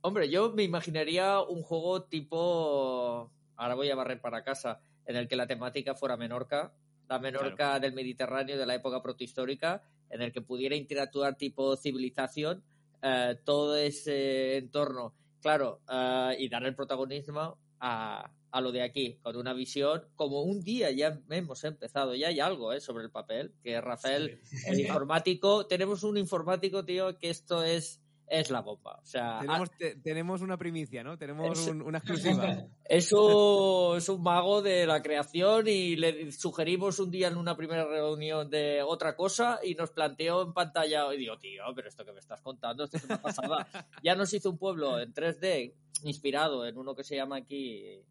Hombre, 0.00 0.28
yo 0.28 0.52
me 0.52 0.64
imaginaría 0.64 1.40
un 1.40 1.62
juego 1.62 2.02
tipo. 2.02 3.30
Ahora 3.62 3.76
voy 3.76 3.90
a 3.90 3.94
barrer 3.94 4.20
para 4.20 4.42
casa 4.42 4.80
en 5.06 5.14
el 5.14 5.28
que 5.28 5.36
la 5.36 5.46
temática 5.46 5.94
fuera 5.94 6.16
Menorca, 6.16 6.74
la 7.08 7.20
Menorca 7.20 7.78
del 7.78 7.92
Mediterráneo 7.92 8.58
de 8.58 8.66
la 8.66 8.74
época 8.74 9.00
protohistórica, 9.00 9.84
en 10.10 10.20
el 10.20 10.32
que 10.32 10.40
pudiera 10.40 10.74
interactuar 10.74 11.36
tipo 11.36 11.76
civilización, 11.76 12.64
eh, 13.00 13.36
todo 13.44 13.76
ese 13.76 14.56
entorno, 14.56 15.14
claro, 15.40 15.80
eh, 15.88 16.34
y 16.40 16.48
dar 16.48 16.64
el 16.64 16.74
protagonismo 16.74 17.56
a, 17.78 18.32
a 18.50 18.60
lo 18.60 18.72
de 18.72 18.82
aquí, 18.82 19.20
con 19.22 19.36
una 19.36 19.52
visión, 19.52 20.08
como 20.16 20.42
un 20.42 20.60
día 20.60 20.90
ya 20.90 21.20
hemos 21.30 21.62
empezado, 21.62 22.16
ya 22.16 22.28
hay 22.28 22.40
algo 22.40 22.72
¿eh? 22.72 22.80
sobre 22.80 23.04
el 23.04 23.12
papel, 23.12 23.54
que 23.62 23.80
Rafael, 23.80 24.40
el 24.66 24.80
informático, 24.80 25.68
tenemos 25.68 26.02
un 26.02 26.18
informático, 26.18 26.84
tío, 26.84 27.16
que 27.16 27.30
esto 27.30 27.62
es 27.62 28.01
es 28.32 28.50
la 28.50 28.60
bomba. 28.60 28.98
O 29.02 29.06
sea, 29.06 29.40
tenemos, 29.40 29.70
tenemos 30.02 30.40
una 30.40 30.56
primicia, 30.56 31.04
¿no? 31.04 31.18
Tenemos 31.18 31.66
una 31.68 31.98
exclusiva. 31.98 32.66
Es 32.84 33.12
un, 33.12 33.98
es 33.98 34.08
un 34.08 34.22
mago 34.22 34.62
de 34.62 34.86
la 34.86 35.02
creación 35.02 35.68
y 35.68 35.96
le 35.96 36.32
sugerimos 36.32 36.98
un 36.98 37.10
día 37.10 37.28
en 37.28 37.36
una 37.36 37.56
primera 37.56 37.84
reunión 37.84 38.48
de 38.48 38.82
otra 38.82 39.14
cosa 39.14 39.60
y 39.62 39.74
nos 39.74 39.90
planteó 39.90 40.42
en 40.42 40.54
pantalla 40.54 41.12
y 41.12 41.18
digo, 41.18 41.38
tío, 41.38 41.62
pero 41.74 41.88
esto 41.88 42.04
que 42.04 42.12
me 42.12 42.20
estás 42.20 42.40
contando, 42.40 42.84
esto 42.84 42.96
es 42.96 43.04
una 43.04 43.20
pasada. 43.20 43.66
ya 44.02 44.14
nos 44.14 44.32
hizo 44.32 44.50
un 44.50 44.56
pueblo 44.56 44.98
en 44.98 45.12
3D 45.12 45.74
inspirado 46.04 46.66
en 46.66 46.78
uno 46.78 46.94
que 46.94 47.04
se 47.04 47.16
llama 47.16 47.36
aquí 47.36 48.02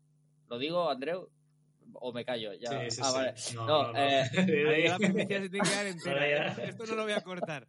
¿Lo 0.51 0.59
digo, 0.59 0.89
Andreu? 0.89 1.29
¿O 1.93 2.11
me 2.11 2.25
callo? 2.25 2.53
Ya. 2.53 2.69
Sí, 2.69 2.91
sí, 2.91 3.01
ah, 3.03 3.11
vale. 3.11 3.33
sí. 3.37 3.55
No, 3.55 3.65
No, 3.65 3.93
no, 3.93 3.97
eh, 3.97 4.29
Ahí 4.37 4.87
la 4.87 4.97
primicia 4.97 5.41
se 5.41 5.49
tiene 5.49 5.67
que 5.67 5.75
dar 5.75 5.87
entera. 5.87 6.13
Ahora 6.13 6.55
ya. 6.57 6.63
Esto 6.63 6.85
no 6.85 6.95
lo 6.95 7.03
voy 7.03 7.13
a 7.13 7.21
cortar. 7.21 7.67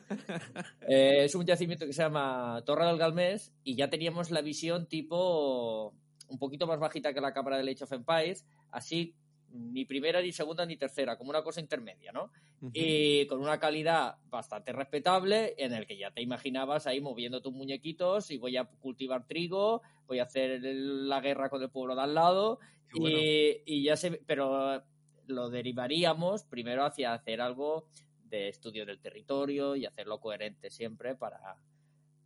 eh, 0.88 1.24
es 1.24 1.34
un 1.34 1.44
yacimiento 1.44 1.86
que 1.86 1.92
se 1.92 2.02
llama 2.02 2.62
Torre 2.64 2.86
del 2.86 2.98
Galmés 2.98 3.52
y 3.64 3.76
ya 3.76 3.90
teníamos 3.90 4.30
la 4.30 4.40
visión 4.42 4.86
tipo 4.86 5.94
un 6.28 6.38
poquito 6.38 6.66
más 6.66 6.78
bajita 6.78 7.12
que 7.12 7.20
la 7.20 7.32
cámara 7.32 7.58
de 7.58 7.70
Age 7.70 7.84
of 7.84 7.92
Empires, 7.92 8.46
así 8.70 9.14
ni 9.54 9.84
primera, 9.84 10.20
ni 10.20 10.32
segunda, 10.32 10.66
ni 10.66 10.76
tercera, 10.76 11.16
como 11.16 11.30
una 11.30 11.42
cosa 11.42 11.60
intermedia, 11.60 12.10
¿no? 12.12 12.30
Y 12.72 13.26
con 13.26 13.40
una 13.40 13.60
calidad 13.60 14.16
bastante 14.28 14.72
respetable, 14.72 15.54
en 15.58 15.72
el 15.72 15.86
que 15.86 15.96
ya 15.96 16.10
te 16.10 16.22
imaginabas 16.22 16.86
ahí 16.86 17.00
moviendo 17.00 17.40
tus 17.40 17.52
muñequitos 17.52 18.30
y 18.30 18.38
voy 18.38 18.56
a 18.56 18.64
cultivar 18.64 19.26
trigo, 19.26 19.82
voy 20.06 20.18
a 20.18 20.24
hacer 20.24 20.60
la 20.62 21.20
guerra 21.20 21.50
con 21.50 21.62
el 21.62 21.70
pueblo 21.70 21.94
de 21.94 22.02
al 22.02 22.14
lado, 22.14 22.58
bueno. 22.92 23.16
y, 23.16 23.62
y 23.64 23.84
ya 23.84 23.96
se. 23.96 24.12
Pero 24.26 24.82
lo 25.26 25.50
derivaríamos 25.50 26.44
primero 26.44 26.84
hacia 26.84 27.12
hacer 27.12 27.40
algo 27.40 27.86
de 28.24 28.48
estudio 28.48 28.84
del 28.86 29.00
territorio 29.00 29.76
y 29.76 29.86
hacerlo 29.86 30.20
coherente 30.20 30.70
siempre 30.70 31.14
para, 31.14 31.56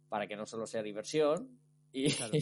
para 0.08 0.26
que 0.26 0.36
no 0.36 0.46
solo 0.46 0.66
sea 0.66 0.82
diversión. 0.82 1.58
Y, 1.90 2.12
Claro. 2.12 2.32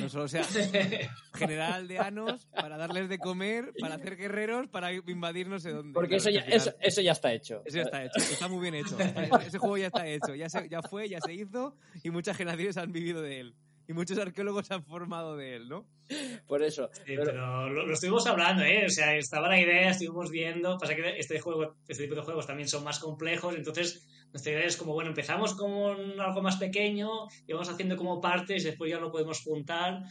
No 0.00 0.08
solo 0.08 0.28
sea 0.28 0.44
generar 1.34 1.72
aldeanos 1.72 2.46
para 2.46 2.76
darles 2.76 3.08
de 3.08 3.18
comer, 3.18 3.72
para 3.80 3.96
hacer 3.96 4.16
guerreros, 4.16 4.68
para 4.68 4.92
invadir 4.92 5.48
no 5.48 5.58
sé 5.58 5.70
dónde. 5.72 5.92
porque 5.92 6.16
Claro, 6.16 6.20
eso, 6.20 6.30
ya, 6.30 6.42
final- 6.42 6.56
eso, 6.56 6.72
eso 6.80 7.00
ya 7.02 7.12
está 7.12 7.32
hecho. 7.32 7.62
Eso 7.64 7.76
ya 7.78 7.82
está 7.82 8.04
hecho, 8.04 8.18
está 8.18 8.46
muy 8.48 8.60
bien 8.60 8.74
hecho. 8.74 8.96
Ese 9.44 9.58
juego 9.58 9.76
ya 9.76 9.88
está 9.88 10.06
hecho, 10.06 10.34
ya, 10.36 10.48
se- 10.48 10.68
ya 10.68 10.82
fue, 10.82 11.08
ya 11.08 11.20
se 11.20 11.34
hizo 11.34 11.76
y 12.04 12.10
muchas 12.10 12.36
generaciones 12.36 12.76
han 12.76 12.92
vivido 12.92 13.22
de 13.22 13.40
él. 13.40 13.54
Y 13.88 13.92
muchos 13.92 14.18
arqueólogos 14.18 14.66
se 14.66 14.74
han 14.74 14.84
formado 14.84 15.36
de 15.36 15.56
él, 15.56 15.68
¿no? 15.68 15.86
Por 16.46 16.62
eso. 16.62 16.88
Sí, 16.92 17.02
Pero- 17.06 17.24
pero 17.26 17.68
lo, 17.70 17.86
lo 17.86 17.92
estuvimos 17.94 18.26
hablando, 18.26 18.62
¿eh? 18.64 18.84
O 18.86 18.90
sea, 18.90 19.16
estaba 19.16 19.48
la 19.48 19.60
idea, 19.60 19.90
estuvimos 19.90 20.30
viendo. 20.30 20.76
Pasa 20.78 20.94
que 20.94 21.18
este 21.18 21.40
juego, 21.40 21.76
este 21.88 22.04
tipo 22.04 22.16
de 22.16 22.22
juegos 22.22 22.46
también 22.46 22.68
son 22.68 22.84
más 22.84 22.98
complejos, 22.98 23.54
entonces 23.56 24.06
nuestra 24.32 24.52
idea 24.52 24.64
es 24.64 24.76
como, 24.76 24.92
bueno, 24.92 25.10
empezamos 25.10 25.54
con 25.54 26.20
algo 26.20 26.42
más 26.42 26.56
pequeño 26.56 27.08
y 27.46 27.52
vamos 27.52 27.68
haciendo 27.68 27.96
como 27.96 28.20
partes 28.20 28.62
y 28.62 28.66
después 28.66 28.90
ya 28.90 28.98
lo 28.98 29.10
podemos 29.12 29.40
juntar. 29.42 30.02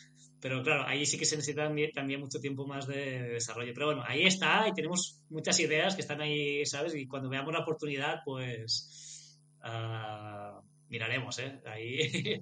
Pero 0.42 0.62
claro, 0.64 0.84
ahí 0.86 1.06
sí 1.06 1.18
que 1.18 1.26
se 1.26 1.38
necesita 1.38 1.64
también, 1.64 1.92
también 1.92 2.20
mucho 2.20 2.40
tiempo 2.40 2.68
más 2.68 2.86
de, 2.88 2.96
de 3.24 3.30
desarrollo. 3.30 3.74
Pero 3.74 3.88
bueno, 3.88 4.04
ahí 4.06 4.26
está 4.26 4.68
y 4.68 4.74
tenemos 4.74 5.24
muchas 5.30 5.60
ideas 5.60 5.96
que 5.96 6.02
están 6.02 6.22
ahí, 6.22 6.66
¿sabes? 6.66 6.94
Y 6.96 7.08
cuando 7.08 7.30
veamos 7.30 7.52
la 7.54 7.60
oportunidad, 7.62 8.20
pues 8.24 9.40
ah, 9.64 10.62
miraremos, 10.90 11.40
¿eh? 11.40 11.60
Ahí 11.66 12.42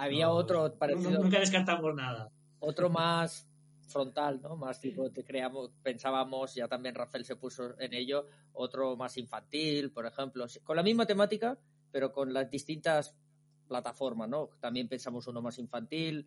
Había 0.00 0.26
no, 0.26 0.32
otro 0.32 0.74
parecido. 0.78 1.10
nunca 1.10 1.38
descartamos 1.38 1.94
nada. 1.94 2.30
otro 2.60 2.88
más 2.88 3.46
frontal, 3.86 4.40
¿no? 4.40 4.56
Más 4.56 4.80
tipo, 4.80 5.10
te 5.10 5.24
creamos, 5.24 5.72
pensábamos, 5.82 6.54
ya 6.54 6.68
también 6.68 6.94
Rafael 6.94 7.24
se 7.24 7.36
puso 7.36 7.78
en 7.78 7.92
ello, 7.92 8.26
otro 8.54 8.96
más 8.96 9.18
infantil, 9.18 9.90
por 9.90 10.06
ejemplo, 10.06 10.46
con 10.64 10.76
la 10.76 10.82
misma 10.82 11.04
temática, 11.04 11.58
pero 11.90 12.12
con 12.12 12.32
las 12.32 12.48
distintas 12.50 13.14
plataformas, 13.68 14.28
¿no? 14.28 14.48
También 14.58 14.88
pensamos 14.88 15.26
uno 15.26 15.42
más 15.42 15.58
infantil. 15.58 16.26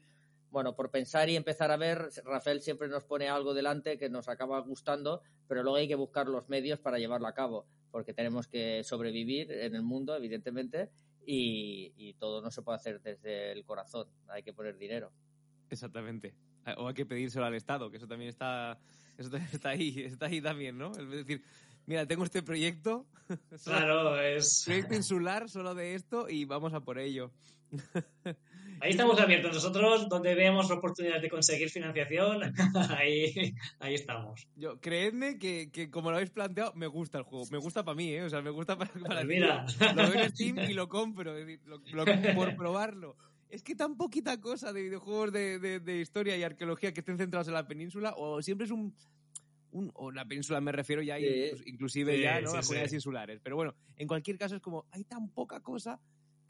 Bueno, 0.52 0.76
por 0.76 0.92
pensar 0.92 1.30
y 1.30 1.36
empezar 1.36 1.72
a 1.72 1.78
ver, 1.78 2.10
Rafael 2.26 2.62
siempre 2.62 2.88
nos 2.90 3.06
pone 3.06 3.28
algo 3.28 3.56
delante 3.56 3.98
que 3.98 4.08
nos 4.08 4.30
acaba 4.30 4.60
gustando, 4.60 5.22
pero 5.48 5.64
luego 5.64 5.78
hay 5.78 5.88
que 5.88 5.96
buscar 5.96 6.28
los 6.28 6.48
medios 6.48 6.80
para 6.80 7.00
llevarlo 7.00 7.28
a 7.28 7.34
cabo, 7.34 7.66
porque 7.90 8.14
tenemos 8.14 8.48
que 8.48 8.84
sobrevivir 8.84 9.52
en 9.52 9.74
el 9.74 9.82
mundo, 9.82 10.16
evidentemente, 10.16 10.92
y, 11.26 11.94
y 11.98 12.14
todo 12.16 12.42
no 12.42 12.52
se 12.52 12.62
puede 12.62 12.78
hacer 12.78 13.02
desde 13.02 13.52
el 13.52 13.64
corazón, 13.66 14.08
hay 14.28 14.44
que 14.44 14.54
poner 14.54 14.78
dinero. 14.78 15.12
Exactamente. 15.70 16.34
O 16.78 16.88
hay 16.88 16.94
que 16.94 17.06
pedírselo 17.06 17.46
al 17.46 17.56
Estado, 17.56 17.90
que 17.92 17.98
eso 17.98 18.08
también 18.08 18.30
está, 18.30 18.80
eso 19.18 19.30
también 19.30 19.50
está 19.54 19.70
ahí, 19.70 20.00
está 20.06 20.28
ahí 20.28 20.42
también, 20.42 20.78
¿no? 20.78 20.92
Es 20.92 21.10
decir, 21.10 21.44
mira, 21.86 22.06
tengo 22.06 22.24
este 22.24 22.42
proyecto, 22.42 23.06
Claro, 23.64 24.20
es. 24.22 24.64
proyecto 24.66 24.96
insular 24.96 25.50
solo 25.50 25.74
de 25.76 25.96
esto 25.96 26.30
y 26.30 26.46
vamos 26.46 26.74
a 26.74 26.82
por 26.82 27.00
ello. 27.00 27.32
Ahí 28.80 28.92
estamos 28.92 29.20
abiertos. 29.20 29.54
Nosotros, 29.54 30.10
donde 30.10 30.36
vemos 30.36 30.70
oportunidades 30.72 31.22
de 31.22 31.30
conseguir 31.30 31.70
financiación, 31.70 32.42
ahí, 32.98 33.54
ahí 33.80 33.94
estamos. 33.96 34.48
Yo, 34.56 34.80
creedme 34.82 35.38
que, 35.40 35.70
que 35.72 35.90
como 35.90 36.10
lo 36.12 36.18
habéis 36.18 36.32
planteado, 36.32 36.74
me 36.76 36.88
gusta 36.88 37.18
el 37.18 37.24
juego. 37.24 37.46
Me 37.52 37.58
gusta 37.58 37.84
para 37.84 37.96
mí, 37.96 38.10
¿eh? 38.10 38.24
O 38.24 38.30
sea, 38.30 38.42
me 38.42 38.50
gusta 38.50 38.78
para, 38.78 38.92
para 38.92 39.06
Pues 39.08 39.20
ti. 39.22 39.26
mira. 39.28 39.66
Lo 39.96 40.10
veo 40.12 40.24
en 40.24 40.30
Steam 40.32 40.60
y 40.70 40.74
lo 40.74 40.90
compro, 40.90 41.38
es 41.38 41.46
decir, 41.46 41.62
lo- 41.66 41.82
lo- 41.94 42.06
por 42.36 42.56
probarlo. 42.56 43.16
Es 43.50 43.62
que 43.64 43.76
tan 43.76 43.98
poquita 43.98 44.42
cosa 44.42 44.74
de 44.74 44.82
videojuegos 44.82 45.32
de, 45.32 45.60
de- 45.60 45.80
de 45.80 46.00
historia 46.02 46.36
y 46.36 46.44
arqueología 46.44 46.92
que 46.94 47.02
estén 47.02 47.18
centrados 47.18 47.48
en 47.48 47.54
la 47.54 47.68
península, 47.68 48.14
o 48.18 48.42
siempre 48.42 48.66
es 48.66 48.72
un... 48.72 48.96
un- 49.72 49.92
o 49.94 50.12
la 50.12 50.26
península 50.26 50.60
me 50.62 50.72
refiero 50.72 51.02
ya, 51.02 51.18
Sí. 51.18 51.26
inclus- 51.26 51.64
inclusive 51.68 52.16
Sí, 52.16 52.22
ya, 52.24 52.42
¿no? 52.42 52.50
sí, 52.50 52.56
Las 52.56 52.66
comunidades 52.66 52.94
insulares. 52.94 53.40
Pero 53.44 53.56
bueno, 53.56 53.76
en 53.98 54.08
cualquier 54.08 54.38
caso 54.38 54.56
es 54.56 54.62
como, 54.62 54.86
hay 54.92 55.04
tan 55.04 55.30
poca 55.30 55.60
cosa 55.60 56.00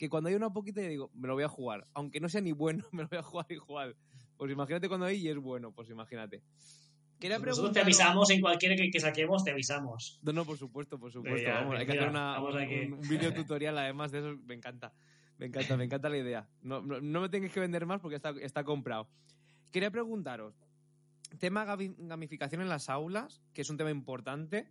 que 0.04 0.10
cuando 0.10 0.28
hay 0.28 0.36
una 0.36 0.52
poquita 0.52 0.82
yo 0.82 0.90
digo, 0.90 1.12
me 1.14 1.30
lo 1.30 1.34
voy 1.36 1.44
a 1.44 1.48
jugar. 1.48 1.88
Aunque 1.94 2.20
no 2.20 2.28
sea 2.28 2.42
ni 2.42 2.52
bueno, 2.52 2.84
me 2.92 3.04
lo 3.04 3.08
voy 3.10 3.20
a 3.20 3.24
jugar 3.24 3.46
igual. 3.50 3.96
Pues 4.36 4.52
imagínate 4.52 4.90
cuando 4.90 5.06
hay 5.06 5.18
y 5.26 5.30
es 5.30 5.38
bueno, 5.38 5.72
pues 5.72 5.90
imagínate. 5.90 6.44
Nosotros 7.22 7.72
te 7.72 7.80
avisamos 7.80 8.30
en 8.32 8.42
cualquier 8.42 8.76
que, 8.76 8.92
que 8.92 9.00
saquemos, 9.00 9.46
te 9.46 9.52
avisamos. 9.52 10.20
no, 10.24 10.34
no, 10.34 10.44
por 10.44 10.58
supuesto, 10.58 11.00
por 11.00 11.10
supuesto. 11.10 11.50
Vamos, 11.50 11.76
hay 11.78 11.86
que 11.86 11.94
hacer 11.94 12.10
una- 12.10 12.42
un, 12.42 12.94
un- 12.96 13.02
vídeo 13.08 13.34
tutorial 13.34 13.78
además 13.78 14.12
de 14.12 14.20
eso. 14.20 14.38
Me 14.46 14.56
encanta. 14.56 14.92
Me 15.38 15.46
encanta, 15.46 15.78
me 15.78 15.86
encanta 15.86 16.10
la 16.10 16.18
idea. 16.18 16.50
No, 16.62 16.82
no, 16.82 17.00
no 17.00 17.22
me 17.22 17.30
tengáis 17.30 17.54
que 17.54 17.62
vender 17.62 17.86
más 17.86 18.02
porque 18.02 18.18
está, 18.18 18.32
está 18.42 18.66
comprado. 18.66 19.08
Quería 19.72 19.90
preguntaros, 19.90 20.54
tema 21.40 21.64
gamificación 21.66 22.62
en 22.62 22.68
las 22.70 22.90
aulas, 22.90 23.42
que 23.54 23.62
es 23.62 23.70
un 23.70 23.78
tema 23.78 23.90
importante. 23.92 24.70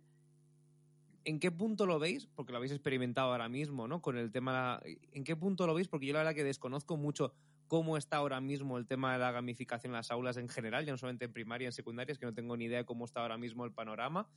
¿En 1.25 1.39
qué 1.39 1.51
punto 1.51 1.85
lo 1.85 1.99
veis? 1.99 2.27
Porque 2.27 2.51
lo 2.51 2.57
habéis 2.57 2.73
experimentado 2.73 3.31
ahora 3.31 3.47
mismo, 3.47 3.87
¿no? 3.87 4.01
Con 4.01 4.17
el 4.17 4.31
tema... 4.31 4.81
¿En 5.13 5.23
qué 5.23 5.35
punto 5.35 5.65
lo 5.65 5.73
veis? 5.73 5.87
Porque 5.87 6.05
yo 6.05 6.13
la 6.13 6.19
verdad 6.19 6.35
que 6.35 6.43
desconozco 6.43 6.97
mucho 6.97 7.33
cómo 7.67 7.97
está 7.97 8.17
ahora 8.17 8.41
mismo 8.41 8.77
el 8.77 8.85
tema 8.85 9.13
de 9.13 9.19
la 9.19 9.31
gamificación 9.31 9.91
en 9.91 9.95
las 9.97 10.11
aulas 10.11 10.37
en 10.37 10.49
general, 10.49 10.85
ya 10.85 10.91
no 10.91 10.97
solamente 10.97 11.25
en 11.25 11.33
primaria 11.33 11.67
en 11.67 11.71
secundaria, 11.71 12.11
es 12.11 12.19
que 12.19 12.25
no 12.25 12.33
tengo 12.33 12.55
ni 12.57 12.65
idea 12.65 12.79
de 12.79 12.85
cómo 12.85 13.05
está 13.05 13.21
ahora 13.21 13.37
mismo 13.37 13.65
el 13.65 13.71
panorama, 13.71 14.29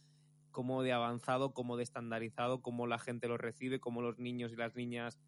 cómo 0.53 0.83
de 0.83 0.93
avanzado, 0.93 1.53
cómo 1.53 1.77
de 1.77 1.83
estandarizado, 1.83 2.63
cómo 2.63 2.87
la 2.87 2.99
gente 2.99 3.29
lo 3.29 3.37
recibe, 3.37 3.81
cómo 3.81 4.01
los 4.01 4.19
niños 4.19 4.53
y 4.53 4.57
las 4.57 4.75
niñas 4.75 5.19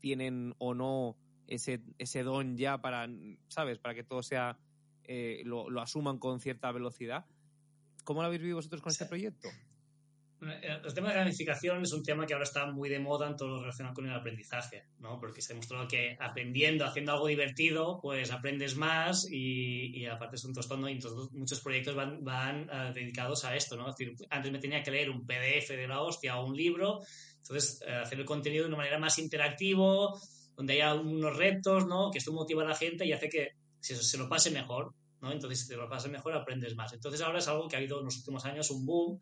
tienen 0.00 0.54
o 0.58 0.74
no 0.74 1.16
ese, 1.46 1.80
ese 1.98 2.24
don 2.24 2.58
ya 2.58 2.82
para, 2.82 3.08
¿sabes? 3.48 3.78
Para 3.78 3.94
que 3.94 4.04
todo 4.04 4.22
sea, 4.22 4.58
eh, 5.04 5.42
lo, 5.44 5.70
lo 5.70 5.80
asuman 5.80 6.18
con 6.18 6.40
cierta 6.40 6.70
velocidad. 6.72 7.24
¿Cómo 8.04 8.20
lo 8.20 8.26
habéis 8.26 8.42
vivido 8.42 8.58
vosotros 8.58 8.82
con 8.82 8.92
este 8.92 9.06
proyecto? 9.06 9.48
El 10.50 10.94
tema 10.94 11.10
de 11.10 11.16
gamificación 11.16 11.82
es 11.82 11.92
un 11.92 12.02
tema 12.02 12.26
que 12.26 12.34
ahora 12.34 12.44
está 12.44 12.66
muy 12.66 12.88
de 12.88 12.98
moda 12.98 13.28
en 13.28 13.36
todo 13.36 13.48
lo 13.48 13.60
relacionado 13.60 13.94
con 13.94 14.06
el 14.06 14.14
aprendizaje, 14.14 14.84
¿no? 14.98 15.18
Porque 15.18 15.40
se 15.40 15.52
ha 15.52 15.54
demostrado 15.54 15.88
que 15.88 16.16
aprendiendo, 16.20 16.84
haciendo 16.84 17.12
algo 17.12 17.26
divertido, 17.26 17.98
pues 18.00 18.30
aprendes 18.30 18.76
más 18.76 19.26
y, 19.30 19.96
y 19.96 20.06
aparte 20.06 20.36
es 20.36 20.44
un 20.44 20.54
tostón, 20.54 20.80
¿no? 20.80 20.88
Y 20.88 20.92
entonces 20.92 21.32
muchos 21.32 21.60
proyectos 21.60 21.94
van, 21.94 22.24
van 22.24 22.68
eh, 22.70 22.92
dedicados 22.94 23.44
a 23.44 23.56
esto, 23.56 23.76
¿no? 23.76 23.88
Es 23.88 23.96
decir, 23.96 24.14
antes 24.30 24.52
me 24.52 24.58
tenía 24.58 24.82
que 24.82 24.90
leer 24.90 25.10
un 25.10 25.26
PDF 25.26 25.70
de 25.70 25.88
la 25.88 26.02
hostia 26.02 26.38
o 26.38 26.46
un 26.46 26.56
libro, 26.56 27.00
entonces 27.38 27.80
eh, 27.86 27.92
hacer 27.92 28.18
el 28.18 28.24
contenido 28.24 28.64
de 28.64 28.68
una 28.68 28.78
manera 28.78 28.98
más 28.98 29.18
interactivo, 29.18 30.20
donde 30.56 30.74
haya 30.74 30.94
unos 30.94 31.36
retos, 31.36 31.86
¿no? 31.86 32.10
Que 32.10 32.18
esto 32.18 32.32
motiva 32.32 32.62
a 32.62 32.66
la 32.66 32.74
gente 32.74 33.06
y 33.06 33.12
hace 33.12 33.28
que 33.28 33.52
se, 33.80 33.96
se 33.96 34.18
lo 34.18 34.28
pase 34.28 34.50
mejor, 34.50 34.94
¿no? 35.20 35.32
Entonces, 35.32 35.60
si 35.60 35.68
te 35.68 35.76
lo 35.76 35.88
pase 35.88 36.08
mejor, 36.08 36.34
aprendes 36.34 36.74
más. 36.76 36.92
Entonces, 36.92 37.20
ahora 37.20 37.38
es 37.38 37.48
algo 37.48 37.68
que 37.68 37.76
ha 37.76 37.78
habido 37.78 37.98
en 37.98 38.06
los 38.06 38.16
últimos 38.18 38.44
años 38.44 38.70
un 38.70 38.84
boom 38.86 39.20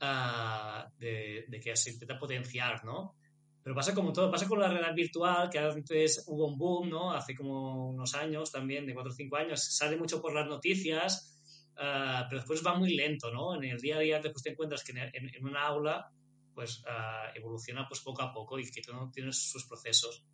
ah, 0.00 0.88
de, 0.98 1.44
de 1.48 1.60
que 1.60 1.76
se 1.76 1.90
intenta 1.92 2.18
potenciar, 2.18 2.84
¿no? 2.84 3.14
Pero 3.62 3.74
pasa 3.74 3.94
como 3.94 4.12
todo, 4.12 4.30
pasa 4.30 4.48
con 4.48 4.60
la 4.60 4.68
realidad 4.68 4.94
virtual, 4.94 5.50
que 5.50 5.58
antes 5.58 6.24
hubo 6.28 6.46
un 6.46 6.56
boom, 6.56 6.88
¿no? 6.88 7.12
Hace 7.12 7.34
como 7.34 7.90
unos 7.90 8.14
años 8.14 8.50
también, 8.50 8.86
de 8.86 8.94
4 8.94 9.12
o 9.12 9.14
5 9.14 9.36
años, 9.36 9.62
sale 9.62 9.96
mucho 9.96 10.22
por 10.22 10.34
las 10.34 10.46
noticias, 10.46 11.40
ah, 11.76 12.24
pero 12.28 12.40
después 12.40 12.62
va 12.66 12.74
muy 12.78 12.94
lento, 12.94 13.30
¿no? 13.30 13.54
En 13.56 13.64
el 13.64 13.78
día 13.78 13.96
a 13.96 14.00
día 14.00 14.20
después 14.20 14.42
te 14.42 14.50
encuentras 14.50 14.84
que 14.84 14.92
en, 14.92 14.98
en- 14.98 15.34
en 15.34 15.44
una 15.44 15.66
aula 15.66 16.10
pues 16.54 16.82
ah, 16.88 17.26
evoluciona 17.34 17.86
pues 17.86 18.00
poco 18.00 18.22
a 18.22 18.32
poco 18.32 18.58
y 18.58 18.68
que 18.70 18.80
todo 18.82 19.10
tiene 19.12 19.32
sus 19.32 19.66
procesos. 19.66 20.24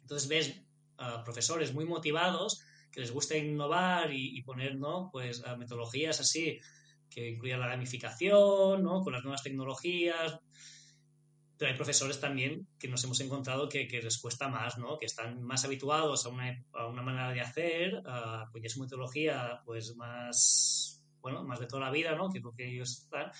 Entonces 0.00 0.28
ves 0.28 0.62
ah, 0.98 1.22
profesores 1.24 1.74
muy 1.74 1.84
motivados 1.84 2.60
que 2.90 3.00
les 3.00 3.10
gusta 3.10 3.36
innovar 3.36 4.10
y, 4.12 4.40
poner, 4.42 4.76
¿no? 4.76 5.10
Pues 5.12 5.42
metodologías 5.58 6.20
así 6.20 6.58
que 7.10 7.30
incluyan 7.30 7.60
la 7.60 7.68
gamificación, 7.68 8.82
¿no? 8.82 9.02
Con 9.02 9.12
las 9.12 9.22
nuevas 9.22 9.42
tecnologías. 9.42 10.38
Pero 11.56 11.70
hay 11.70 11.76
profesores 11.76 12.20
también 12.20 12.68
que 12.78 12.88
nos 12.88 13.02
hemos 13.02 13.20
encontrado 13.20 13.68
que, 13.68 13.88
que 13.88 14.00
les 14.00 14.18
cuesta 14.18 14.48
más, 14.48 14.78
¿no? 14.78 14.98
Que 14.98 15.06
están 15.06 15.42
más 15.42 15.64
habituados 15.64 16.24
a 16.24 16.28
una, 16.28 16.64
a 16.72 16.86
una 16.86 17.02
manera 17.02 17.32
de 17.32 17.40
hacer, 17.40 18.00
a, 18.06 18.46
pues 18.52 18.62
ya 18.62 18.68
su 18.68 18.80
metodología 18.80 19.60
pues 19.64 19.96
más, 19.96 21.02
bueno, 21.20 21.42
más 21.44 21.58
de 21.58 21.66
toda 21.66 21.86
la 21.86 21.90
vida, 21.90 22.14
¿no? 22.14 22.30
Que 22.30 22.38
es 22.38 22.44
lo 22.44 22.54
que 22.54 22.68
ellos 22.68 23.02
están. 23.02 23.32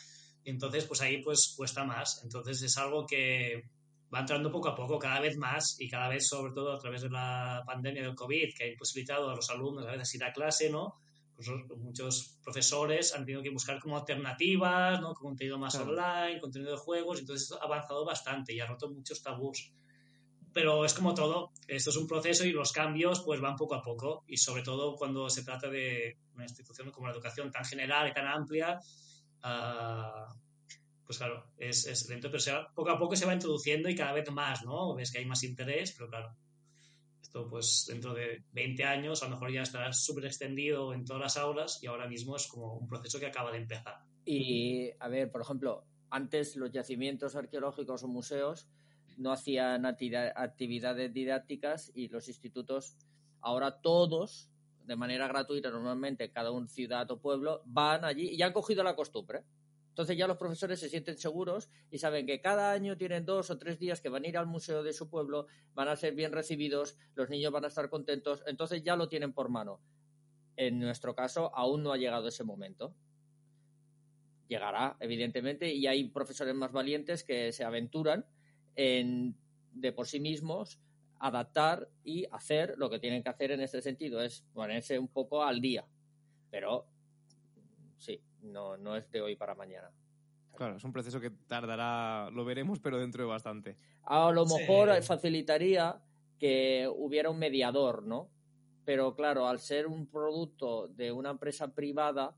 Y 0.43 0.51
entonces, 0.51 0.85
pues 0.85 1.01
ahí 1.01 1.23
pues 1.23 1.55
cuesta 1.57 1.85
más. 1.85 2.21
Entonces 2.25 2.61
es 2.63 2.77
algo 2.77 3.07
que, 3.07 3.69
va 4.13 4.21
entrando 4.21 4.51
poco 4.51 4.69
a 4.69 4.75
poco, 4.75 4.99
cada 4.99 5.21
vez 5.21 5.37
más 5.37 5.77
y 5.79 5.89
cada 5.89 6.09
vez, 6.09 6.27
sobre 6.27 6.53
todo 6.53 6.73
a 6.73 6.79
través 6.79 7.03
de 7.03 7.11
la 7.11 7.63
pandemia 7.67 8.03
del 8.03 8.15
COVID, 8.15 8.55
que 8.57 8.65
ha 8.65 8.69
imposibilitado 8.69 9.31
a 9.31 9.37
los 9.37 9.51
alumnos 9.51 9.87
a 9.87 9.93
veces 9.93 10.15
ir 10.15 10.25
a 10.25 10.33
clase, 10.33 10.71
¿no? 10.71 10.97
Pues 11.39 11.49
muchos 11.77 12.37
profesores 12.43 13.15
han 13.15 13.25
tenido 13.25 13.45
que 13.45 13.51
buscar 13.51 13.79
como 13.79 13.97
alternativas, 13.97 15.01
¿no? 15.01 15.15
Contenido 15.15 15.57
más 15.57 15.77
online, 15.77 16.41
contenido 16.41 16.73
de 16.73 16.79
juegos, 16.79 17.21
entonces 17.21 17.53
ha 17.53 17.65
avanzado 17.65 18.05
bastante 18.05 18.53
y 18.53 18.59
ha 18.59 18.67
roto 18.67 18.91
muchos 18.91 19.23
tabús. 19.23 19.73
Pero 20.53 20.85
es 20.85 20.95
como 20.95 21.15
todo, 21.15 21.53
esto 21.69 21.91
es 21.91 21.97
un 21.97 22.09
proceso 22.09 22.45
y 22.45 22.51
los 22.51 22.73
cambios 22.73 23.21
pues 23.21 23.41
van 23.41 23.55
poco 23.55 23.77
a 23.77 23.83
poco 23.83 24.25
y 24.27 24.37
sobre 24.39 24.65
todo 24.65 24.97
cuando 24.97 25.31
se 25.31 25.45
trata 25.45 25.69
de 25.69 26.19
una 26.35 26.43
institución 26.43 26.91
como 26.91 27.07
la 27.07 27.13
educación 27.13 27.53
tan 27.53 27.65
general 27.65 28.09
y 28.09 28.13
tan 28.13 28.27
amplia, 28.27 28.81
uh, 29.45 30.35
pues 31.07 31.19
claro, 31.19 31.53
es, 31.57 31.87
es 31.87 32.09
lento, 32.09 32.33
pero 32.33 32.67
poco 32.75 32.91
a 32.91 32.99
poco 32.99 33.15
se 33.15 33.27
va 33.27 33.35
introduciendo 33.35 33.89
y 33.89 33.95
cada 33.95 34.13
vez 34.13 34.29
más, 34.33 34.65
¿no? 34.65 34.93
Ves 34.97 35.13
que 35.13 35.19
hay 35.19 35.25
más 35.25 35.45
interés, 35.45 35.95
pero 35.97 36.11
claro, 36.11 36.35
esto 37.29 37.47
pues 37.47 37.85
dentro 37.87 38.15
de 38.15 38.43
20 38.53 38.85
años 38.85 39.23
a 39.23 39.27
lo 39.27 39.33
mejor 39.33 39.53
ya 39.53 39.61
estará 39.61 39.93
súper 39.93 40.25
extendido 40.25 40.95
en 40.95 41.05
todas 41.05 41.21
las 41.21 41.37
aulas 41.37 41.79
y 41.83 41.87
ahora 41.87 42.09
mismo 42.09 42.37
es 42.37 42.47
como 42.47 42.79
un 42.79 42.89
proceso 42.89 43.21
que 43.21 43.27
acaba 43.27 43.53
de 43.53 43.59
empezar. 43.59 43.99
Y, 44.25 44.91
a 44.99 45.09
ver, 45.09 45.31
por 45.31 45.43
ejemplo, 45.43 45.85
antes 46.09 46.57
los 46.57 46.73
yacimientos 46.73 47.37
arqueológicos 47.37 48.03
o 48.03 48.09
museos 48.09 48.67
no 49.19 49.31
hacían 49.31 49.85
actividades 49.85 51.13
didácticas 51.13 51.93
y 51.95 52.09
los 52.09 52.29
institutos, 52.29 52.97
ahora 53.43 53.79
todos, 53.83 54.49
de 54.87 54.97
manera 54.97 55.29
gratuita, 55.29 55.71
normalmente 55.71 56.31
cada 56.31 56.51
un 56.51 56.67
ciudad 56.67 57.11
o 57.11 57.21
pueblo, 57.21 57.61
van 57.67 58.07
allí 58.07 58.31
y 58.31 58.39
ya 58.39 58.47
han 58.47 58.53
cogido 58.55 58.83
la 58.83 58.97
costumbre. 58.97 59.45
Entonces 59.99 60.17
ya 60.17 60.29
los 60.29 60.37
profesores 60.37 60.79
se 60.79 60.89
sienten 60.89 61.19
seguros 61.19 61.69
y 61.91 61.99
saben 61.99 62.25
que 62.25 62.41
cada 62.41 62.71
año 62.71 62.97
tienen 62.97 63.27
dos 63.27 63.51
o 63.51 63.59
tres 63.59 63.81
días 63.81 64.01
que 64.01 64.09
van 64.09 64.25
a 64.25 64.29
ir 64.29 64.39
al 64.39 64.47
museo 64.47 64.85
de 64.85 64.93
su 64.93 65.11
pueblo, 65.11 65.49
van 65.75 65.89
a 65.89 65.97
ser 65.97 66.15
bien 66.15 66.31
recibidos, 66.31 66.97
los 67.17 67.29
niños 67.29 67.51
van 67.51 67.65
a 67.65 67.67
estar 67.67 67.91
contentos, 67.91 68.45
entonces 68.47 68.85
ya 68.85 68.95
lo 68.95 69.09
tienen 69.09 69.33
por 69.33 69.49
mano. 69.49 69.81
En 70.55 70.79
nuestro 70.79 71.17
caso 71.17 71.51
aún 71.53 71.83
no 71.83 71.93
ha 71.93 71.97
llegado 71.97 72.29
ese 72.29 72.45
momento. 72.45 72.95
Llegará, 74.47 74.97
evidentemente, 75.01 75.75
y 75.75 75.89
hay 75.89 76.05
profesores 76.11 76.55
más 76.55 76.71
valientes 76.71 77.25
que 77.25 77.51
se 77.51 77.65
aventuran 77.65 78.25
en, 78.77 79.35
de 79.73 79.91
por 79.91 80.07
sí 80.07 80.21
mismos, 80.21 80.79
adaptar 81.19 81.91
y 82.05 82.25
hacer 82.31 82.77
lo 82.79 82.89
que 82.89 83.01
tienen 83.01 83.25
que 83.25 83.31
hacer 83.31 83.51
en 83.51 83.63
este 83.63 83.83
sentido, 83.83 84.23
es 84.23 84.45
ponerse 84.55 84.97
un 84.97 85.09
poco 85.09 85.43
al 85.43 85.61
día. 85.61 85.85
Pero 86.53 86.87
sí, 87.97 88.23
no, 88.49 88.77
no 88.77 88.97
es 88.97 89.11
de 89.11 89.21
hoy 89.21 89.37
para 89.37 89.55
mañana. 89.55 89.91
Claro, 90.57 90.77
es 90.77 90.85
un 90.85 90.93
proceso 90.93 91.21
que 91.21 91.31
tardará, 91.31 92.31
lo 92.33 92.45
veremos, 92.45 92.81
pero 92.81 92.99
dentro 92.99 93.23
de 93.23 93.29
bastante. 93.29 93.77
A 94.03 94.33
lo 94.33 94.45
mejor 94.45 95.03
facilitaría 95.03 96.01
que 96.39 96.91
hubiera 96.93 97.31
un 97.31 97.39
mediador, 97.39 98.03
¿no? 98.03 98.29
Pero 98.85 99.15
claro, 99.15 99.47
al 99.47 99.61
ser 99.61 99.87
un 99.87 100.07
producto 100.07 100.89
de 100.89 101.13
una 101.13 101.31
empresa 101.31 101.75
privada, 101.75 102.35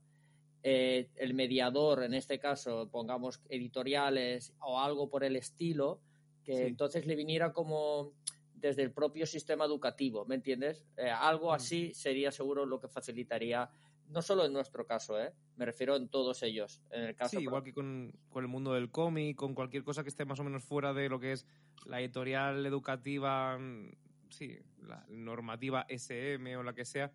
eh, 0.63 1.09
el 1.17 1.33
mediador, 1.33 2.03
en 2.03 2.13
este 2.13 2.39
caso, 2.39 2.91
pongamos 2.91 3.41
editoriales 3.49 4.53
o 4.61 4.79
algo 4.79 5.09
por 5.09 5.25
el 5.25 5.37
estilo, 5.37 6.01
que 6.45 6.67
entonces 6.67 7.07
le 7.07 7.17
viniera 7.17 7.53
como 7.53 8.13
desde 8.53 8.83
el 8.83 8.93
propio 8.93 9.25
sistema 9.27 9.65
educativo, 9.65 10.27
¿me 10.27 10.35
entiendes? 10.35 10.85
Eh, 10.97 11.09
algo 11.09 11.51
mm. 11.51 11.55
así 11.55 11.95
sería 11.95 12.31
seguro 12.31 12.67
lo 12.67 12.81
que 12.81 12.89
facilitaría 12.89 13.71
no 14.11 14.23
solo 14.23 14.45
en 14.45 14.53
nuestro 14.53 14.87
caso, 14.87 15.21
¿eh? 15.21 15.33
me 15.57 15.65
refiero 15.65 15.97
en 15.97 16.09
todos 16.09 16.43
ellos. 16.43 16.83
En 16.91 17.03
el 17.03 17.15
caso, 17.15 17.39
sí, 17.39 17.43
igual 17.43 17.63
que 17.63 17.73
con, 17.73 18.13
el 18.35 18.49
mundo 18.49 18.73
del 18.75 18.91
cómic, 18.91 19.37
con 19.37 19.55
cualquier 19.55 19.85
cosa 19.85 20.03
que 20.03 20.09
esté 20.09 20.25
más 20.25 20.41
o 20.41 20.45
menos 20.45 20.65
fuera 20.65 20.93
de 20.93 21.09
lo 21.09 21.21
que 21.21 21.33
es 21.33 21.47
la 21.87 22.01
editorial 22.01 22.67
educativa, 22.67 23.59
mm, 23.59 23.93
sí, 24.31 24.59
la 24.83 25.05
normativa 25.09 25.87
SM 25.89 26.57
o 26.57 26.63
la 26.63 26.75
que 26.75 26.85
sea, 26.85 27.13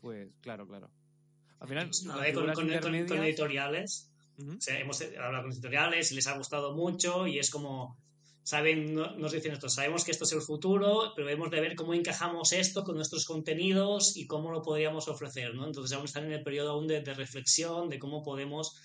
pues 0.00 0.28
claro, 0.40 0.66
claro. 0.66 0.90
Al 1.58 1.68
final, 1.68 1.90
con, 2.34 3.24
editoriales, 3.24 4.10
hemos 4.66 5.00
hablado 5.00 5.44
con 5.44 5.52
editoriales 5.52 6.12
y 6.12 6.14
les 6.16 6.26
ha 6.26 6.36
gustado 6.36 6.74
mucho 6.74 7.26
y 7.26 7.38
es 7.38 7.50
como 7.50 7.98
saben, 8.46 8.94
nos 8.94 9.32
dicen 9.32 9.54
esto, 9.54 9.68
sabemos 9.68 10.04
que 10.04 10.12
esto 10.12 10.22
es 10.22 10.30
el 10.30 10.40
futuro, 10.40 11.12
pero 11.16 11.26
debemos 11.26 11.50
de 11.50 11.60
ver 11.60 11.74
cómo 11.74 11.94
encajamos 11.94 12.52
esto 12.52 12.84
con 12.84 12.94
nuestros 12.94 13.24
contenidos 13.24 14.16
y 14.16 14.28
cómo 14.28 14.52
lo 14.52 14.62
podríamos 14.62 15.08
ofrecer, 15.08 15.52
¿no? 15.56 15.66
Entonces 15.66 15.96
aún 15.96 16.04
están 16.04 16.26
en 16.26 16.32
el 16.32 16.44
periodo 16.44 16.70
aún 16.70 16.86
de, 16.86 17.00
reflexión 17.02 17.88
de 17.88 17.98
cómo 17.98 18.22
podemos 18.22 18.80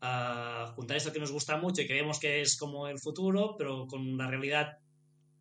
uh, 0.00 0.72
juntar 0.72 0.96
esto 0.96 1.12
que 1.12 1.20
nos 1.20 1.30
gusta 1.30 1.58
mucho 1.58 1.82
y 1.82 1.86
que 1.86 2.10
que 2.22 2.40
es 2.40 2.56
como 2.56 2.88
el 2.88 2.98
futuro, 2.98 3.54
pero 3.58 3.86
con 3.86 4.16
la 4.16 4.28
realidad 4.28 4.78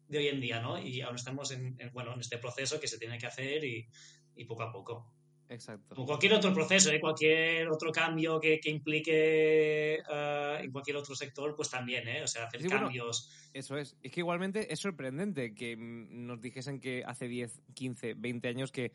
de 0.09 0.17
hoy 0.17 0.27
en 0.27 0.41
día, 0.41 0.59
¿no? 0.59 0.77
Y 0.77 0.99
aún 0.99 1.15
estamos 1.15 1.51
en, 1.51 1.77
bueno, 1.93 2.13
en 2.13 2.19
este 2.19 2.39
proceso 2.39 2.77
que 2.77 2.89
se 2.89 2.97
tiene 2.97 3.17
que 3.19 3.27
hacer 3.27 3.63
y, 3.63 3.87
y 4.35 4.43
poco 4.43 4.63
a 4.63 4.71
poco. 4.73 5.13
Exacto. 5.51 5.95
Como 5.95 6.07
cualquier 6.07 6.33
otro 6.33 6.53
proceso, 6.53 6.89
¿eh? 6.91 6.99
cualquier 7.01 7.67
otro 7.67 7.91
cambio 7.91 8.39
que, 8.39 8.59
que 8.61 8.69
implique 8.69 10.01
uh, 10.09 10.63
en 10.63 10.71
cualquier 10.71 10.95
otro 10.95 11.13
sector, 11.13 11.53
pues 11.55 11.69
también, 11.69 12.07
¿eh? 12.07 12.23
O 12.23 12.27
sea, 12.27 12.45
hacer 12.45 12.65
cambios. 12.69 13.29
eso 13.53 13.77
es. 13.77 13.97
Es 14.01 14.11
que 14.13 14.21
igualmente 14.21 14.71
es 14.71 14.79
sorprendente 14.79 15.53
que 15.53 15.75
nos 15.75 16.39
dijesen 16.39 16.79
que 16.79 17.03
hace 17.05 17.27
10, 17.27 17.63
15, 17.73 18.13
20 18.13 18.47
años 18.47 18.71
que 18.71 18.93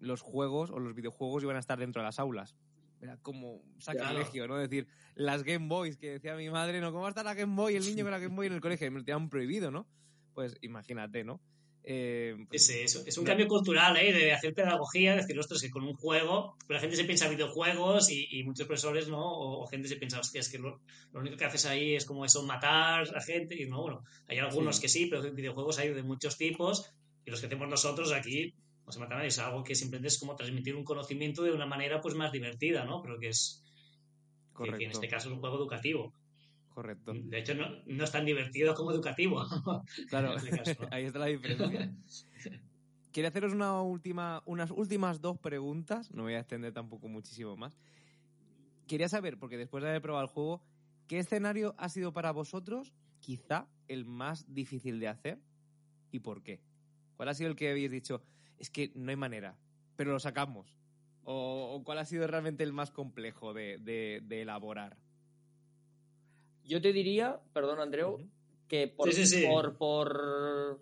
los 0.00 0.22
juegos 0.22 0.70
o 0.70 0.78
los 0.78 0.94
videojuegos 0.94 1.42
iban 1.42 1.56
a 1.56 1.60
estar 1.60 1.78
dentro 1.78 2.00
de 2.00 2.06
las 2.06 2.18
aulas. 2.18 2.56
Era 3.02 3.18
como 3.18 3.60
sacrilegio, 3.78 4.48
¿no? 4.48 4.58
Es 4.58 4.70
decir, 4.70 4.88
las 5.14 5.42
Game 5.42 5.68
Boys, 5.68 5.98
que 5.98 6.12
decía 6.12 6.34
mi 6.34 6.48
madre, 6.48 6.80
¿no? 6.80 6.92
¿Cómo 6.92 7.02
va 7.02 7.08
a 7.08 7.10
estar 7.10 7.26
la 7.26 7.34
Game 7.34 7.54
Boy, 7.54 7.76
el 7.76 7.84
niño 7.84 8.04
con 8.04 8.12
la 8.12 8.18
Game 8.18 8.34
Boy 8.34 8.46
en 8.46 8.54
el 8.54 8.62
colegio? 8.62 8.90
Me 8.90 9.00
lo 9.00 9.04
tenían 9.04 9.28
prohibido, 9.28 9.70
¿no? 9.70 9.86
Pues 10.32 10.56
imagínate, 10.62 11.24
¿no? 11.24 11.42
Eh, 11.86 12.34
pues, 12.48 12.70
es, 12.70 13.18
un 13.18 13.24
cambio 13.26 13.46
cultural 13.46 13.94
¿eh? 13.98 14.10
de 14.10 14.32
hacer 14.32 14.54
pedagogía, 14.54 15.16
decir, 15.16 15.38
ostras, 15.38 15.60
que 15.60 15.70
con 15.70 15.84
un 15.84 15.94
juego, 15.94 16.56
la 16.66 16.80
gente 16.80 16.96
se 16.96 17.04
piensa 17.04 17.26
en 17.26 17.32
videojuegos 17.32 18.10
y, 18.10 18.42
muchos 18.42 18.66
profesores, 18.66 19.08
¿no? 19.08 19.20
O, 19.22 19.66
gente 19.66 19.88
se 19.88 19.96
piensa, 19.96 20.18
hostia, 20.18 20.40
es 20.40 20.48
que 20.48 20.58
lo, 20.58 20.80
único 21.12 21.36
que 21.36 21.44
haces 21.44 21.66
ahí 21.66 21.94
es 21.94 22.06
como 22.06 22.24
eso, 22.24 22.42
matar 22.42 23.14
a 23.14 23.20
gente, 23.20 23.60
y 23.60 23.66
no, 23.66 23.82
bueno, 23.82 24.02
hay 24.28 24.38
algunos 24.38 24.80
que 24.80 24.88
sí, 24.88 25.06
pero 25.06 25.30
videojuegos 25.32 25.78
hay 25.78 25.90
de 25.90 26.02
muchos 26.02 26.38
tipos, 26.38 26.90
y 27.26 27.30
los 27.30 27.40
que 27.40 27.46
hacemos 27.46 27.68
nosotros 27.68 28.12
aquí, 28.12 28.54
no 28.86 28.92
se 28.92 28.98
matan 28.98 29.24
es 29.24 29.38
algo 29.38 29.62
que 29.64 29.74
simplemente 29.74 30.08
es 30.08 30.18
como 30.18 30.36
transmitir 30.36 30.74
un 30.76 30.84
conocimiento 30.84 31.42
de 31.42 31.52
una 31.52 31.66
manera 31.66 32.00
pues 32.00 32.14
más 32.14 32.32
divertida, 32.32 32.84
¿no? 32.84 33.02
Pero 33.02 33.18
que 33.18 33.28
es, 33.28 33.62
que 34.56 34.84
en 34.84 34.90
este 34.90 35.08
caso 35.08 35.28
es 35.28 35.34
un 35.34 35.40
juego 35.40 35.56
educativo. 35.56 36.12
Correcto. 36.74 37.12
De 37.14 37.38
hecho, 37.38 37.54
no, 37.54 37.68
no 37.86 38.02
es 38.02 38.10
tan 38.10 38.24
divertido 38.24 38.74
como 38.74 38.90
educativo. 38.90 39.44
Claro, 40.10 40.34
ahí 40.90 41.04
está 41.04 41.20
la 41.20 41.26
diferencia. 41.26 41.92
Quería 43.12 43.28
haceros 43.28 43.52
una 43.52 43.80
última, 43.80 44.42
unas 44.44 44.72
últimas 44.72 45.20
dos 45.20 45.38
preguntas. 45.38 46.10
No 46.10 46.24
voy 46.24 46.34
a 46.34 46.40
extender 46.40 46.72
tampoco 46.72 47.06
muchísimo 47.06 47.56
más. 47.56 47.78
Quería 48.88 49.08
saber, 49.08 49.38
porque 49.38 49.56
después 49.56 49.84
de 49.84 49.90
haber 49.90 50.02
probado 50.02 50.24
el 50.24 50.30
juego, 50.30 50.64
¿qué 51.06 51.20
escenario 51.20 51.76
ha 51.78 51.88
sido 51.88 52.12
para 52.12 52.32
vosotros 52.32 52.92
quizá 53.20 53.68
el 53.86 54.04
más 54.04 54.52
difícil 54.52 54.98
de 54.98 55.06
hacer 55.06 55.38
y 56.10 56.18
por 56.18 56.42
qué? 56.42 56.60
¿Cuál 57.16 57.28
ha 57.28 57.34
sido 57.34 57.50
el 57.50 57.56
que 57.56 57.70
habéis 57.70 57.92
dicho? 57.92 58.20
Es 58.58 58.68
que 58.68 58.90
no 58.96 59.10
hay 59.10 59.16
manera, 59.16 59.56
pero 59.94 60.10
lo 60.10 60.18
sacamos. 60.18 60.76
¿O, 61.22 61.80
cuál 61.84 61.98
ha 61.98 62.04
sido 62.04 62.26
realmente 62.26 62.64
el 62.64 62.72
más 62.72 62.90
complejo 62.90 63.54
de, 63.54 63.78
de 63.78 64.42
elaborar? 64.42 65.03
Yo 66.64 66.80
te 66.80 66.92
diría, 66.92 67.40
perdón 67.52 67.80
Andreu, 67.80 68.18
que 68.68 68.88
por, 68.88 69.08
Por, 69.76 70.80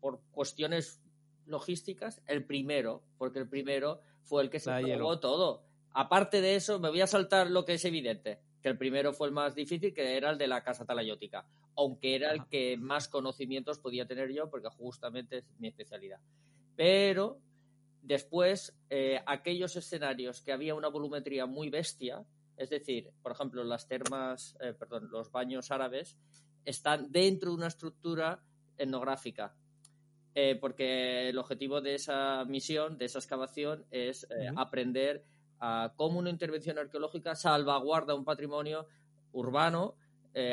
por, 0.00 0.20
cuestiones 0.30 1.00
logísticas, 1.46 2.22
el 2.26 2.44
primero, 2.44 3.02
porque 3.16 3.38
el 3.38 3.48
primero 3.48 4.00
fue 4.22 4.42
el 4.42 4.50
que 4.50 4.60
se 4.60 4.70
probó 4.80 5.18
todo. 5.18 5.64
Aparte 5.92 6.40
de 6.40 6.56
eso, 6.56 6.78
me 6.78 6.90
voy 6.90 7.00
a 7.00 7.06
saltar 7.06 7.50
lo 7.50 7.64
que 7.64 7.74
es 7.74 7.84
evidente, 7.84 8.40
que 8.62 8.68
el 8.68 8.76
primero 8.76 9.12
fue 9.12 9.28
el 9.28 9.32
más 9.32 9.54
difícil, 9.54 9.94
que 9.94 10.16
era 10.16 10.30
el 10.30 10.38
de 10.38 10.46
la 10.46 10.62
casa 10.62 10.84
talayótica, 10.84 11.46
aunque 11.76 12.14
era 12.14 12.32
el 12.32 12.46
que 12.48 12.76
más 12.76 13.08
conocimientos 13.08 13.78
podía 13.78 14.06
tener 14.06 14.32
yo, 14.32 14.50
porque 14.50 14.68
justamente 14.68 15.38
es 15.38 15.44
mi 15.58 15.68
especialidad. 15.68 16.20
Pero 16.76 17.40
después, 18.02 18.76
eh, 18.90 19.20
aquellos 19.26 19.76
escenarios 19.76 20.42
que 20.42 20.52
había 20.52 20.74
una 20.74 20.88
volumetría 20.88 21.46
muy 21.46 21.70
bestia, 21.70 22.24
es 22.58 22.70
decir, 22.70 23.10
por 23.22 23.32
ejemplo, 23.32 23.64
las 23.64 23.86
termas, 23.86 24.56
eh, 24.60 24.74
perdón, 24.74 25.08
los 25.10 25.30
baños 25.30 25.70
árabes 25.70 26.16
están 26.64 27.10
dentro 27.10 27.50
de 27.50 27.56
una 27.56 27.68
estructura 27.68 28.42
etnográfica. 28.76 29.54
eh, 30.34 30.56
porque 30.60 31.28
el 31.30 31.38
objetivo 31.38 31.80
de 31.80 31.94
esa 31.96 32.44
misión, 32.44 32.96
de 32.96 33.06
esa 33.06 33.18
excavación, 33.18 33.84
es 33.90 34.24
eh, 34.30 34.48
aprender 34.56 35.24
a 35.58 35.94
cómo 35.96 36.20
una 36.20 36.30
intervención 36.30 36.78
arqueológica 36.78 37.34
salvaguarda 37.34 38.14
un 38.14 38.24
patrimonio 38.24 38.86
urbano 39.32 39.96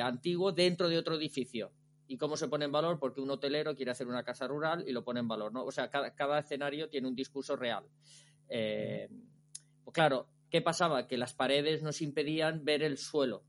antiguo 0.02 0.52
dentro 0.52 0.90
de 0.90 0.98
otro 0.98 1.14
edificio. 1.14 1.72
Y 2.08 2.18
cómo 2.18 2.38
se 2.38 2.48
pone 2.48 2.66
en 2.66 2.72
valor, 2.72 2.98
porque 2.98 3.22
un 3.22 3.30
hotelero 3.30 3.76
quiere 3.76 3.92
hacer 3.92 4.08
una 4.08 4.24
casa 4.24 4.48
rural 4.48 4.84
y 4.88 4.92
lo 4.92 5.04
pone 5.04 5.20
en 5.20 5.28
valor, 5.28 5.54
¿no? 5.54 5.64
O 5.64 5.72
sea, 5.72 5.92
cada, 5.92 6.16
cada 6.16 6.40
escenario 6.40 6.90
tiene 6.90 7.08
un 7.08 7.16
discurso 7.16 7.56
real. 7.56 7.84
Eh, 8.50 9.08
pues 9.84 9.94
claro, 9.94 10.28
¿qué 10.50 10.62
pasaba? 10.62 11.08
Que 11.08 11.18
las 11.18 11.34
paredes 11.34 11.82
nos 11.82 12.02
impedían 12.02 12.64
ver 12.66 12.84
el 12.84 12.98
suelo 12.98 13.44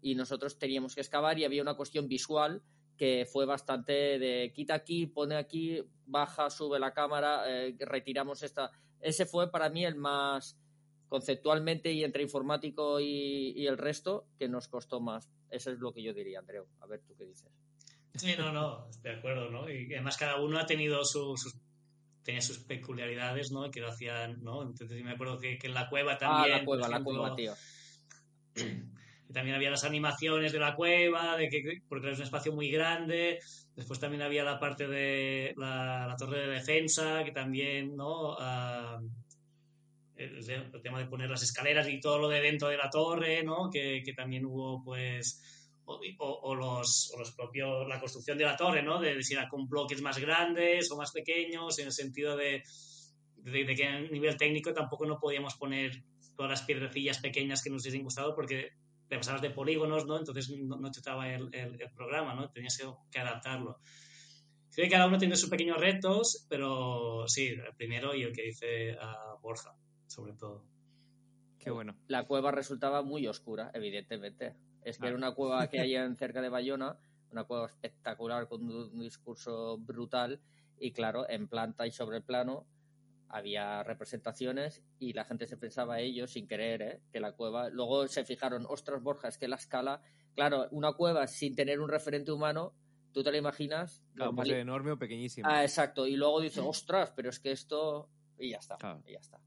y 0.00 0.14
nosotros 0.14 0.58
teníamos 0.58 0.94
que 0.94 1.00
excavar 1.00 1.38
y 1.38 1.44
había 1.44 1.62
una 1.62 1.74
cuestión 1.74 2.08
visual 2.08 2.62
que 2.96 3.26
fue 3.30 3.46
bastante 3.46 4.18
de 4.18 4.52
quita 4.54 4.74
aquí, 4.74 5.06
pone 5.06 5.36
aquí, 5.36 5.80
baja, 6.06 6.50
sube 6.50 6.78
la 6.80 6.92
cámara, 6.92 7.44
eh, 7.46 7.76
retiramos 7.78 8.42
esta. 8.42 8.72
Ese 9.00 9.24
fue 9.24 9.50
para 9.50 9.70
mí 9.70 9.84
el 9.84 9.94
más 9.94 10.58
conceptualmente 11.08 11.92
y 11.92 12.04
entre 12.04 12.22
informático 12.22 13.00
y, 13.00 13.66
el 13.66 13.78
resto 13.78 14.26
que 14.38 14.48
nos 14.48 14.68
costó 14.68 15.00
más. 15.00 15.30
Eso 15.50 15.70
es 15.70 15.78
lo 15.78 15.92
que 15.92 16.02
yo 16.02 16.12
diría, 16.12 16.40
Andreu. 16.40 16.66
A 16.80 16.86
ver 16.86 17.00
tú 17.06 17.14
qué 17.16 17.24
dices. 17.24 17.50
Sí, 18.14 18.34
no, 18.36 18.52
no, 18.52 18.88
de 19.02 19.10
acuerdo, 19.16 19.48
¿no? 19.48 19.70
Y 19.70 19.92
además 19.94 20.16
cada 20.16 20.40
uno 20.40 20.58
ha 20.58 20.66
tenido 20.66 21.04
su- 21.04 21.36
sus 21.36 21.54
tenía 22.28 22.42
sus 22.42 22.58
peculiaridades, 22.58 23.50
¿no? 23.52 23.70
Que 23.70 23.80
lo 23.80 23.88
hacían, 23.88 24.42
¿no? 24.44 24.60
Entonces 24.60 24.98
yo 24.98 25.02
me 25.02 25.12
acuerdo 25.12 25.38
que, 25.38 25.56
que 25.56 25.66
en 25.68 25.72
la 25.72 25.88
cueva 25.88 26.12
Ah, 26.12 26.18
también. 26.18 26.58
la 26.58 26.64
cueva, 26.66 26.86
la 26.86 27.02
cueva, 27.02 27.34
tío. 27.34 27.54
y 28.54 29.32
también 29.32 29.56
había 29.56 29.70
las 29.70 29.84
animaciones 29.84 30.52
de 30.52 30.58
la 30.58 30.74
cueva, 30.74 31.38
de 31.38 31.48
que, 31.48 31.80
porque 31.88 32.10
es 32.10 32.18
un 32.18 32.24
espacio 32.24 32.52
muy 32.52 32.70
grande. 32.70 33.38
Después 33.74 33.98
también 33.98 34.20
había 34.20 34.44
la 34.44 34.60
parte 34.60 34.86
de 34.86 35.54
la, 35.56 36.06
la 36.06 36.16
torre 36.16 36.40
de 36.40 36.48
defensa, 36.48 37.24
que 37.24 37.32
también, 37.32 37.96
¿no? 37.96 38.36
Ah, 38.38 39.00
el, 40.16 40.50
el 40.50 40.82
tema 40.82 40.98
de 40.98 41.06
poner 41.06 41.30
las 41.30 41.42
escaleras 41.42 41.88
y 41.88 41.98
todo 41.98 42.18
lo 42.18 42.28
de 42.28 42.42
dentro 42.42 42.68
de 42.68 42.76
la 42.76 42.90
torre, 42.90 43.42
¿no? 43.42 43.70
Que, 43.72 44.02
que 44.04 44.12
también 44.12 44.44
hubo, 44.44 44.84
pues, 44.84 45.57
o, 46.18 46.26
o- 46.42 46.54
los, 46.54 47.12
o 47.14 47.18
los 47.18 47.32
propios, 47.32 47.88
la 47.88 47.98
construcción 48.00 48.36
de 48.38 48.44
la 48.44 48.56
torre, 48.56 48.82
¿no? 48.82 49.00
De, 49.00 49.14
de 49.14 49.22
si 49.22 49.34
era 49.34 49.48
con 49.48 49.66
bloques 49.68 50.00
más 50.02 50.18
grandes 50.18 50.90
o 50.92 50.96
más 50.96 51.12
pequeños, 51.12 51.78
en 51.78 51.86
el 51.86 51.92
sentido 51.92 52.36
de, 52.36 52.62
de, 53.36 53.64
de 53.64 53.74
que 53.74 53.84
a 53.86 54.00
nivel 54.00 54.36
técnico 54.36 54.72
tampoco 54.74 55.06
no 55.06 55.18
podíamos 55.18 55.54
poner 55.56 56.02
todas 56.36 56.50
las 56.50 56.62
piedrecillas 56.62 57.18
pequeñas 57.20 57.62
que 57.62 57.70
nos 57.70 57.82
hubiesen 57.82 58.02
gustado 58.04 58.34
porque 58.34 58.70
te 59.08 59.16
pasabas 59.16 59.40
de 59.42 59.50
polígonos, 59.50 60.06
¿no? 60.06 60.18
Entonces 60.18 60.50
no, 60.50 60.76
no 60.76 60.90
te 60.90 61.00
daba 61.04 61.32
el, 61.32 61.48
el- 61.54 61.80
el 61.80 61.90
programa, 61.94 62.34
¿no? 62.34 62.50
Tenías 62.50 62.76
que, 62.76 62.84
que 63.10 63.18
adaptarlo. 63.18 63.78
Sí, 64.68 64.88
cada 64.88 65.06
uno 65.06 65.18
tiene 65.18 65.34
sus 65.34 65.48
pequeños 65.50 65.78
retos, 65.78 66.46
pero 66.48 67.24
sí, 67.26 67.46
el 67.48 67.74
primero 67.76 68.14
y 68.14 68.22
el 68.22 68.32
que 68.32 68.42
dice 68.42 68.92
a 69.00 69.34
Borja, 69.42 69.74
sobre 70.06 70.34
todo. 70.34 70.64
Qué 71.58 71.70
bueno. 71.70 71.96
La 72.06 72.26
cueva 72.26 72.52
resultaba 72.52 73.02
muy 73.02 73.26
oscura, 73.26 73.70
evidentemente. 73.74 74.54
Es 74.84 74.98
que 74.98 75.06
era 75.08 75.16
una 75.16 75.32
cueva 75.32 75.68
que 75.68 75.80
hay 75.80 75.94
en 75.94 76.16
cerca 76.16 76.40
de 76.40 76.48
Bayona, 76.48 76.98
una 77.30 77.44
cueva 77.44 77.66
espectacular 77.66 78.48
con 78.48 78.62
un, 78.70 78.98
discurso 79.00 79.78
brutal 79.78 80.40
y 80.78 80.92
claro, 80.92 81.28
en 81.28 81.48
planta 81.48 81.86
y 81.86 81.90
sobre 81.92 82.18
el 82.18 82.22
plano 82.22 82.66
había 83.28 83.82
representaciones 83.82 84.82
y 84.98 85.12
la 85.12 85.24
gente 85.24 85.46
se 85.46 85.56
pensaba 85.56 86.00
ellos 86.00 86.32
sin 86.32 86.46
querer 86.46 86.82
¿eh? 86.82 87.02
que 87.12 87.20
la 87.20 87.32
cueva 87.32 87.68
luego 87.68 88.08
se 88.08 88.24
fijaron 88.24 88.64
ostras 88.66 89.02
Borja 89.02 89.28
es 89.28 89.36
que 89.36 89.48
la 89.48 89.56
escala 89.56 90.00
claro 90.34 90.66
una 90.70 90.94
cueva 90.94 91.26
sin 91.26 91.54
tener 91.54 91.80
un 91.80 91.90
referente 91.90 92.32
humano 92.32 92.72
tú 93.12 93.22
te 93.22 93.30
la 93.30 93.36
imaginas 93.36 94.02
Claro, 94.14 94.32
Normali- 94.32 94.36
puede 94.36 94.48
ser 94.48 94.58
enorme 94.60 94.92
o 94.92 94.98
pequeñísimo. 94.98 95.46
ah 95.46 95.62
exacto 95.62 96.06
y 96.06 96.16
luego 96.16 96.40
dices 96.40 96.64
ostras 96.66 97.12
pero 97.14 97.28
es 97.28 97.38
que 97.38 97.52
esto 97.52 98.08
y 98.38 98.50
ya 98.50 98.58
está 98.58 98.76
Claro. 98.76 99.02
y 99.06 99.12
ya 99.12 99.18
está 99.18 99.38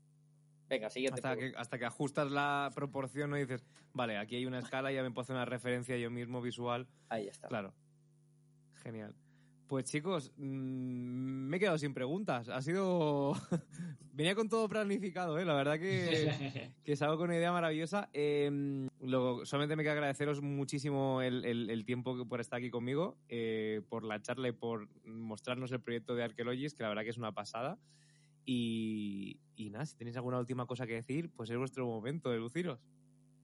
venga 0.72 0.90
siguiente 0.90 1.20
Hasta 1.20 1.36
que, 1.38 1.54
hasta 1.56 1.78
que 1.78 1.86
ajustas 1.86 2.32
la 2.32 2.72
proporción, 2.74 3.30
¿no? 3.30 3.38
Y 3.38 3.42
dices, 3.42 3.64
vale, 3.94 4.18
aquí 4.18 4.38
hay 4.38 4.46
una 4.46 4.60
escala, 4.60 4.92
ya 4.92 5.04
me 5.04 5.12
puedo 5.12 5.24
hacer 5.24 5.36
una 5.36 5.46
referencia 5.46 5.98
yo 5.98 6.10
mismo 6.10 6.42
visual. 6.42 6.88
ahí 7.10 7.28
está 7.28 7.48
Claro. 7.50 7.74
Genial. 8.82 9.14
Pues 9.68 9.86
chicos, 9.86 10.32
mm, 10.38 10.42
me 11.48 11.58
he 11.58 11.60
quedado 11.60 11.78
sin 11.78 11.94
preguntas. 11.94 12.50
Ha 12.50 12.62
sido... 12.62 13.34
Venía 14.14 14.36
con 14.36 14.50
todo 14.50 14.68
planificado, 14.68 15.40
¿eh? 15.40 15.46
La 15.46 15.54
verdad 15.54 15.80
que, 15.80 16.74
que 16.84 16.92
es 16.92 17.02
algo 17.02 17.18
con 17.18 17.30
una 17.30 17.38
idea 17.38 17.52
maravillosa. 17.54 18.10
Eh, 18.12 18.88
lo- 19.02 19.46
solamente 19.46 19.76
me 19.78 19.84
queda 19.84 19.94
agradeceros 19.94 20.42
muchísimo 20.42 21.22
el, 21.22 21.46
el- 21.46 21.70
el 21.70 21.86
tiempo 21.86 22.18
que- 22.18 22.26
por 22.26 22.42
estar 22.42 22.58
aquí 22.60 22.70
conmigo, 22.70 23.18
eh, 23.30 23.82
por 23.88 24.04
la 24.04 24.22
charla 24.22 24.50
y 24.50 24.52
por 24.52 24.90
mostrarnos 25.06 25.72
el 25.72 25.80
proyecto 25.80 26.16
de 26.16 26.24
Arqueologist, 26.24 26.76
que 26.78 26.84
la 26.84 26.90
verdad 26.90 27.04
que 27.04 27.10
es 27.12 27.18
una 27.18 27.32
pasada. 27.32 27.78
Y, 28.46 29.40
nada, 29.72 29.86
si 29.86 29.96
tenéis 29.96 30.18
alguna 30.18 30.40
última 30.40 30.66
cosa 30.66 30.88
que 30.88 30.96
decir, 30.96 31.30
pues 31.36 31.50
es 31.50 31.58
vuestro 31.58 31.86
momento 31.86 32.30
de 32.30 32.38
luciros. 32.38 32.80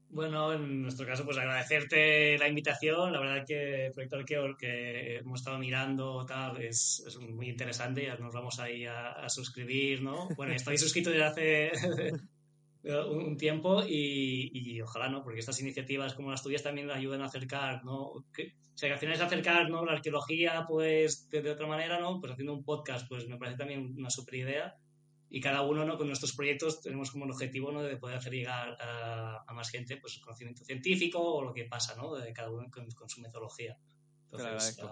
Bueno, 0.09 0.53
en 0.53 0.83
nuestro 0.83 1.05
caso, 1.05 1.25
pues 1.25 1.37
agradecerte 1.37 2.37
la 2.37 2.47
invitación. 2.47 3.11
La 3.11 3.19
verdad 3.19 3.45
que 3.45 3.87
el 3.87 3.91
proyecto 3.91 4.15
Arqueo 4.15 4.57
que 4.57 5.17
hemos 5.17 5.41
estado 5.41 5.59
mirando 5.59 6.25
tal 6.25 6.61
es, 6.61 7.03
muy 7.19 7.49
interesante. 7.49 8.05
Ya 8.05 8.15
nos 8.15 8.33
vamos 8.33 8.59
ahí 8.59 8.85
a, 8.85 9.27
suscribir, 9.29 10.01
¿no? 10.01 10.29
Bueno, 10.37 10.53
estoy 10.53 10.77
suscrito 10.77 11.09
desde 11.09 11.25
hace 11.25 11.71
un, 13.09 13.35
tiempo 13.35 13.83
y, 13.85 14.49
y 14.53 14.81
ojalá, 14.81 15.09
¿no? 15.09 15.23
Porque 15.23 15.39
estas 15.39 15.59
iniciativas 15.59 16.13
como 16.13 16.31
las 16.31 16.41
tuyas 16.41 16.63
también 16.63 16.89
ayudan 16.89 17.21
a 17.21 17.25
acercar, 17.25 17.83
¿no? 17.83 18.25
Que, 18.33 18.53
o 18.73 18.77
sea, 18.77 18.87
que 18.87 18.93
al 18.93 18.99
final 18.99 19.15
es 19.15 19.21
acercar, 19.21 19.69
¿no? 19.69 19.83
La 19.83 19.91
arqueología, 19.91 20.65
pues, 20.69 21.29
de, 21.29 21.41
de 21.41 21.51
otra 21.51 21.67
manera, 21.67 21.99
¿no? 21.99 22.21
Pues 22.21 22.31
haciendo 22.31 22.53
un 22.53 22.63
podcast, 22.63 23.09
pues 23.09 23.27
me 23.27 23.37
parece 23.37 23.57
también 23.57 23.93
una 23.97 24.09
super 24.09 24.35
idea 24.35 24.73
y 25.29 25.41
cada 25.41 25.61
uno 25.61 25.85
¿no? 25.85 25.97
con 25.97 26.07
nuestros 26.07 26.33
proyectos 26.33 26.81
tenemos 26.81 27.11
como 27.11 27.25
un 27.25 27.31
objetivo 27.31 27.71
¿no? 27.71 27.83
de 27.83 27.97
poder 27.97 28.17
hacer 28.17 28.33
llegar 28.33 28.77
a, 28.79 29.43
a 29.45 29.53
más 29.53 29.69
gente 29.69 29.97
pues 29.97 30.19
conocimiento 30.19 30.63
científico 30.63 31.19
o 31.21 31.43
lo 31.43 31.53
que 31.53 31.65
pasa 31.65 31.95
¿no? 31.95 32.15
de 32.15 32.31
cada 32.33 32.49
uno 32.49 32.69
con, 32.71 32.89
con 32.91 33.09
su 33.09 33.21
metodología 33.21 33.77
entonces 34.23 34.47
agradezco. 34.47 34.87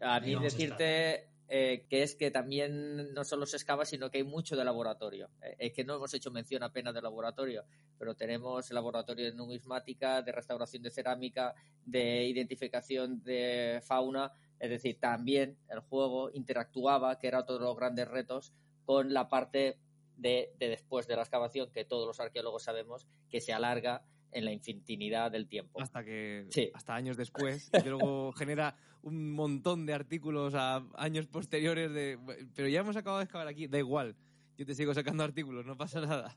ah, 0.00 0.16
A 0.16 0.20
mí 0.20 0.34
decirte 0.36 1.28
eh, 1.48 1.86
que 1.88 2.02
es 2.02 2.14
que 2.14 2.30
también 2.30 3.12
no 3.12 3.24
solo 3.24 3.46
se 3.46 3.56
excava, 3.56 3.84
sino 3.84 4.10
que 4.10 4.18
hay 4.18 4.24
mucho 4.24 4.56
de 4.56 4.64
laboratorio. 4.64 5.30
Eh, 5.42 5.56
es 5.58 5.72
que 5.72 5.84
no 5.84 5.96
hemos 5.96 6.14
hecho 6.14 6.30
mención 6.30 6.62
apenas 6.62 6.94
de 6.94 7.02
laboratorio, 7.02 7.64
pero 7.98 8.14
tenemos 8.14 8.70
laboratorio 8.70 9.26
de 9.26 9.34
numismática, 9.34 10.22
de 10.22 10.32
restauración 10.32 10.82
de 10.82 10.90
cerámica, 10.90 11.54
de 11.84 12.24
identificación 12.24 13.22
de 13.22 13.80
fauna. 13.84 14.32
Es 14.58 14.70
decir, 14.70 14.98
también 14.98 15.58
el 15.68 15.80
juego 15.80 16.30
interactuaba, 16.32 17.18
que 17.18 17.28
era 17.28 17.40
otro 17.40 17.58
de 17.58 17.64
los 17.64 17.76
grandes 17.76 18.08
retos, 18.08 18.52
con 18.84 19.12
la 19.12 19.28
parte 19.28 19.78
de, 20.16 20.52
de 20.58 20.68
después 20.68 21.06
de 21.06 21.16
la 21.16 21.22
excavación, 21.22 21.70
que 21.72 21.84
todos 21.84 22.06
los 22.06 22.20
arqueólogos 22.20 22.62
sabemos 22.64 23.06
que 23.30 23.40
se 23.40 23.52
alarga 23.52 24.04
en 24.32 24.44
la 24.44 24.52
infinidad 24.52 25.30
del 25.30 25.46
tiempo. 25.48 25.80
hasta 25.80 26.04
que 26.04 26.46
Sí. 26.50 26.70
hasta 26.74 26.94
años 26.94 27.16
después 27.16 27.70
y 27.72 27.88
luego 27.88 28.32
genera 28.36 28.76
un 29.02 29.32
montón 29.32 29.86
de 29.86 29.94
artículos 29.94 30.54
a 30.56 30.84
años 30.96 31.26
posteriores 31.26 31.92
de 31.92 32.18
pero 32.56 32.68
ya 32.68 32.80
hemos 32.80 32.96
acabado 32.96 33.18
de 33.18 33.24
excavar 33.24 33.46
aquí 33.46 33.68
da 33.68 33.78
igual 33.78 34.16
yo 34.56 34.66
te 34.66 34.74
sigo 34.74 34.92
sacando 34.94 35.22
artículos 35.22 35.64
no 35.66 35.76
pasa 35.76 36.00
nada 36.00 36.36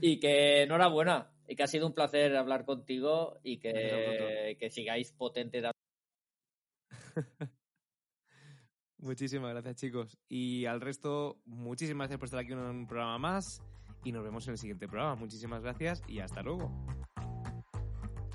Y 0.00 0.20
que 0.20 0.62
enhorabuena, 0.62 1.30
y 1.46 1.54
que 1.56 1.62
ha 1.64 1.66
sido 1.66 1.86
un 1.86 1.92
placer 1.92 2.34
hablar 2.36 2.64
contigo 2.64 3.38
y 3.42 3.58
que, 3.58 4.56
que 4.58 4.70
sigáis 4.70 5.12
potente. 5.12 5.60
muchísimas 8.98 9.50
gracias 9.50 9.76
chicos 9.76 10.18
y 10.28 10.66
al 10.66 10.80
resto 10.80 11.40
muchísimas 11.46 12.08
gracias 12.08 12.18
por 12.18 12.26
estar 12.26 12.40
aquí 12.40 12.52
en 12.52 12.58
un 12.58 12.86
programa 12.86 13.18
más 13.18 13.62
y 14.04 14.12
nos 14.12 14.22
vemos 14.22 14.46
en 14.46 14.52
el 14.52 14.58
siguiente 14.58 14.88
programa 14.88 15.14
muchísimas 15.14 15.62
gracias 15.62 16.02
y 16.08 16.20
hasta 16.20 16.42
luego 16.42 16.70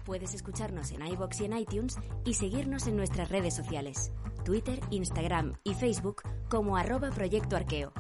Puedes 0.06 0.34
escucharnos 0.34 0.92
en 0.92 1.06
iBox 1.08 1.42
y 1.42 1.46
en 1.46 1.58
iTunes 1.58 1.98
y 2.26 2.34
seguirnos 2.34 2.88
en 2.88 2.98
nuestras 2.98 3.30
redes 3.30 3.56
sociales, 3.56 4.12
Twitter, 4.44 4.80
Instagram 4.90 5.56
y 5.64 5.76
Facebook 5.76 6.24
como 6.50 6.76
arroba 6.76 7.10
Proyecto 7.12 7.56
Arqueo. 7.56 7.94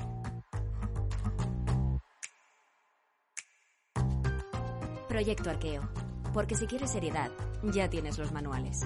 Proyecto 5.07 5.49
Arqueo. 5.49 5.89
Porque 6.33 6.55
si 6.55 6.65
quieres 6.65 6.91
seriedad, 6.91 7.31
ya 7.63 7.89
tienes 7.89 8.17
los 8.17 8.33
manuales. 8.33 8.85